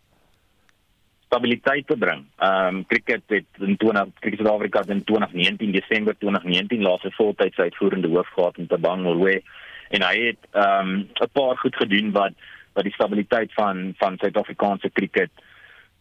stabiliteit 1.29 1.87
te 1.87 1.97
bring. 1.97 2.25
Ehm 2.37 2.75
um, 2.75 2.85
cricket 2.85 3.23
het 3.27 3.45
in 3.59 3.77
20 3.77 4.07
Cricket 4.19 4.39
Suid-Afrika 4.39 4.83
in 4.87 5.03
2019 5.03 5.71
Desember 5.71 6.17
2019 6.17 6.81
laaste 6.81 7.11
voltyds 7.11 7.57
uitvoerende 7.57 8.07
hoof 8.07 8.27
gehad 8.27 8.57
in 8.57 8.67
Tabang 8.67 9.01
Norway 9.01 9.43
en 9.89 10.05
hy 10.05 10.15
het 10.29 10.49
ehm 10.51 10.89
um, 10.89 11.09
'n 11.21 11.31
paar 11.33 11.57
goed 11.57 11.75
gedoen 11.75 12.11
wat 12.11 12.33
wat 12.73 12.83
die 12.83 12.93
stabiliteit 12.93 13.53
van 13.53 13.93
van 13.97 14.17
Suid-Afrikaanse 14.17 14.91
cricket 14.93 15.31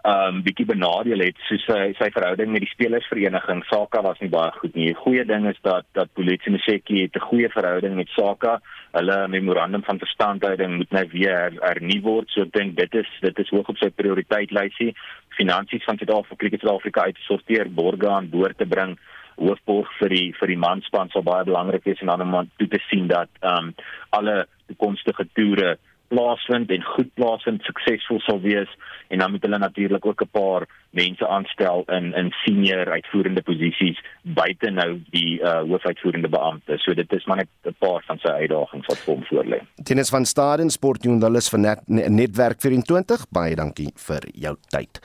ehm 0.02 0.34
um, 0.34 0.42
bietjie 0.46 0.66
benadeel 0.66 1.24
het 1.26 1.40
soos 1.48 1.64
sy 1.66 1.88
sy 1.98 2.06
verhouding 2.14 2.52
met 2.54 2.62
die 2.62 2.70
spelersvereniging 2.70 3.64
Saka 3.66 4.02
was 4.06 4.20
nie 4.22 4.30
baie 4.30 4.52
goed 4.60 4.76
nie. 4.78 4.86
Die 4.92 5.00
goeie 5.02 5.24
ding 5.26 5.48
is 5.50 5.58
dat 5.66 5.88
dat 5.98 6.12
Polisie 6.14 6.52
Mseki 6.54 7.02
het 7.02 7.16
'n 7.16 7.28
goeie 7.30 7.50
verhouding 7.50 7.96
met 7.96 8.08
Saka. 8.14 8.60
Hulle 8.92 9.28
memorandum 9.28 9.82
van 9.84 9.98
verstandhouding 9.98 10.76
moet 10.76 10.90
nou 10.90 11.06
weer 11.12 11.52
hernu 11.60 12.00
word. 12.00 12.30
So 12.30 12.42
ek 12.42 12.52
dink 12.52 12.76
dit 12.76 12.94
is 12.94 13.10
dit 13.20 13.38
is 13.38 13.50
hoog 13.50 13.68
op 13.68 13.76
sy 13.76 13.90
prioriteitlys. 13.90 14.94
Finansies 15.28 15.84
van 15.84 15.98
Suid-Afrika 15.98 16.36
Cricket 16.36 16.60
Suid-Afrika 16.60 17.00
uit 17.02 17.14
te 17.14 17.22
sorteer, 17.22 17.66
borge 17.70 18.08
aan 18.08 18.30
boord 18.30 18.58
te 18.58 18.66
bring 18.66 18.98
hoofborg 19.38 19.90
vir 20.00 20.14
die 20.14 20.28
vir 20.40 20.52
die 20.52 20.62
manspan 20.66 21.10
sal 21.12 21.22
baie 21.22 21.44
belangrik 21.44 21.84
wees 21.84 22.00
en 22.00 22.12
dan 22.12 22.22
om 22.26 22.50
toe 22.56 22.68
te 22.68 22.80
sien 22.90 23.08
dat 23.08 23.30
ehm 23.40 23.70
um, 23.70 23.74
alle 24.10 24.46
toekomstige 24.68 25.24
toere 25.34 25.76
plaasvind 26.08 26.70
en 26.72 26.84
goed 26.94 27.10
plaasvind 27.14 27.64
suksesvol 27.66 28.20
sal 28.24 28.40
wees 28.44 28.70
en 29.12 29.22
dan 29.22 29.32
moet 29.32 29.44
hulle 29.44 29.58
natuurlik 29.58 30.06
ook 30.06 30.22
'n 30.22 30.30
paar 30.32 30.66
mense 30.90 31.28
aanstel 31.28 31.84
in 31.86 32.14
in 32.14 32.32
senior 32.44 32.90
uitvoerende 32.92 33.42
posisies 33.42 33.98
buite 34.22 34.70
nou 34.70 35.00
die 35.10 35.40
uh, 35.40 35.60
hoofuitvoerende 35.70 36.28
beampte. 36.28 36.78
So 36.78 36.94
dit 36.94 37.12
is 37.12 37.24
maar 37.26 37.36
net 37.36 37.48
'n 37.64 37.76
paar 37.78 38.02
van 38.06 38.18
sy 38.18 38.28
uitdagings 38.28 38.86
wat 38.86 38.98
vir 38.98 39.14
hom 39.14 39.24
voorlê. 39.24 39.60
Tennis 39.82 40.10
van 40.10 40.24
Staden 40.24 40.70
sportjoernalis 40.70 41.48
van 41.48 41.60
net, 41.60 41.80
Netwerk 41.86 42.60
24. 42.60 43.28
Baie 43.30 43.54
dankie 43.54 43.92
vir 43.94 44.22
jou 44.32 44.56
tyd. 44.68 45.00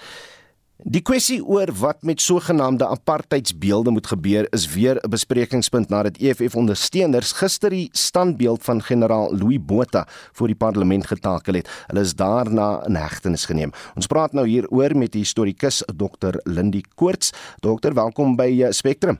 Die 0.84 1.00
kwessie 1.00 1.38
oor 1.40 1.70
wat 1.80 2.02
met 2.04 2.20
sogenaamde 2.20 2.84
apartheidsbeelde 2.92 3.92
moet 3.96 4.08
gebeur 4.12 4.48
is 4.52 4.66
weer 4.74 5.00
'n 5.00 5.10
besprekingspunt 5.10 5.90
nadat 5.90 6.18
EFF 6.20 6.56
ondersteuners 6.56 7.32
gister 7.32 7.70
die 7.70 7.90
standbeeld 7.92 8.64
van 8.64 8.84
generaal 8.84 9.38
Louis 9.38 9.60
Botha 9.66 10.08
voor 10.32 10.48
die 10.48 10.56
parlement 10.56 11.08
getakel 11.08 11.54
het. 11.54 11.70
Hulle 11.88 12.02
is 12.02 12.16
daarna 12.16 12.86
in 12.86 12.96
hegtenis 12.96 13.46
geneem. 13.46 13.72
Ons 13.96 14.08
praat 14.08 14.34
nou 14.34 14.48
hieroor 14.48 14.98
met 14.98 15.12
die 15.12 15.22
historikus 15.22 15.84
Dr. 15.96 16.36
Lindie 16.44 16.86
Koorts. 16.96 17.32
Dokter, 17.60 17.94
welkom 17.94 18.36
by 18.36 18.64
eh, 18.64 18.72
Spectrum. 18.72 19.20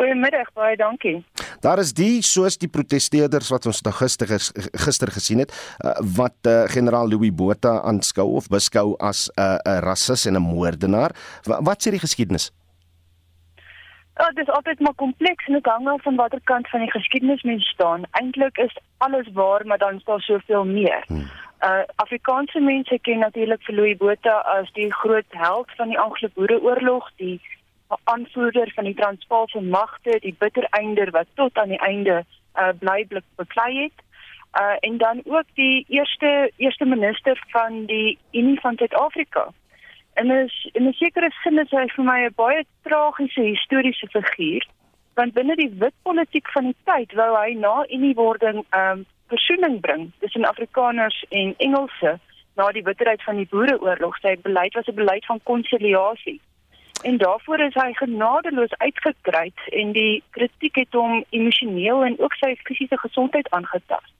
Goeiemiddag, 0.00 0.48
baie 0.56 0.76
dankie. 0.80 1.18
Daar 1.60 1.78
is 1.82 1.90
die 1.92 2.22
soos 2.24 2.54
die 2.56 2.70
protesteerders 2.72 3.50
wat 3.52 3.66
ons 3.68 3.82
nou 3.84 3.92
gister 3.92 4.30
gister 4.86 5.12
gesien 5.12 5.42
het 5.42 5.52
uh, 5.52 5.92
wat 6.16 6.48
uh, 6.48 6.62
generaal 6.72 7.10
Louis 7.12 7.34
Botha 7.36 7.74
aanskou 7.84 8.24
of 8.38 8.48
beskou 8.48 8.94
as 8.96 9.28
'n 9.28 9.42
uh, 9.42 9.58
'n 9.74 9.84
rassis 9.84 10.24
en 10.24 10.40
'n 10.40 10.46
moordenaar. 10.54 11.12
Wat, 11.44 11.60
wat 11.68 11.84
sê 11.84 11.92
die 11.92 12.00
geskiedenis? 12.06 12.48
Ja, 14.16 14.30
dit 14.32 14.48
is 14.48 14.54
altyd 14.54 14.80
maar 14.80 14.96
kompleks 14.96 15.46
en 15.46 15.60
ek 15.60 15.68
hang 15.68 15.88
af 15.88 16.02
van 16.02 16.16
watter 16.16 16.40
kant 16.44 16.68
van 16.68 16.80
die 16.80 16.90
geskiedenis 16.90 17.42
mens 17.42 17.68
staan. 17.68 18.08
Eintlik 18.10 18.56
is 18.56 18.78
alles 18.98 19.28
waar, 19.32 19.66
maar 19.66 19.78
dan 19.78 19.94
is 19.96 20.04
daar 20.04 20.20
soveel 20.20 20.64
meer. 20.64 21.04
Hmm. 21.06 21.28
Uh 21.60 21.84
Afrikaanse 21.96 22.60
mense 22.60 22.98
ken 23.02 23.18
natuurlik 23.18 23.62
vir 23.62 23.74
Louis 23.74 23.96
Botha 23.96 24.36
as 24.56 24.72
die 24.72 24.92
groot 24.92 25.28
held 25.28 25.68
van 25.76 25.88
die 25.88 25.98
Anglo-Boereoorlog, 25.98 27.10
die 27.16 27.40
aanvoerder 28.04 28.72
van 28.74 28.84
die 28.84 28.94
Transvaalse 28.94 29.60
magte, 29.60 30.18
die 30.20 30.34
bittereinder 30.38 31.10
wat 31.10 31.26
tot 31.34 31.58
aan 31.58 31.68
die 31.68 31.78
einde 31.78 32.24
uh, 32.54 32.68
blyblik 32.78 33.24
beklei 33.36 33.82
het. 33.82 33.98
Uh, 34.60 34.76
en 34.80 34.98
dan 34.98 35.22
ook 35.24 35.46
die 35.54 35.84
eerste 35.88 36.52
eerste 36.56 36.84
minister 36.84 37.42
van 37.48 37.84
die 37.84 38.18
Unie 38.32 38.60
van 38.60 38.76
Suid-Afrika. 38.76 39.48
En 40.12 40.30
is 40.30 40.68
in 40.72 40.88
'n 40.88 40.92
sekere 40.92 41.30
sin 41.42 41.58
is 41.58 41.70
hy 41.70 41.86
vir 41.88 42.04
my 42.04 42.18
'n 42.24 42.34
baie 42.34 42.64
tragiese 42.82 43.40
historiese 43.40 44.06
figuur, 44.06 44.66
want 45.14 45.32
binne 45.32 45.54
die 45.56 45.70
wit 45.78 45.94
politiek 46.02 46.50
van 46.50 46.64
die 46.64 46.76
tyd 46.84 47.12
wou 47.12 47.36
hy 47.36 47.54
na 47.54 47.86
Uniewording 47.88 48.64
um 48.74 49.06
versoening 49.26 49.80
bring 49.80 50.12
tussen 50.18 50.44
Afrikaners 50.44 51.24
en 51.28 51.54
Engelse 51.56 52.18
na 52.56 52.72
die 52.72 52.82
bitterheid 52.82 53.22
van 53.22 53.36
die 53.36 53.46
Boereoorlog. 53.50 54.18
Sy 54.18 54.36
beleid 54.42 54.74
was 54.74 54.86
'n 54.86 54.94
beleid 54.94 55.26
van 55.26 55.40
konsiliasie 55.42 56.40
en 57.02 57.16
daarvoor 57.16 57.60
is 57.60 57.74
hy 57.74 57.92
genadeloos 57.92 58.74
uitgekry 58.78 59.52
en 59.82 59.92
die 59.92 60.22
kritiek 60.30 60.74
het 60.74 60.92
hom 60.92 61.24
emosioneel 61.30 62.04
en 62.04 62.18
ook 62.18 62.34
sy 62.34 62.54
fisiese 62.64 62.98
gesondheid 62.98 63.50
aangetast. 63.50 64.12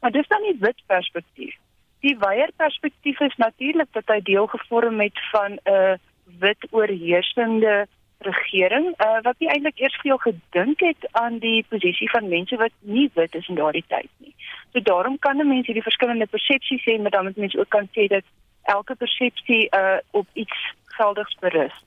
Maar 0.00 0.10
dis 0.10 0.28
dan 0.28 0.42
nie 0.42 0.56
wit 0.60 0.82
perspektief. 0.86 1.54
Die 2.00 2.16
weier 2.18 2.50
perspektief 2.56 3.20
is 3.20 3.36
natuurlik 3.36 3.88
dat 3.92 4.06
hy 4.06 4.20
deel 4.22 4.46
gevorm 4.46 5.00
het 5.00 5.20
van 5.32 5.58
'n 5.64 5.98
wit 6.38 6.66
oorheersende 6.70 7.86
regering 8.18 8.94
uh, 9.04 9.18
wat 9.22 9.38
nie 9.38 9.48
eintlik 9.48 9.78
eers 9.78 9.96
veel 10.00 10.18
gedink 10.18 10.80
het 10.80 11.08
aan 11.12 11.38
die 11.38 11.64
posisie 11.68 12.10
van 12.10 12.28
mense 12.28 12.56
wat 12.56 12.72
nie 12.80 13.10
wit 13.14 13.34
is 13.34 13.48
in 13.48 13.54
daardie 13.54 13.84
tyd 13.86 14.08
nie. 14.18 14.34
So 14.72 14.80
daarom 14.80 15.18
kan 15.18 15.36
'n 15.36 15.48
mens 15.48 15.66
hierdie 15.66 15.88
verskillende 15.88 16.26
persepsies 16.26 16.84
hê, 16.84 17.00
maar 17.00 17.10
dan 17.10 17.24
moet 17.24 17.36
mens 17.36 17.56
ook 17.56 17.68
kan 17.68 17.88
sê 17.92 18.06
dat 18.06 18.24
elke 18.62 18.94
persepsie 18.94 19.68
uh, 19.70 19.98
op 20.10 20.26
iets 20.32 20.74
geldigs 20.84 21.36
berus. 21.40 21.84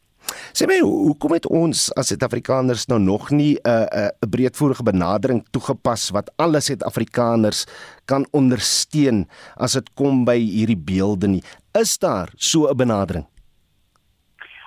Sê 0.54 0.68
my, 0.68 0.78
hoekom 0.84 1.34
het 1.34 1.48
ons 1.48 1.88
as 2.00 2.12
Suid-Afrikaners 2.12 2.88
nou 2.92 3.00
nog 3.00 3.30
nie 3.32 3.56
'n 3.56 3.70
uh, 3.70 3.86
'n 3.86 4.12
uh, 4.12 4.30
breedvoerige 4.30 4.84
benadering 4.84 5.46
toegepas 5.52 6.10
wat 6.10 6.32
alle 6.38 6.60
Suid-Afrikaners 6.60 7.66
kan 8.06 8.28
ondersteun 8.32 9.28
as 9.58 9.74
dit 9.74 9.94
kom 9.94 10.26
by 10.26 10.38
hierdie 10.38 10.78
beelde 10.78 11.28
nie? 11.28 11.44
Is 11.74 11.98
daar 11.98 12.30
so 12.36 12.68
'n 12.68 12.78
benadering? 12.78 13.26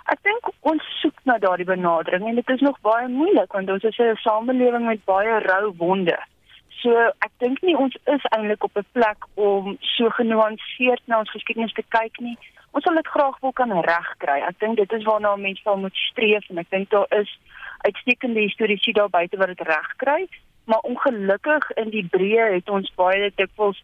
Ek 0.07 0.19
dink 0.23 0.51
ons 0.61 0.83
soek 1.01 1.19
na 1.25 1.39
daardie 1.39 1.67
benadering 1.67 2.29
en 2.29 2.35
dit 2.35 2.49
is 2.49 2.61
nog 2.61 2.81
baie 2.81 3.09
moeilik 3.09 3.53
want 3.53 3.71
ons 3.71 3.85
is 3.85 3.99
'n 3.99 4.17
samelewing 4.17 4.87
met 4.87 5.05
baie 5.05 5.39
rou 5.41 5.75
wonde. 5.77 6.19
So 6.83 6.91
ek 7.19 7.33
dink 7.39 7.63
nie 7.63 7.77
ons 7.77 7.97
is 8.05 8.25
eintlik 8.35 8.65
op 8.65 8.77
'n 8.77 8.87
plek 8.93 9.21
om 9.35 9.77
so 9.81 10.09
genuanceerd 10.11 11.03
na 11.07 11.19
ons 11.19 11.31
geskiedenis 11.31 11.73
te 11.73 11.85
kyk 11.89 12.21
nie 12.21 12.39
ons 12.73 12.85
sal 12.85 12.95
dit 12.95 13.07
graag 13.15 13.39
wil 13.41 13.53
kan 13.53 13.73
regkry. 13.85 14.41
Ek 14.49 14.59
dink 14.61 14.77
dit 14.81 14.93
is 14.93 15.05
waarna 15.09 15.37
mense 15.37 15.65
wel 15.65 15.83
moet 15.85 15.97
streef 16.09 16.49
en 16.51 16.59
ek 16.63 16.71
dink 16.71 16.91
daar 16.91 17.09
is 17.21 17.31
uitstekende 17.87 18.41
historiese 18.41 18.93
daar 18.93 19.11
buite 19.11 19.37
wat 19.37 19.53
dit 19.53 19.67
regkry, 19.67 20.29
maar 20.65 20.87
ongelukkig 20.89 21.71
in 21.83 21.91
die 21.91 22.07
breë 22.11 22.53
het 22.55 22.71
ons 22.71 22.93
baie 22.97 23.33
dikwels 23.37 23.83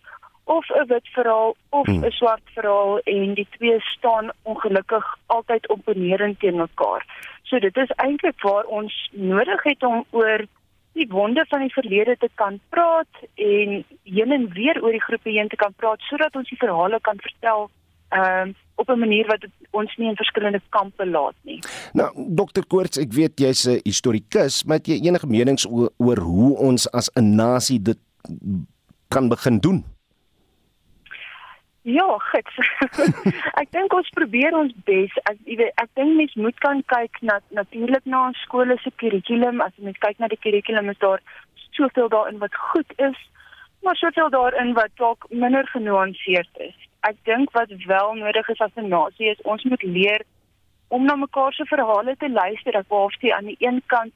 of 0.48 0.68
'n 0.70 0.86
wit 0.88 1.08
verhaal 1.12 1.56
of 1.68 1.86
hmm. 1.86 2.04
'n 2.04 2.10
swart 2.10 2.46
verhaal 2.54 2.98
en 3.04 3.34
die 3.34 3.48
twee 3.56 3.80
staan 3.80 4.30
ongelukkig 4.42 5.06
altyd 5.26 5.68
opponerend 5.68 6.40
teen 6.40 6.56
mekaar. 6.56 7.04
So 7.42 7.58
dit 7.58 7.76
is 7.76 7.92
eintlik 7.96 8.40
waar 8.40 8.64
ons 8.64 9.10
nodig 9.12 9.62
het 9.62 9.82
om 9.82 10.04
oor 10.10 10.46
die 10.92 11.08
wonde 11.08 11.44
van 11.48 11.60
die 11.60 11.72
verlede 11.72 12.16
te 12.16 12.30
kan 12.34 12.60
praat 12.68 13.12
en 13.34 13.84
heen 14.02 14.32
en 14.32 14.48
weer 14.52 14.82
oor 14.82 14.90
die 14.90 15.06
groepe 15.08 15.30
heen 15.30 15.48
te 15.48 15.56
kan 15.56 15.74
praat 15.76 16.00
sodat 16.00 16.36
ons 16.36 16.48
die 16.48 16.58
verhale 16.58 17.00
kan 17.00 17.20
vertel 17.20 17.70
ehm 18.08 18.48
um, 18.48 18.54
op 18.74 18.88
'n 18.88 18.98
manier 18.98 19.26
wat 19.26 19.46
ons 19.70 19.96
nie 19.96 20.08
in 20.08 20.16
verskillende 20.16 20.60
kampe 20.68 21.06
laat 21.06 21.34
nie. 21.42 21.58
Nou 21.92 22.10
dokter 22.14 22.66
Koorts, 22.66 22.98
ek 22.98 23.12
weet 23.12 23.40
jy's 23.40 23.66
'n 23.66 23.80
historikus, 23.82 24.64
maar 24.64 24.76
het 24.76 24.86
jy 24.86 25.00
enige 25.02 25.26
menings 25.26 25.66
oor, 25.66 25.90
oor 25.96 26.18
hoe 26.18 26.56
ons 26.56 26.90
as 26.90 27.10
'n 27.14 27.34
nasie 27.34 27.82
dit 27.82 27.98
kan 29.08 29.28
begin 29.28 29.58
doen? 29.58 29.84
Ja, 31.82 32.18
gits. 32.18 32.56
ek 33.62 33.70
dink 33.70 33.92
ons 33.92 34.08
probeer 34.08 34.56
ons 34.56 34.72
bes. 34.84 35.12
Ek 35.22 35.38
weet 35.44 35.72
ek 35.74 35.90
dink 35.94 36.16
mens 36.16 36.34
moet 36.34 36.58
kan 36.58 36.82
kyk 36.86 37.20
na 37.20 37.40
natuurlik 37.50 38.04
na 38.04 38.26
ons 38.26 38.42
skole 38.42 38.78
se 38.78 38.90
kurrikulum. 38.96 39.60
As 39.60 39.72
mens 39.76 39.98
kyk 39.98 40.18
na 40.18 40.28
die 40.28 40.38
kurrikulum 40.38 40.88
is 40.88 40.98
daar 40.98 41.22
soveel 41.70 42.08
daarin 42.08 42.38
wat 42.38 42.54
goed 42.54 42.92
is, 42.96 43.18
maar 43.82 43.96
soveel 43.96 44.30
daarin 44.30 44.74
wat 44.74 44.90
dalk 44.96 45.24
minder 45.30 45.66
genuanceerd 45.66 46.50
is 46.58 46.87
ek 47.00 47.16
dink 47.24 47.50
wat 47.52 47.70
wel 47.86 48.14
nodig 48.14 48.48
is 48.48 48.60
as 48.60 48.74
'n 48.76 48.88
nasie 48.88 49.30
is 49.30 49.42
ons 49.42 49.64
moet 49.64 49.82
leer 49.82 50.22
om 50.88 51.04
na 51.04 51.14
mekaar 51.16 51.52
se 51.52 51.64
verhale 51.64 52.16
te 52.16 52.30
luister. 52.30 52.76
Ek 52.76 52.88
behoefte 52.88 53.34
aan 53.34 53.44
die 53.44 53.56
een 53.58 53.82
kant 53.86 54.12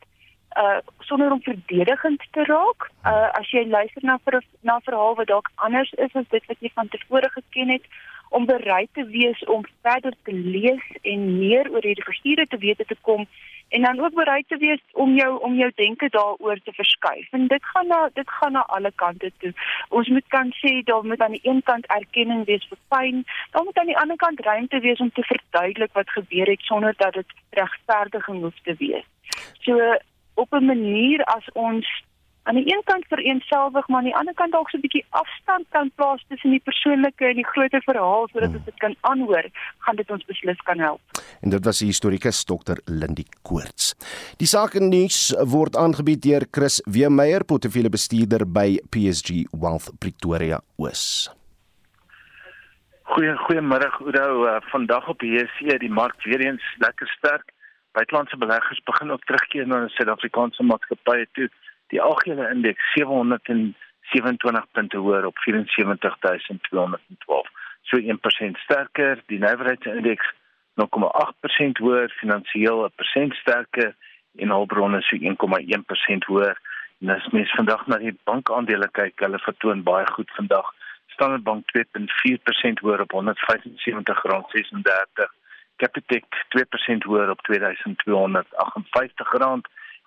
uh 0.56 0.78
sonder 0.98 1.32
om 1.32 1.42
verdedigend 1.42 2.22
te 2.30 2.44
raak. 2.44 2.90
Uh 3.04 3.28
as 3.32 3.50
jy 3.50 3.64
luister 3.66 4.04
na 4.04 4.18
vir 4.24 4.42
na 4.60 4.80
verhaal 4.80 5.14
wat 5.14 5.26
dalk 5.26 5.50
anders 5.54 5.92
is 5.92 6.14
as 6.14 6.28
dit 6.28 6.46
wat 6.46 6.60
jy 6.60 6.70
van 6.74 6.88
tevore 6.88 7.28
geken 7.28 7.68
het 7.68 7.84
om 8.28 8.46
bereid 8.46 8.88
te 8.92 9.04
wees 9.04 9.44
om 9.44 9.64
verder 9.82 10.14
te 10.22 10.32
lees 10.32 10.84
en 11.02 11.38
meer 11.38 11.70
oor 11.70 11.84
hierdie 11.84 12.04
figure 12.04 12.46
te 12.46 12.58
weet 12.58 12.84
te 12.88 12.96
kom 13.00 13.26
en 13.72 13.82
dan 13.82 14.00
ook 14.04 14.14
bereid 14.14 14.48
te 14.48 14.56
wees 14.56 14.80
om 14.92 15.14
jou 15.14 15.40
om 15.40 15.54
jou 15.54 15.70
denke 15.74 16.08
daaroor 16.08 16.58
te 16.64 16.72
verskuif. 16.72 17.28
En 17.30 17.46
dit 17.46 17.64
gaan 17.64 17.86
na 17.86 18.10
dit 18.12 18.30
gaan 18.30 18.52
na 18.52 18.64
alle 18.66 18.92
kante 18.94 19.32
toe. 19.38 19.52
Ons 19.88 20.08
moet 20.08 20.28
kan 20.28 20.52
sê 20.60 20.72
daar 20.84 21.04
moet 21.04 21.20
aan 21.20 21.36
die 21.38 21.48
een 21.48 21.62
kant 21.62 21.86
erkenning 21.86 22.44
wees 22.44 22.66
vir 22.68 22.78
pyn, 22.88 23.24
dan 23.50 23.64
moet 23.64 23.78
aan 23.78 23.92
die 23.92 23.98
ander 23.98 24.16
kant 24.16 24.40
ruimte 24.40 24.80
wees 24.80 25.00
om 25.00 25.12
te 25.12 25.24
verduidelik 25.32 25.92
wat 25.92 26.10
gebeur 26.10 26.46
het 26.46 26.60
sonder 26.60 26.94
dat 26.96 27.12
dit 27.12 27.36
regverdiging 27.50 28.40
hoef 28.40 28.60
te 28.62 28.74
wees. 28.78 29.08
So 29.60 29.96
op 30.34 30.52
'n 30.52 30.64
manier 30.64 31.24
as 31.24 31.52
ons 31.52 31.86
aan 32.42 32.54
die 32.54 32.74
een 32.74 32.82
kant 32.84 33.04
vereenselwig, 33.08 33.88
maar 33.88 33.98
aan 33.98 34.10
die 34.10 34.16
ander 34.16 34.34
kant 34.34 34.52
dalk 34.52 34.70
so 34.70 34.76
'n 34.76 34.80
bietjie 34.80 35.04
afstand 35.10 35.66
kan 35.70 35.90
plaas 35.94 36.24
tussen 36.28 36.50
die 36.50 36.60
persoonlike 36.64 37.24
en 37.24 37.34
die 37.34 37.50
groter 37.52 37.82
verhaal 37.82 38.28
sodat 38.28 38.54
ons 38.54 38.64
dit 38.64 38.78
kan 38.78 38.96
aanhoor, 39.00 39.46
gaan 39.78 39.96
dit 39.96 40.10
ons 40.10 40.24
beslis 40.24 40.60
kan 40.62 40.78
help. 40.78 41.00
En 41.42 41.50
dit 41.50 41.64
was 41.64 41.78
die 41.78 41.86
historikus 41.86 42.44
Dr. 42.44 42.76
Lindie 42.84 43.28
Koorts. 43.42 43.94
Die 44.36 44.46
sake 44.46 44.80
nuus 44.80 45.34
word 45.44 45.76
aangebied 45.76 46.22
deur 46.22 46.46
Chris 46.50 46.82
Weemeyer, 46.84 47.44
portefeuljebestuurder 47.44 48.46
by 48.52 48.78
PSG 48.90 49.46
Wealth 49.52 49.90
Pretoria 49.98 50.60
Oos. 50.76 51.30
Goeie 53.02 53.36
goeiemôre 53.36 53.90
Oudo. 54.00 54.46
Uh, 54.46 54.60
vandag 54.72 55.08
op 55.08 55.22
JSE 55.22 55.78
die 55.78 55.90
mark 55.90 56.22
weer 56.22 56.40
eens 56.40 56.64
lekker 56.78 57.08
sterk. 57.08 57.52
Buitelandse 57.92 58.36
beleggers 58.36 58.80
begin 58.84 59.10
ook 59.12 59.24
terugkeer 59.24 59.66
na 59.66 59.80
die 59.84 59.94
Suid-Afrikaanse 59.94 60.62
maatskappye 60.62 61.26
toe 61.32 61.48
die 61.92 62.00
algehele 62.00 62.48
indeks 62.48 62.92
727 62.92 64.66
punte 64.72 64.96
hoër 64.96 65.26
op 65.28 65.36
74212. 65.44 67.48
So 67.82 67.98
1% 67.98 68.00
sterker, 68.64 69.22
die 69.26 69.38
nywerheidsindeks 69.38 70.26
0,8% 70.80 71.78
hoër, 71.84 72.08
finansiëel 72.20 72.78
'n 72.84 72.92
persent 72.96 73.34
sterker 73.34 73.94
en 74.36 74.50
hulpbronne 74.56 75.00
so 75.02 75.16
1,1% 75.16 76.24
hoër. 76.30 76.56
En 77.00 77.08
as 77.10 77.28
mens 77.36 77.52
vandag 77.58 77.86
na 77.86 77.96
die 77.98 78.18
bankaandele 78.24 78.88
kyk, 78.98 79.16
hulle 79.20 79.38
vertoon 79.38 79.82
baie 79.82 80.06
goed 80.06 80.30
vandag. 80.38 80.74
Standard 81.06 81.42
Bank 81.42 81.62
2.4% 81.76 82.78
hoër 82.80 83.00
op 83.00 83.12
R175.36. 83.12 83.18
Capitec 85.76 86.24
2% 86.48 87.02
hoër 87.08 87.30
op 87.30 87.40
R2258 87.52 87.56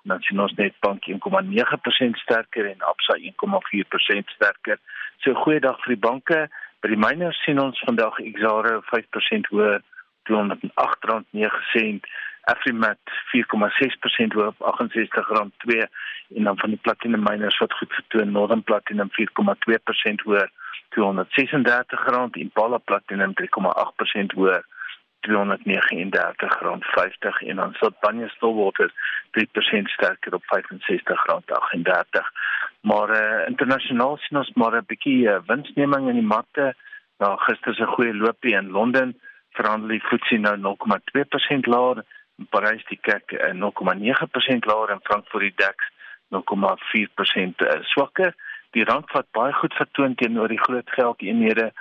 Nasionale 0.06 0.54
Netbank 0.56 1.08
1,9% 1.08 2.22
sterker 2.24 2.66
en 2.66 2.82
Absa 2.92 3.14
1,4% 3.18 4.30
sterker. 4.36 4.78
So 5.22 5.32
'n 5.32 5.42
goeie 5.44 5.60
dag 5.60 5.78
vir 5.84 5.96
die 5.96 6.06
banke. 6.08 6.40
By 6.82 6.88
die 6.90 7.04
miners 7.06 7.42
sien 7.44 7.60
ons 7.60 7.80
vandag 7.86 8.20
Exxaro 8.20 8.82
5% 8.92 9.48
hoër, 9.50 9.82
R208.9 10.30 12.00
Afrimat 12.46 12.98
4,6% 13.34 14.34
hoër 14.34 14.48
op 14.54 14.60
R68.2 14.74 15.88
en 16.36 16.44
dan 16.44 16.58
van 16.58 16.70
die 16.70 16.80
platinum 16.82 17.24
miners 17.24 17.58
wat 17.58 17.74
goed 17.74 17.94
vertoon 17.94 18.32
Northern 18.32 18.64
Platinum 18.64 19.10
4,2% 19.10 20.26
hoër 20.26 20.52
R236 20.96 22.38
Impala 22.46 22.78
Platinum 22.78 23.34
3,8% 23.42 24.38
hoër 24.38 24.64
R239.50 25.26 27.48
en 27.48 27.56
dan 27.56 27.74
Sotbanye 27.74 28.30
Stillwater 28.30 28.92
3% 29.32 29.38
sterker 29.84 30.34
op 30.34 30.44
R65.38. 30.44 30.50
Maar 32.82 33.10
uh, 33.10 33.48
internasionaal 33.48 34.18
sien 34.18 34.38
ons 34.38 34.52
maar 34.54 34.78
'n 34.78 34.86
bietjie 34.88 35.28
uh, 35.28 35.40
winsneming 35.46 36.10
in 36.10 36.20
die 36.22 36.32
markte. 36.36 36.76
Na 37.18 37.36
gister 37.36 37.74
se 37.74 37.86
goeie 37.86 38.14
loopie 38.14 38.56
in 38.56 38.70
Londen 38.70 39.20
verhandel 39.50 39.88
die 39.88 40.04
FTSE 40.04 40.38
nou 40.38 40.58
0,2% 40.58 41.70
laer, 41.72 42.04
in 42.38 42.48
Parys 42.50 42.86
die 42.90 43.00
CAC 43.02 43.32
uh, 43.32 43.54
0,9% 43.54 44.66
laer 44.70 44.90
en 44.90 45.00
Frankfurt 45.04 45.44
die 45.44 45.54
DAX 45.56 45.78
0,4% 46.30 47.66
uh, 47.66 47.82
swakker. 47.82 48.36
Die 48.72 48.84
rand 48.84 49.12
wat 49.12 49.32
baie 49.32 49.54
goed 49.54 49.74
vertoon 49.74 50.16
teenoor 50.16 50.52
die 50.52 50.64
groot 50.68 50.90
geldeenhede. 50.90 51.72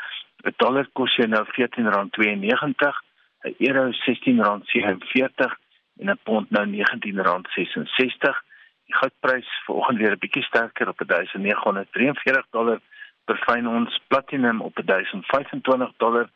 'n 0.44 0.54
Dollar 0.56 0.86
kos 0.92 1.16
nou 1.16 1.44
R14.92 1.44 3.03
'n 3.44 3.54
euro 3.58 3.90
R16.47 3.90 5.58
en 6.00 6.10
'n 6.10 6.18
pond 6.22 6.50
nou 6.50 6.66
R19.66. 6.66 8.42
Die 8.86 8.96
goudprys 8.96 9.48
vanoggend 9.64 9.98
weer 9.98 10.12
'n 10.12 10.18
bietjie 10.18 10.42
sterker 10.42 10.88
op 10.88 10.98
1943 10.98 12.46
dollar 12.50 12.80
per 13.24 13.36
fyn 13.46 13.68
ons 13.68 14.00
platinum 14.06 14.60
op 14.60 14.80
1025 14.84 15.92
dollar 15.96 16.28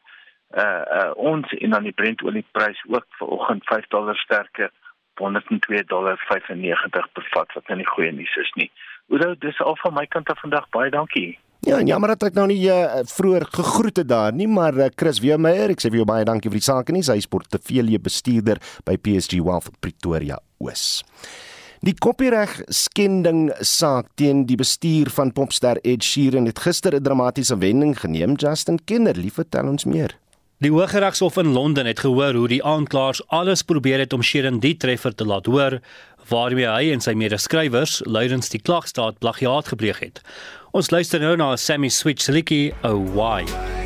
uh 0.51 0.83
uh 0.99 1.11
ons 1.17 1.53
en 1.53 1.71
dan 1.71 1.83
die 1.83 1.93
Brent 1.93 2.23
olieprys 2.23 2.85
ook 2.89 3.07
vanoggend 3.09 3.65
5 3.65 3.87
dollar 3.87 4.17
sterker 4.17 4.71
op 5.13 5.19
102 5.19 5.85
dollar 5.85 6.17
95 6.19 7.13
per 7.13 7.27
vat 7.31 7.53
wat 7.53 7.67
nou 7.67 7.79
nie 7.79 7.87
goeie 7.87 8.13
nuus 8.13 8.37
is 8.37 8.53
nie. 8.55 8.71
Oudo, 9.09 9.35
dis 9.39 9.61
al 9.61 9.77
van 9.77 9.95
my 9.95 10.07
kant 10.07 10.31
af 10.31 10.41
vandag 10.41 10.69
baie 10.69 10.91
dankie. 10.91 11.39
Ja, 11.67 11.81
en 11.81 11.89
jammer 11.91 12.13
dat 12.15 12.29
ek 12.29 12.37
nou 12.39 12.47
nie 12.47 12.61
uh, 12.71 13.01
vroeër 13.11 13.49
gegroet 13.51 13.97
het 13.99 14.09
daar 14.09 14.33
nie, 14.33 14.47
maar 14.47 14.77
uh, 14.79 14.87
Chris 14.95 15.19
Weemeyer, 15.19 15.73
ek 15.75 15.83
sê 15.83 15.91
vir 15.91 16.05
jou 16.05 16.07
baie 16.07 16.27
dankie 16.27 16.53
vir 16.53 16.61
die 16.61 16.69
sake 16.69 16.95
nie. 16.95 17.03
Hy 17.03 17.19
is 17.19 17.27
portefeulje 17.27 17.99
bestuurder 17.99 18.63
by 18.87 18.95
PSG 18.95 19.43
Wealth 19.43 19.73
Pretoria 19.83 20.39
Oos. 20.63 21.03
Die 21.83 21.95
kopiereg 21.95 22.57
skending 22.75 23.53
saak 23.63 24.09
teen 24.19 24.47
die 24.47 24.59
bestuur 24.59 25.11
van 25.15 25.31
popster 25.35 25.79
Ed 25.87 26.07
Sheeran 26.07 26.47
het 26.51 26.63
gister 26.63 26.95
'n 26.95 27.03
dramatiese 27.03 27.59
wending 27.59 27.95
geneem. 27.99 28.35
Justin 28.35 28.79
Kenner, 28.85 29.15
lief 29.15 29.35
vertel 29.35 29.69
ons 29.69 29.85
meer. 29.85 30.15
Die 30.59 30.73
Hooggeregshof 30.75 31.37
in 31.37 31.53
Londen 31.55 31.87
het 31.87 32.01
gehoor 32.03 32.35
hoe 32.35 32.49
die 32.49 32.65
aanklaers 32.65 33.21
alles 33.29 33.63
probeer 33.63 33.99
het 33.99 34.13
om 34.13 34.23
Sheeran 34.23 34.59
die 34.59 34.77
treffer 34.77 35.15
te 35.15 35.25
laat 35.25 35.47
hoor 35.47 35.79
waarmee 36.29 36.68
hy 36.68 36.93
en 36.93 37.03
sy 37.05 37.14
medeskrywers 37.18 38.01
luidens 38.07 38.53
die 38.53 38.62
klagstaat 38.62 39.18
plagiaat 39.22 39.72
gepleeg 39.72 40.03
het. 40.05 40.22
Ons 40.76 40.93
luister 40.93 41.20
nou 41.20 41.35
na 41.41 41.55
Sammy 41.57 41.89
Switch 41.89 42.29
Licky, 42.29 42.72
oh 42.85 43.01
why. 43.14 43.78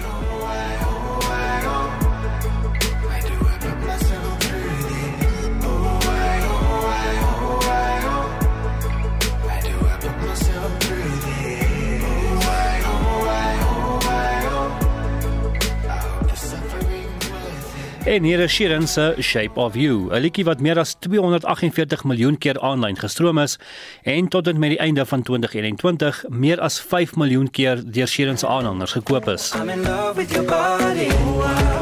En 18.12 18.22
hier 18.22 18.40
is 18.44 18.52
Sheeran 18.52 18.88
se 18.88 19.14
Shape 19.20 19.60
of 19.60 19.74
You, 19.74 20.12
'n 20.12 20.20
liedjie 20.20 20.44
wat 20.44 20.60
meer 20.60 20.78
as 20.78 20.94
248 21.00 22.04
miljoen 22.04 22.38
keer 22.38 22.60
aanlyn 22.60 22.96
gestroom 22.96 23.38
is 23.38 23.58
en 24.02 24.28
tot 24.28 24.46
en 24.46 24.58
met 24.58 24.70
die 24.70 24.78
einde 24.78 25.06
van 25.06 25.22
2021 25.22 26.24
meer 26.28 26.60
as 26.60 26.80
5 26.80 27.16
miljoen 27.16 27.50
keer 27.50 27.80
deur 27.84 28.06
Sheeran 28.06 28.38
se 28.38 28.46
aanhangers 28.46 28.92
gekoop 28.92 29.28
is. 29.28 29.52
I'm 29.54 29.68
in 29.68 29.82
love 29.82 30.16
with 30.16 30.30
your 30.30 30.46
body. 30.46 31.08
I'm 31.08 31.81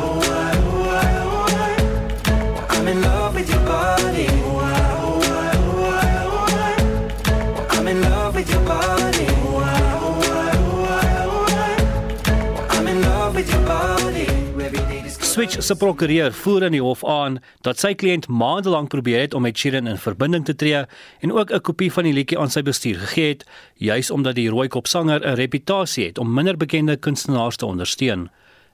Switch 15.41 15.62
se 15.64 15.72
prokureur 15.72 16.34
voer 16.36 16.66
in 16.66 16.74
die 16.74 16.82
hof 16.84 17.01
aan 17.09 17.38
dat 17.64 17.80
sy 17.80 17.95
kliënt 17.97 18.26
maande 18.28 18.68
lank 18.74 18.91
probeer 18.93 19.22
het 19.22 19.32
om 19.32 19.47
met 19.47 19.57
Sheeran 19.57 19.86
in 19.88 19.97
verbinding 19.97 20.45
te 20.45 20.53
tree 20.53 20.82
en 21.24 21.32
ook 21.32 21.53
'n 21.53 21.64
kopie 21.64 21.88
van 21.93 22.05
die 22.05 22.12
liedjie 22.12 22.38
aan 22.38 22.51
sy 22.51 22.61
bestuur 22.62 22.99
gegee 23.01 23.28
het, 23.28 23.47
juis 23.74 24.11
omdat 24.11 24.34
die 24.34 24.51
rooikop 24.51 24.86
sanger 24.86 25.24
'n 25.24 25.41
reputasie 25.41 26.05
het 26.07 26.18
om 26.18 26.34
minder 26.34 26.57
bekende 26.57 26.97
kunstenaars 26.97 27.57
te 27.57 27.66
ondersteun. 27.66 28.28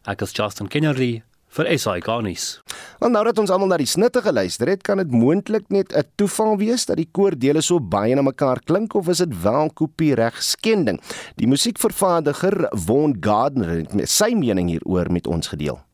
Ek 0.07 0.23
is 0.23 0.33
Justin 0.33 0.69
Kennedy 0.69 1.23
vir 1.49 1.79
SI 1.79 2.01
Garnis. 2.01 2.61
Want 2.99 3.13
nou 3.13 3.25
dat 3.25 3.39
ons 3.39 3.51
almal 3.51 3.69
na 3.69 3.77
die 3.77 3.87
snitte 3.87 4.23
geluister 4.23 4.67
het, 4.69 4.83
kan 4.83 4.97
dit 4.97 5.11
moontlik 5.11 5.69
net 5.69 5.93
'n 5.95 6.03
toeval 6.17 6.57
wees 6.57 6.87
dat 6.87 6.97
die 6.97 7.09
koordele 7.13 7.61
so 7.61 7.79
baie 7.79 8.15
na 8.15 8.23
mekaar 8.23 8.59
klink 8.65 8.95
of 8.95 9.09
is 9.09 9.19
dit 9.19 9.43
wel 9.43 9.71
kopiereg 9.71 10.43
skending? 10.43 11.01
Die 11.37 11.47
musiekvervaardiger 11.47 12.69
Von 12.73 13.17
Gardner 13.21 13.69
het 13.69 14.11
sy 14.11 14.35
mening 14.35 14.69
hieroor 14.69 15.13
met 15.13 15.27
ons 15.27 15.47
gedeel. 15.47 15.87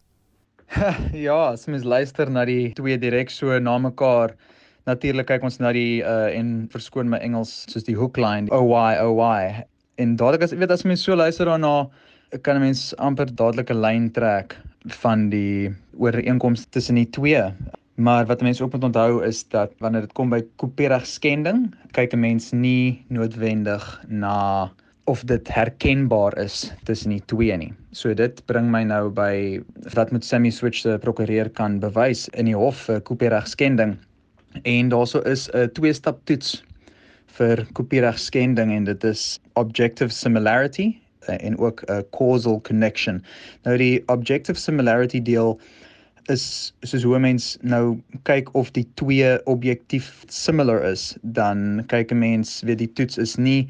ja, 1.26 1.52
as 1.52 1.66
mens 1.68 1.84
luister 1.84 2.30
na 2.32 2.44
die 2.48 2.72
twee 2.76 2.96
direk 3.00 3.30
so 3.32 3.58
na 3.60 3.74
mekaar, 3.82 4.32
natuurlik 4.88 5.28
kyk 5.28 5.44
ons 5.46 5.60
na 5.60 5.72
die 5.76 6.00
uh 6.00 6.30
en 6.32 6.68
verskoon 6.72 7.10
my 7.12 7.20
Engels 7.24 7.52
soos 7.70 7.84
die 7.88 7.96
hook 7.98 8.16
line, 8.20 8.48
oh 8.54 8.64
why. 8.64 9.64
En 10.00 10.16
dadelik 10.16 10.46
as 10.46 10.54
jy 10.54 10.62
weet 10.62 10.72
as 10.74 10.86
mens 10.88 11.04
so 11.04 11.16
luister 11.18 11.50
daarna, 11.50 11.90
kan 12.42 12.56
'n 12.56 12.64
mens 12.64 12.94
amper 12.98 13.28
dadelik 13.28 13.70
'n 13.70 13.82
lyn 13.84 14.10
trek 14.10 14.56
van 15.02 15.28
die 15.30 15.70
ooreenkoms 15.98 16.66
tussen 16.72 16.96
die 16.96 17.10
twee. 17.10 17.44
Maar 17.96 18.26
wat 18.26 18.40
mense 18.40 18.64
ook 18.64 18.72
moet 18.72 18.84
onthou 18.84 19.22
is 19.24 19.44
dat 19.52 19.72
wanneer 19.78 20.08
dit 20.08 20.12
kom 20.16 20.30
by 20.30 20.40
kopiereg 20.56 21.06
skending, 21.06 21.74
kyk 21.92 22.14
'n 22.14 22.20
mens 22.20 22.52
nie 22.52 23.04
noodwendig 23.08 23.84
na 24.08 24.72
of 25.04 25.24
dit 25.26 25.48
herkenbaar 25.50 26.36
is 26.38 26.72
tussen 26.86 27.10
die 27.10 27.22
twee 27.26 27.56
nie. 27.58 27.72
So 27.90 28.14
dit 28.14 28.38
bring 28.46 28.70
my 28.70 28.84
nou 28.86 29.08
by 29.10 29.60
dat 29.96 30.12
moet 30.14 30.24
Sammy 30.24 30.50
Switch 30.50 30.82
se 30.84 30.98
prokureur 31.02 31.50
kan 31.50 31.80
bewys 31.82 32.28
in 32.38 32.46
die 32.46 32.56
hof 32.56 32.86
vir 32.86 33.00
kopiereg 33.08 33.48
skending. 33.50 33.96
En 34.62 34.92
daarso 34.92 35.22
is 35.26 35.48
'n 35.54 35.70
twee-stap 35.74 36.20
toets 36.24 36.62
vir 37.38 37.66
kopiereg 37.72 38.18
skending 38.18 38.72
en 38.72 38.84
dit 38.84 39.04
is 39.04 39.40
objective 39.54 40.12
similarity 40.12 40.94
en 41.26 41.58
ook 41.58 41.82
'n 41.88 42.04
causal 42.10 42.60
connection. 42.60 43.22
Nou 43.64 43.76
die 43.76 44.02
objective 44.06 44.58
similarity 44.58 45.22
deel 45.22 45.58
is 46.30 46.72
soos 46.82 47.02
hoe 47.02 47.18
mens 47.18 47.56
nou 47.62 47.98
kyk 48.22 48.54
of 48.54 48.70
die 48.70 48.86
twee 48.94 49.46
objektief 49.46 50.24
similar 50.28 50.84
is, 50.84 51.16
dan 51.22 51.82
kyk 51.86 52.12
'n 52.12 52.18
mens 52.18 52.62
weet 52.62 52.78
die 52.78 52.92
toets 52.92 53.18
is 53.18 53.36
nie 53.36 53.68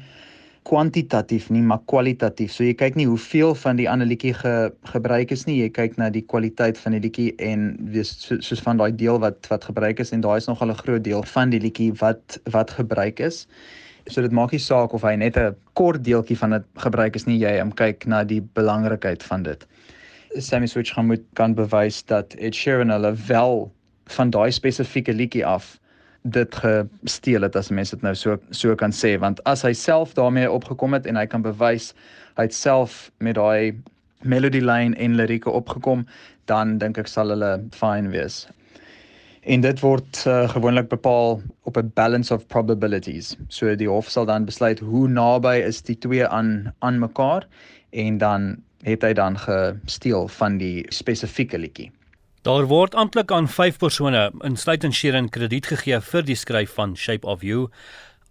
kwantitatief 0.67 1.49
nie, 1.51 1.61
maar 1.61 1.81
kwalitatief. 1.91 2.51
So 2.55 2.63
jy 2.63 2.73
kyk 2.79 2.95
nie 2.99 3.07
hoeveel 3.09 3.53
van 3.59 3.79
die 3.79 3.87
ander 3.89 4.07
liedjie 4.07 4.33
ge, 4.37 4.53
gebruik 4.91 5.33
is 5.35 5.45
nie, 5.47 5.57
jy 5.59 5.69
kyk 5.75 5.97
na 5.99 6.09
die 6.13 6.23
kwaliteit 6.23 6.79
van 6.79 6.95
die 6.95 7.01
liedjie 7.03 7.29
en 7.43 7.73
wees 7.93 8.13
so, 8.23 8.39
soos 8.43 8.63
van 8.63 8.79
daai 8.79 8.91
deel 8.95 9.19
wat 9.23 9.49
wat 9.51 9.67
gebruik 9.69 9.99
is 10.03 10.13
en 10.15 10.23
daai 10.23 10.37
is 10.37 10.47
nogal 10.47 10.71
'n 10.71 10.81
groot 10.83 11.03
deel 11.03 11.23
van 11.35 11.49
die 11.49 11.59
liedjie 11.59 11.91
wat 11.99 12.39
wat 12.55 12.71
gebruik 12.71 13.19
is. 13.19 13.47
So 14.07 14.21
dit 14.21 14.31
maak 14.31 14.51
nie 14.51 14.59
saak 14.59 14.93
of 14.93 15.03
hy 15.03 15.15
net 15.15 15.37
'n 15.37 15.55
kort 15.73 16.03
deeltjie 16.03 16.37
van 16.37 16.49
dit 16.49 16.65
gebruik 16.75 17.15
is 17.15 17.25
nie, 17.25 17.39
jy 17.39 17.59
om 17.61 17.71
kyk 17.71 18.05
na 18.05 18.23
die 18.23 18.41
belangrikheid 18.41 19.23
van 19.23 19.43
dit. 19.43 19.67
Sammy 20.37 20.67
Switch 20.67 20.93
gaan 20.93 21.07
moet 21.07 21.23
kan 21.33 21.53
bewys 21.53 22.03
dat 22.03 22.33
Ed 22.33 22.55
Sheeran 22.55 22.89
hulle 22.89 23.13
wel 23.27 23.71
van 24.05 24.29
daai 24.29 24.51
spesifieke 24.51 25.13
liedjie 25.13 25.45
af 25.45 25.79
dit 26.23 26.55
gesteel 26.55 27.41
het 27.41 27.55
as 27.55 27.69
mense 27.69 27.95
dit 27.95 28.03
nou 28.03 28.15
so 28.15 28.37
so 28.51 28.75
kan 28.75 28.91
sê 28.91 29.17
want 29.19 29.43
as 29.49 29.61
hy 29.61 29.73
self 29.73 30.13
daarmee 30.13 30.51
opgekom 30.51 30.93
het 30.93 31.05
en 31.05 31.19
hy 31.19 31.25
kan 31.27 31.41
bewys 31.43 31.93
hy 32.37 32.47
het 32.47 32.55
self 32.55 33.11
met 33.19 33.35
daai 33.35 33.75
melody 34.23 34.59
line 34.59 34.95
en 34.95 35.15
lirieke 35.15 35.51
opgekom 35.51 36.05
dan 36.45 36.77
dink 36.77 36.97
ek 36.99 37.07
sal 37.07 37.31
hulle 37.31 37.55
fine 37.75 38.11
wees. 38.11 38.43
En 39.43 39.63
dit 39.63 39.79
word 39.83 40.21
uh, 40.27 40.47
gewoonlik 40.51 40.89
bepaal 40.91 41.41
op 41.67 41.77
'n 41.77 41.91
balance 41.95 42.33
of 42.33 42.47
probabilities. 42.47 43.35
So 43.47 43.75
die 43.75 43.89
hof 43.89 44.09
sal 44.09 44.25
dan 44.25 44.45
besluit 44.45 44.79
hoe 44.79 45.07
naby 45.07 45.59
is 45.67 45.81
die 45.81 45.97
twee 45.97 46.27
aan 46.27 46.73
aan 46.79 46.99
mekaar 46.99 47.47
en 47.91 48.17
dan 48.17 48.55
het 48.83 49.03
hy 49.03 49.13
dan 49.13 49.37
gesteel 49.37 50.27
van 50.27 50.57
die 50.57 50.85
spesifieke 50.89 51.57
liedjie. 51.57 51.91
Daar 52.43 52.65
word 52.67 52.91
amptelik 52.99 53.31
aan 53.31 53.45
5 53.47 53.77
persone, 53.79 54.21
insluitend 54.43 54.91
Sheeran, 54.93 55.29
krediet 55.31 55.69
gegee 55.71 55.95
vir 56.03 56.25
die 56.27 56.35
skryf 56.35 56.73
van 56.75 56.97
Shape 56.99 57.23
of 57.23 57.39
You. 57.47 57.69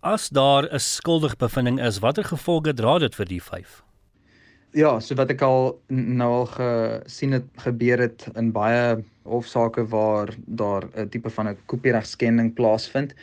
As 0.05 0.29
daar 0.29 0.69
'n 0.69 0.79
skuldige 0.79 1.37
bevinding 1.37 1.81
is, 1.81 1.99
watter 2.05 2.25
gevolge 2.25 2.75
dra 2.75 2.99
dit 2.99 3.15
vir 3.15 3.25
die 3.25 3.41
5? 3.41 3.83
Ja, 4.73 5.01
so 5.01 5.15
wat 5.15 5.31
ek 5.31 5.41
al 5.41 5.81
nou 5.89 6.29
al 6.29 6.47
gesien 6.47 7.33
het 7.33 7.49
gebeur 7.57 7.99
het 7.99 8.29
in 8.37 8.53
baie 8.53 9.03
hofsaake 9.25 9.89
waar 9.89 10.29
daar 10.47 10.85
'n 10.95 11.09
tipe 11.09 11.31
van 11.31 11.49
'n 11.49 11.57
kopieregskending 11.67 12.55
plaasvind 12.55 13.15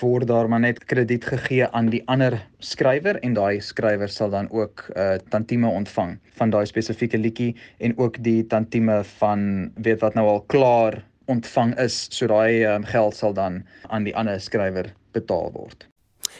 word 0.00 0.26
daar 0.28 0.48
maar 0.48 0.60
net 0.60 0.84
krediet 0.84 1.24
gegee 1.24 1.66
aan 1.66 1.90
die 1.92 2.02
ander 2.06 2.38
skrywer 2.58 3.18
en 3.22 3.34
daai 3.34 3.60
skrywer 3.60 4.08
sal 4.08 4.30
dan 4.30 4.50
ook 4.50 4.84
'n 4.88 4.98
uh, 4.98 5.18
tantieme 5.30 5.68
ontvang 5.68 6.18
van 6.38 6.50
daai 6.50 6.66
spesifieke 6.66 7.18
liedjie 7.18 7.56
en 7.78 7.98
ook 7.98 8.22
die 8.22 8.46
tantieme 8.46 9.04
van 9.18 9.72
weet 9.74 10.00
wat 10.00 10.14
nou 10.14 10.28
al 10.28 10.40
klaar 10.40 11.02
ontvang 11.26 11.78
is 11.78 12.06
so 12.10 12.26
daai 12.26 12.64
um, 12.64 12.84
geld 12.84 13.16
sal 13.16 13.32
dan 13.32 13.62
aan 13.88 14.04
die 14.04 14.16
ander 14.16 14.40
skrywer 14.40 14.94
betaal 15.12 15.52
word. 15.52 15.88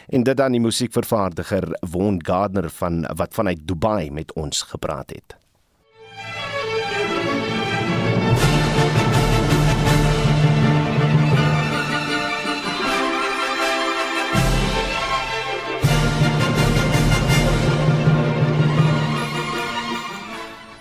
En 0.08 0.22
dit 0.22 0.36
dan 0.36 0.52
die 0.52 0.60
musiekvervaardiger 0.60 1.68
Won 1.90 2.20
Gardner 2.26 2.70
van 2.70 3.06
wat 3.16 3.34
vanuit 3.34 3.66
Dubai 3.66 4.10
met 4.10 4.32
ons 4.32 4.62
gepraat 4.62 5.10
het. 5.10 5.41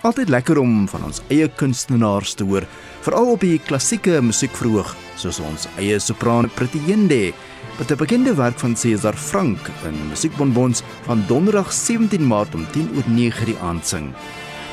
Altyd 0.02 0.32
lekker 0.34 0.58
om 0.58 0.88
van 0.90 1.04
ons 1.06 1.20
eie 1.30 1.46
kunstenaars 1.46 2.32
te 2.34 2.42
hoor, 2.42 2.64
veral 3.06 3.28
op 3.36 3.44
die 3.46 3.60
klassieke 3.62 4.16
musiekverhoog, 4.18 4.96
soos 5.14 5.38
ons 5.38 5.68
eie 5.78 6.00
sopran 6.02 6.48
Prettyende, 6.56 7.30
wat 7.78 7.92
'n 7.92 8.00
bekende 8.02 8.34
werk 8.34 8.58
van 8.58 8.74
Cesar 8.76 9.14
Frank 9.14 9.70
in 9.86 9.94
Musiekbonbons 10.08 10.82
van 11.06 11.22
Donderdag 11.28 11.72
17 11.72 12.26
Maart 12.26 12.54
om 12.54 12.66
10:09 12.72 13.44
die 13.44 13.58
aand 13.62 13.86
sing. 13.86 14.12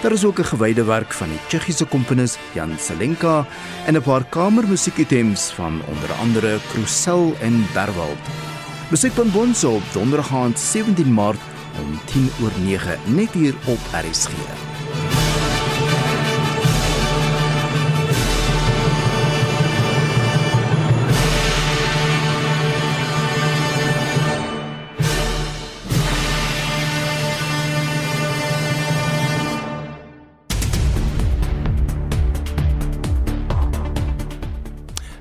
Daar 0.01 0.11
is 0.11 0.25
ook 0.25 0.39
'n 0.39 0.49
gewyde 0.49 0.83
werk 0.83 1.13
van 1.13 1.29
die 1.29 1.39
Tsjechiese 1.47 1.85
komponis 1.85 2.37
Jan 2.53 2.77
Selenka 2.79 3.45
en 3.85 3.95
'n 3.95 4.01
paar 4.01 4.23
kamermusiekitems 4.23 5.51
van 5.51 5.81
onder 5.87 6.11
andere 6.21 6.59
Krusel 6.71 7.35
en 7.41 7.65
Berwald. 7.73 8.23
Musiekbonbons 8.89 9.63
op 9.63 9.83
Donderdag 9.93 10.33
aand 10.33 10.59
17 10.59 11.13
Maart 11.13 11.39
om 11.81 11.99
10:09 12.05 12.97
net 13.05 13.31
hier 13.31 13.53
op 13.65 13.79
RSG. 13.93 14.68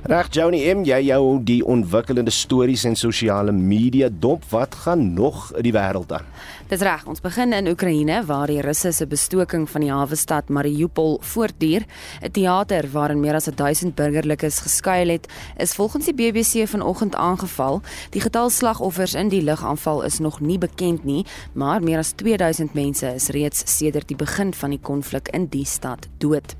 Reg 0.08 0.30
Johnny 0.32 0.62
M, 0.72 0.86
jy 0.88 1.02
jou 1.04 1.24
die 1.44 1.58
ontwikkelende 1.68 2.32
stories 2.32 2.86
en 2.88 2.94
sosiale 2.96 3.52
media 3.52 4.06
dop, 4.08 4.46
wat 4.48 4.72
gaan 4.86 5.02
nog 5.12 5.50
in 5.52 5.66
die 5.66 5.72
wêreld 5.76 6.14
aan? 6.16 6.24
Dis 6.70 6.80
reg, 6.80 7.02
ons 7.12 7.20
begin 7.20 7.52
in 7.52 7.68
Oekraïne 7.68 8.22
waar 8.24 8.48
die 8.48 8.62
Russe 8.64 8.94
se 8.96 9.04
bestoking 9.04 9.66
van 9.68 9.84
die 9.84 9.90
hawe 9.92 10.16
stad 10.16 10.48
Mariupol 10.48 11.18
voortduur. 11.20 11.84
'n 12.24 12.30
Teater 12.32 12.88
waarin 12.92 13.20
meer 13.20 13.34
as 13.34 13.50
1000 13.52 13.94
burgerlikes 13.94 14.62
geskuil 14.64 15.08
het, 15.08 15.28
is 15.58 15.74
volgens 15.74 16.04
die 16.08 16.14
BBC 16.14 16.64
vanoggend 16.64 17.14
aangeval. 17.14 17.82
Die 18.10 18.20
getal 18.20 18.48
slagoffers 18.48 19.14
in 19.14 19.28
die 19.28 19.42
lugaanval 19.42 20.04
is 20.04 20.18
nog 20.18 20.40
nie 20.40 20.58
bekend 20.58 21.04
nie, 21.04 21.26
maar 21.52 21.82
meer 21.82 21.98
as 21.98 22.12
2000 22.16 22.72
mense 22.72 23.06
is 23.14 23.28
reeds 23.28 23.76
sedert 23.76 24.08
die 24.08 24.16
begin 24.16 24.54
van 24.54 24.70
die 24.70 24.80
konflik 24.80 25.28
in 25.28 25.46
die 25.46 25.66
stad 25.66 26.08
dood. 26.18 26.56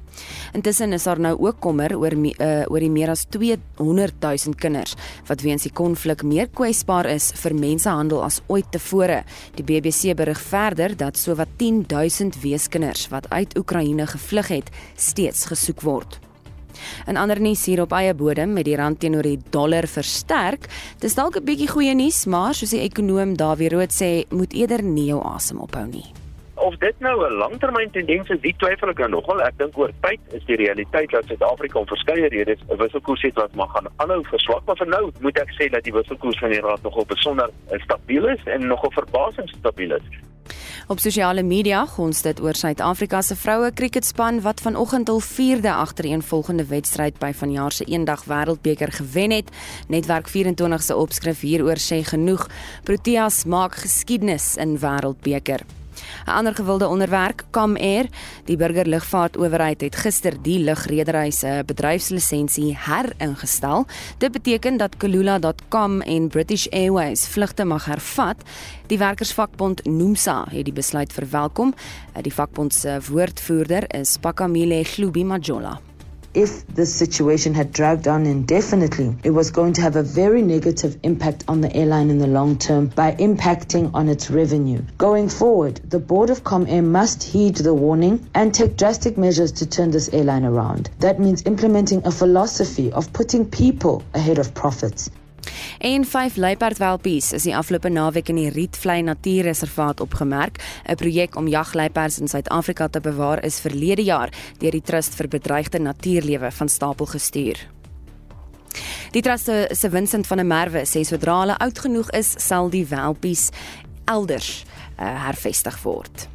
Intussen 0.53 0.93
is 0.93 1.05
daar 1.05 1.21
nou 1.21 1.35
ook 1.39 1.61
kommer 1.61 1.97
oor 1.97 2.13
uh, 2.13 2.65
oor 2.69 2.81
die 2.81 2.91
meer 2.91 3.11
as 3.11 3.27
200 3.31 4.15
000 4.21 4.57
kinders 4.57 4.95
wat 5.29 5.43
weens 5.45 5.67
die 5.67 5.73
konflik 5.73 6.23
meer 6.23 6.49
kwesbaar 6.49 7.07
is 7.07 7.31
vir 7.43 7.55
mensehandel 7.55 8.23
as 8.25 8.41
ooit 8.47 8.71
tevore. 8.73 9.23
Die 9.57 9.65
BBC 9.65 10.17
berig 10.17 10.41
verder 10.41 10.97
dat 10.97 11.19
sowat 11.19 11.49
10 11.57 11.85
000 11.89 12.41
weeskinders 12.43 13.09
wat 13.09 13.29
uit 13.31 13.59
Oekraïne 13.59 14.07
gevlug 14.07 14.49
het, 14.49 14.71
steeds 14.97 15.45
gesoek 15.51 15.83
word. 15.83 16.21
En 17.07 17.17
ander 17.17 17.41
nuus 17.41 17.65
hier 17.67 17.83
op 17.83 17.93
eie 17.93 18.15
bodem 18.15 18.53
met 18.55 18.69
die 18.69 18.77
rand 18.79 19.01
teenoor 19.01 19.27
die 19.27 19.41
dollar 19.51 19.89
versterk. 19.91 20.69
Dis 21.03 21.15
dalk 21.15 21.37
'n 21.37 21.45
bietjie 21.45 21.69
goeie 21.69 21.95
nuus, 21.95 22.27
maar 22.27 22.55
soos 22.55 22.71
die 22.71 22.87
ekonom 22.87 23.37
Dawie 23.37 23.69
Rood 23.69 23.91
sê, 23.91 24.25
moet 24.31 24.53
eerder 24.53 24.83
nie 24.83 25.07
jou 25.07 25.21
asem 25.25 25.59
ophou 25.59 25.87
nie 25.87 26.28
of 26.59 26.77
dit 26.77 26.95
nou 26.99 27.27
'n 27.27 27.33
langtermyn 27.33 27.91
tendens 27.91 28.29
is, 28.29 28.41
die 28.41 28.55
twyfel 28.59 28.89
ek 28.89 28.99
nou 28.99 29.09
nogal. 29.09 29.43
Ek 29.43 29.59
dink 29.59 29.79
oor 29.79 29.93
tyd 30.01 30.21
is 30.33 30.45
die 30.45 30.57
realiteit 30.57 31.11
dat 31.11 31.25
Suid-Afrika 31.27 31.79
om 31.79 31.87
verskeie 31.87 32.29
redes 32.29 32.61
'n 32.69 32.77
wisselkoers 32.77 33.23
het 33.23 33.35
wat 33.35 33.55
maar 33.55 33.69
gaan 33.69 33.87
aanhou 33.97 34.25
verswak, 34.25 34.65
maar 34.67 34.77
vir 34.77 34.87
nou 34.87 35.11
moet 35.21 35.39
ek 35.39 35.51
sê 35.59 35.71
dat 35.71 35.85
die 35.85 35.93
wisselkoers 35.93 36.39
van 36.39 36.51
die 36.51 36.61
rand 36.61 36.83
nogal 36.83 37.05
besonder 37.07 37.51
stabiel 37.77 38.29
is 38.29 38.45
en 38.45 38.67
nogal 38.67 38.91
verbasend 38.91 39.49
stabiel 39.49 39.93
is. 39.93 40.29
Op 40.89 40.99
sosiale 40.99 41.43
media 41.43 41.83
gons 41.87 42.23
dit 42.23 42.39
oor 42.41 42.57
Suid-Afrika 42.57 43.21
se 43.23 43.37
vroue 43.37 43.73
kriketspan 43.73 44.41
wat 44.41 44.61
vanoggend 44.65 45.11
hul 45.13 45.21
4de 45.21 45.69
agtereenvolgende 45.69 46.65
wedstryd 46.71 47.19
by 47.21 47.33
vanjaar 47.37 47.73
se 47.77 47.85
eendag 47.85 48.25
wêreldbeker 48.25 48.93
gewen 48.93 49.31
het. 49.31 49.51
Netwerk 49.89 50.29
24 50.29 50.83
se 50.83 50.97
opskrif 50.97 51.41
hieroor 51.41 51.77
sê 51.77 52.01
genoeg: 52.05 52.47
Proteas 52.85 53.45
maak 53.45 53.77
geskiedenis 53.85 54.57
in 54.57 54.79
wêreldbeker. 54.81 55.67
'n 56.27 56.31
Ander 56.31 56.55
gewilde 56.55 56.87
onderwerp, 56.89 57.45
Cam 57.51 57.77
Air, 57.77 58.07
die 58.45 58.57
burgerlugvaartowerheid 58.57 59.81
het 59.81 59.97
gister 59.97 60.43
die 60.43 60.59
lugredery 60.59 61.31
se 61.31 61.63
bedryfslisensie 61.67 62.77
heringestel. 62.79 63.87
Dit 64.19 64.33
beteken 64.33 64.77
dat 64.77 64.97
Kulula.com 64.97 66.01
en 66.01 66.29
British 66.29 66.67
Airways 66.67 67.27
vlugte 67.27 67.65
mag 67.65 67.85
hervat. 67.85 68.37
Die 68.87 68.99
werkersvakbond 68.99 69.85
Nomsa 69.85 70.45
het 70.51 70.65
die 70.65 70.73
besluit 70.73 71.13
verwelkom. 71.13 71.75
Die 72.23 72.35
vakbond 72.35 72.75
se 72.75 72.99
woordvoerder 73.11 73.85
is 73.95 74.17
Pakamile 74.21 74.85
Glubi 74.85 75.25
Majola. 75.25 75.88
If 76.35 76.67
this 76.67 76.95
situation 76.95 77.55
had 77.55 77.73
dragged 77.73 78.07
on 78.07 78.27
indefinitely, 78.27 79.17
it 79.25 79.31
was 79.31 79.51
going 79.51 79.73
to 79.73 79.81
have 79.81 79.97
a 79.97 80.03
very 80.03 80.43
negative 80.43 80.99
impact 81.03 81.45
on 81.49 81.61
the 81.61 81.75
airline 81.75 82.11
in 82.11 82.19
the 82.19 82.27
long 82.27 82.59
term 82.59 82.87
by 82.87 83.13
impacting 83.13 83.91
on 83.95 84.09
its 84.09 84.31
revenue. 84.31 84.83
Going 84.99 85.29
forward, 85.29 85.81
the 85.89 85.99
board 85.99 86.31
of 86.31 86.45
ComAir 86.45 86.85
must 86.85 87.23
heed 87.23 87.57
the 87.57 87.75
warning 87.75 88.29
and 88.35 88.55
take 88.55 88.77
drastic 88.77 89.17
measures 89.17 89.53
to 89.53 89.67
turn 89.67 89.91
this 89.91 90.11
airline 90.13 90.45
around. 90.45 90.91
That 90.99 91.19
means 91.19 91.45
implementing 91.47 92.03
a 92.05 92.11
philosophy 92.11 92.93
of 92.93 93.13
putting 93.13 93.45
people 93.49 94.03
ahead 94.15 94.39
of 94.39 94.55
profits. 94.55 95.11
En 95.79 96.05
vyf 96.05 96.37
luiperdwelpies 96.37 97.33
is 97.33 97.43
die 97.43 97.57
afgelope 97.57 97.89
naweek 97.89 98.29
in 98.29 98.37
die 98.41 98.51
Rietvlei 98.51 99.03
Natuurreservaat 99.03 100.01
opgemerk. 100.01 100.63
'n 100.89 100.95
Projek 100.97 101.37
om 101.37 101.49
jagluiperds 101.49 102.19
in 102.19 102.29
Suid-Afrika 102.29 102.89
te 102.89 103.01
bewaar 103.01 103.45
is 103.45 103.61
verlede 103.61 104.03
jaar 104.03 104.31
deur 104.59 104.71
die 104.71 104.83
Trust 104.83 105.15
vir 105.15 105.29
Bedreigde 105.29 105.79
Natuurlewe 105.79 106.51
van 106.51 106.69
stapel 106.69 107.07
gestuur. 107.07 107.57
Die 109.13 109.23
trust 109.23 109.45
se 109.71 109.91
Vincent 109.91 110.27
van 110.27 110.37
der 110.37 110.47
Merwe 110.47 110.83
sê 110.85 111.03
sodra 111.05 111.41
hulle 111.41 111.57
oud 111.65 111.79
genoeg 111.79 112.11
is, 112.11 112.35
sal 112.39 112.69
die 112.71 112.85
welpies 112.87 113.49
elders 114.05 114.65
uh, 114.99 115.25
hervestig 115.29 115.83
word. 115.83 116.29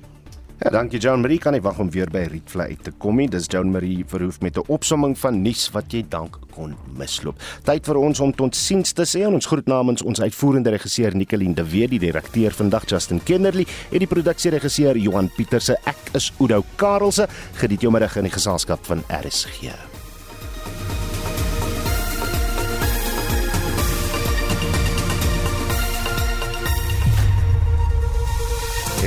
Ja, 0.63 0.69
dankie 0.71 0.99
Joan 0.99 1.19
Marie. 1.19 1.41
Kan 1.43 1.57
ek 1.57 1.63
wag 1.65 1.79
om 1.83 1.89
weer 1.91 2.07
by 2.07 2.21
Rietvlei 2.31 2.69
uit 2.71 2.83
te 2.85 2.91
kom 3.03 3.17
nie. 3.19 3.25
Dis 3.27 3.49
Joan 3.51 3.73
Marie 3.73 4.05
verhoef 4.07 4.39
met 4.39 4.55
'n 4.55 4.63
opsomming 4.71 5.17
van 5.19 5.41
nuus 5.41 5.67
wat 5.73 5.91
jy 5.91 6.05
dank 6.07 6.37
kon 6.55 6.75
misloop. 6.95 7.35
Tyd 7.63 7.85
vir 7.85 7.97
ons 7.97 8.19
om 8.19 8.31
tot 8.31 8.55
siens 8.55 8.93
te 8.93 9.03
sê 9.03 9.25
en 9.27 9.33
ons 9.33 9.45
groet 9.45 9.67
namens 9.67 10.01
ons 10.01 10.21
uitvoerende 10.21 10.69
regisseur 10.69 11.15
Nicoline 11.15 11.53
de 11.53 11.63
Wet, 11.63 11.89
die 11.89 11.99
redakteur 11.99 12.51
vandag 12.51 12.85
Justin 12.85 13.19
Kennerly 13.23 13.67
en 13.91 13.99
die 13.99 14.07
produksieregisseur 14.07 14.97
Johan 14.97 15.29
Pieterse. 15.35 15.75
Ek 15.85 16.15
is 16.15 16.31
Udo 16.39 16.63
Karelse. 16.77 17.27
Geniet 17.55 17.81
jou 17.81 17.91
middag 17.91 18.15
in 18.15 18.23
die 18.23 18.31
geselskap 18.31 18.85
van 18.85 19.03
RSG. 19.09 19.69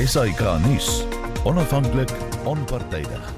SAK 0.05 0.61
nuus 0.61 1.16
onafhanklik, 1.47 2.11
onpartydig. 2.45 3.36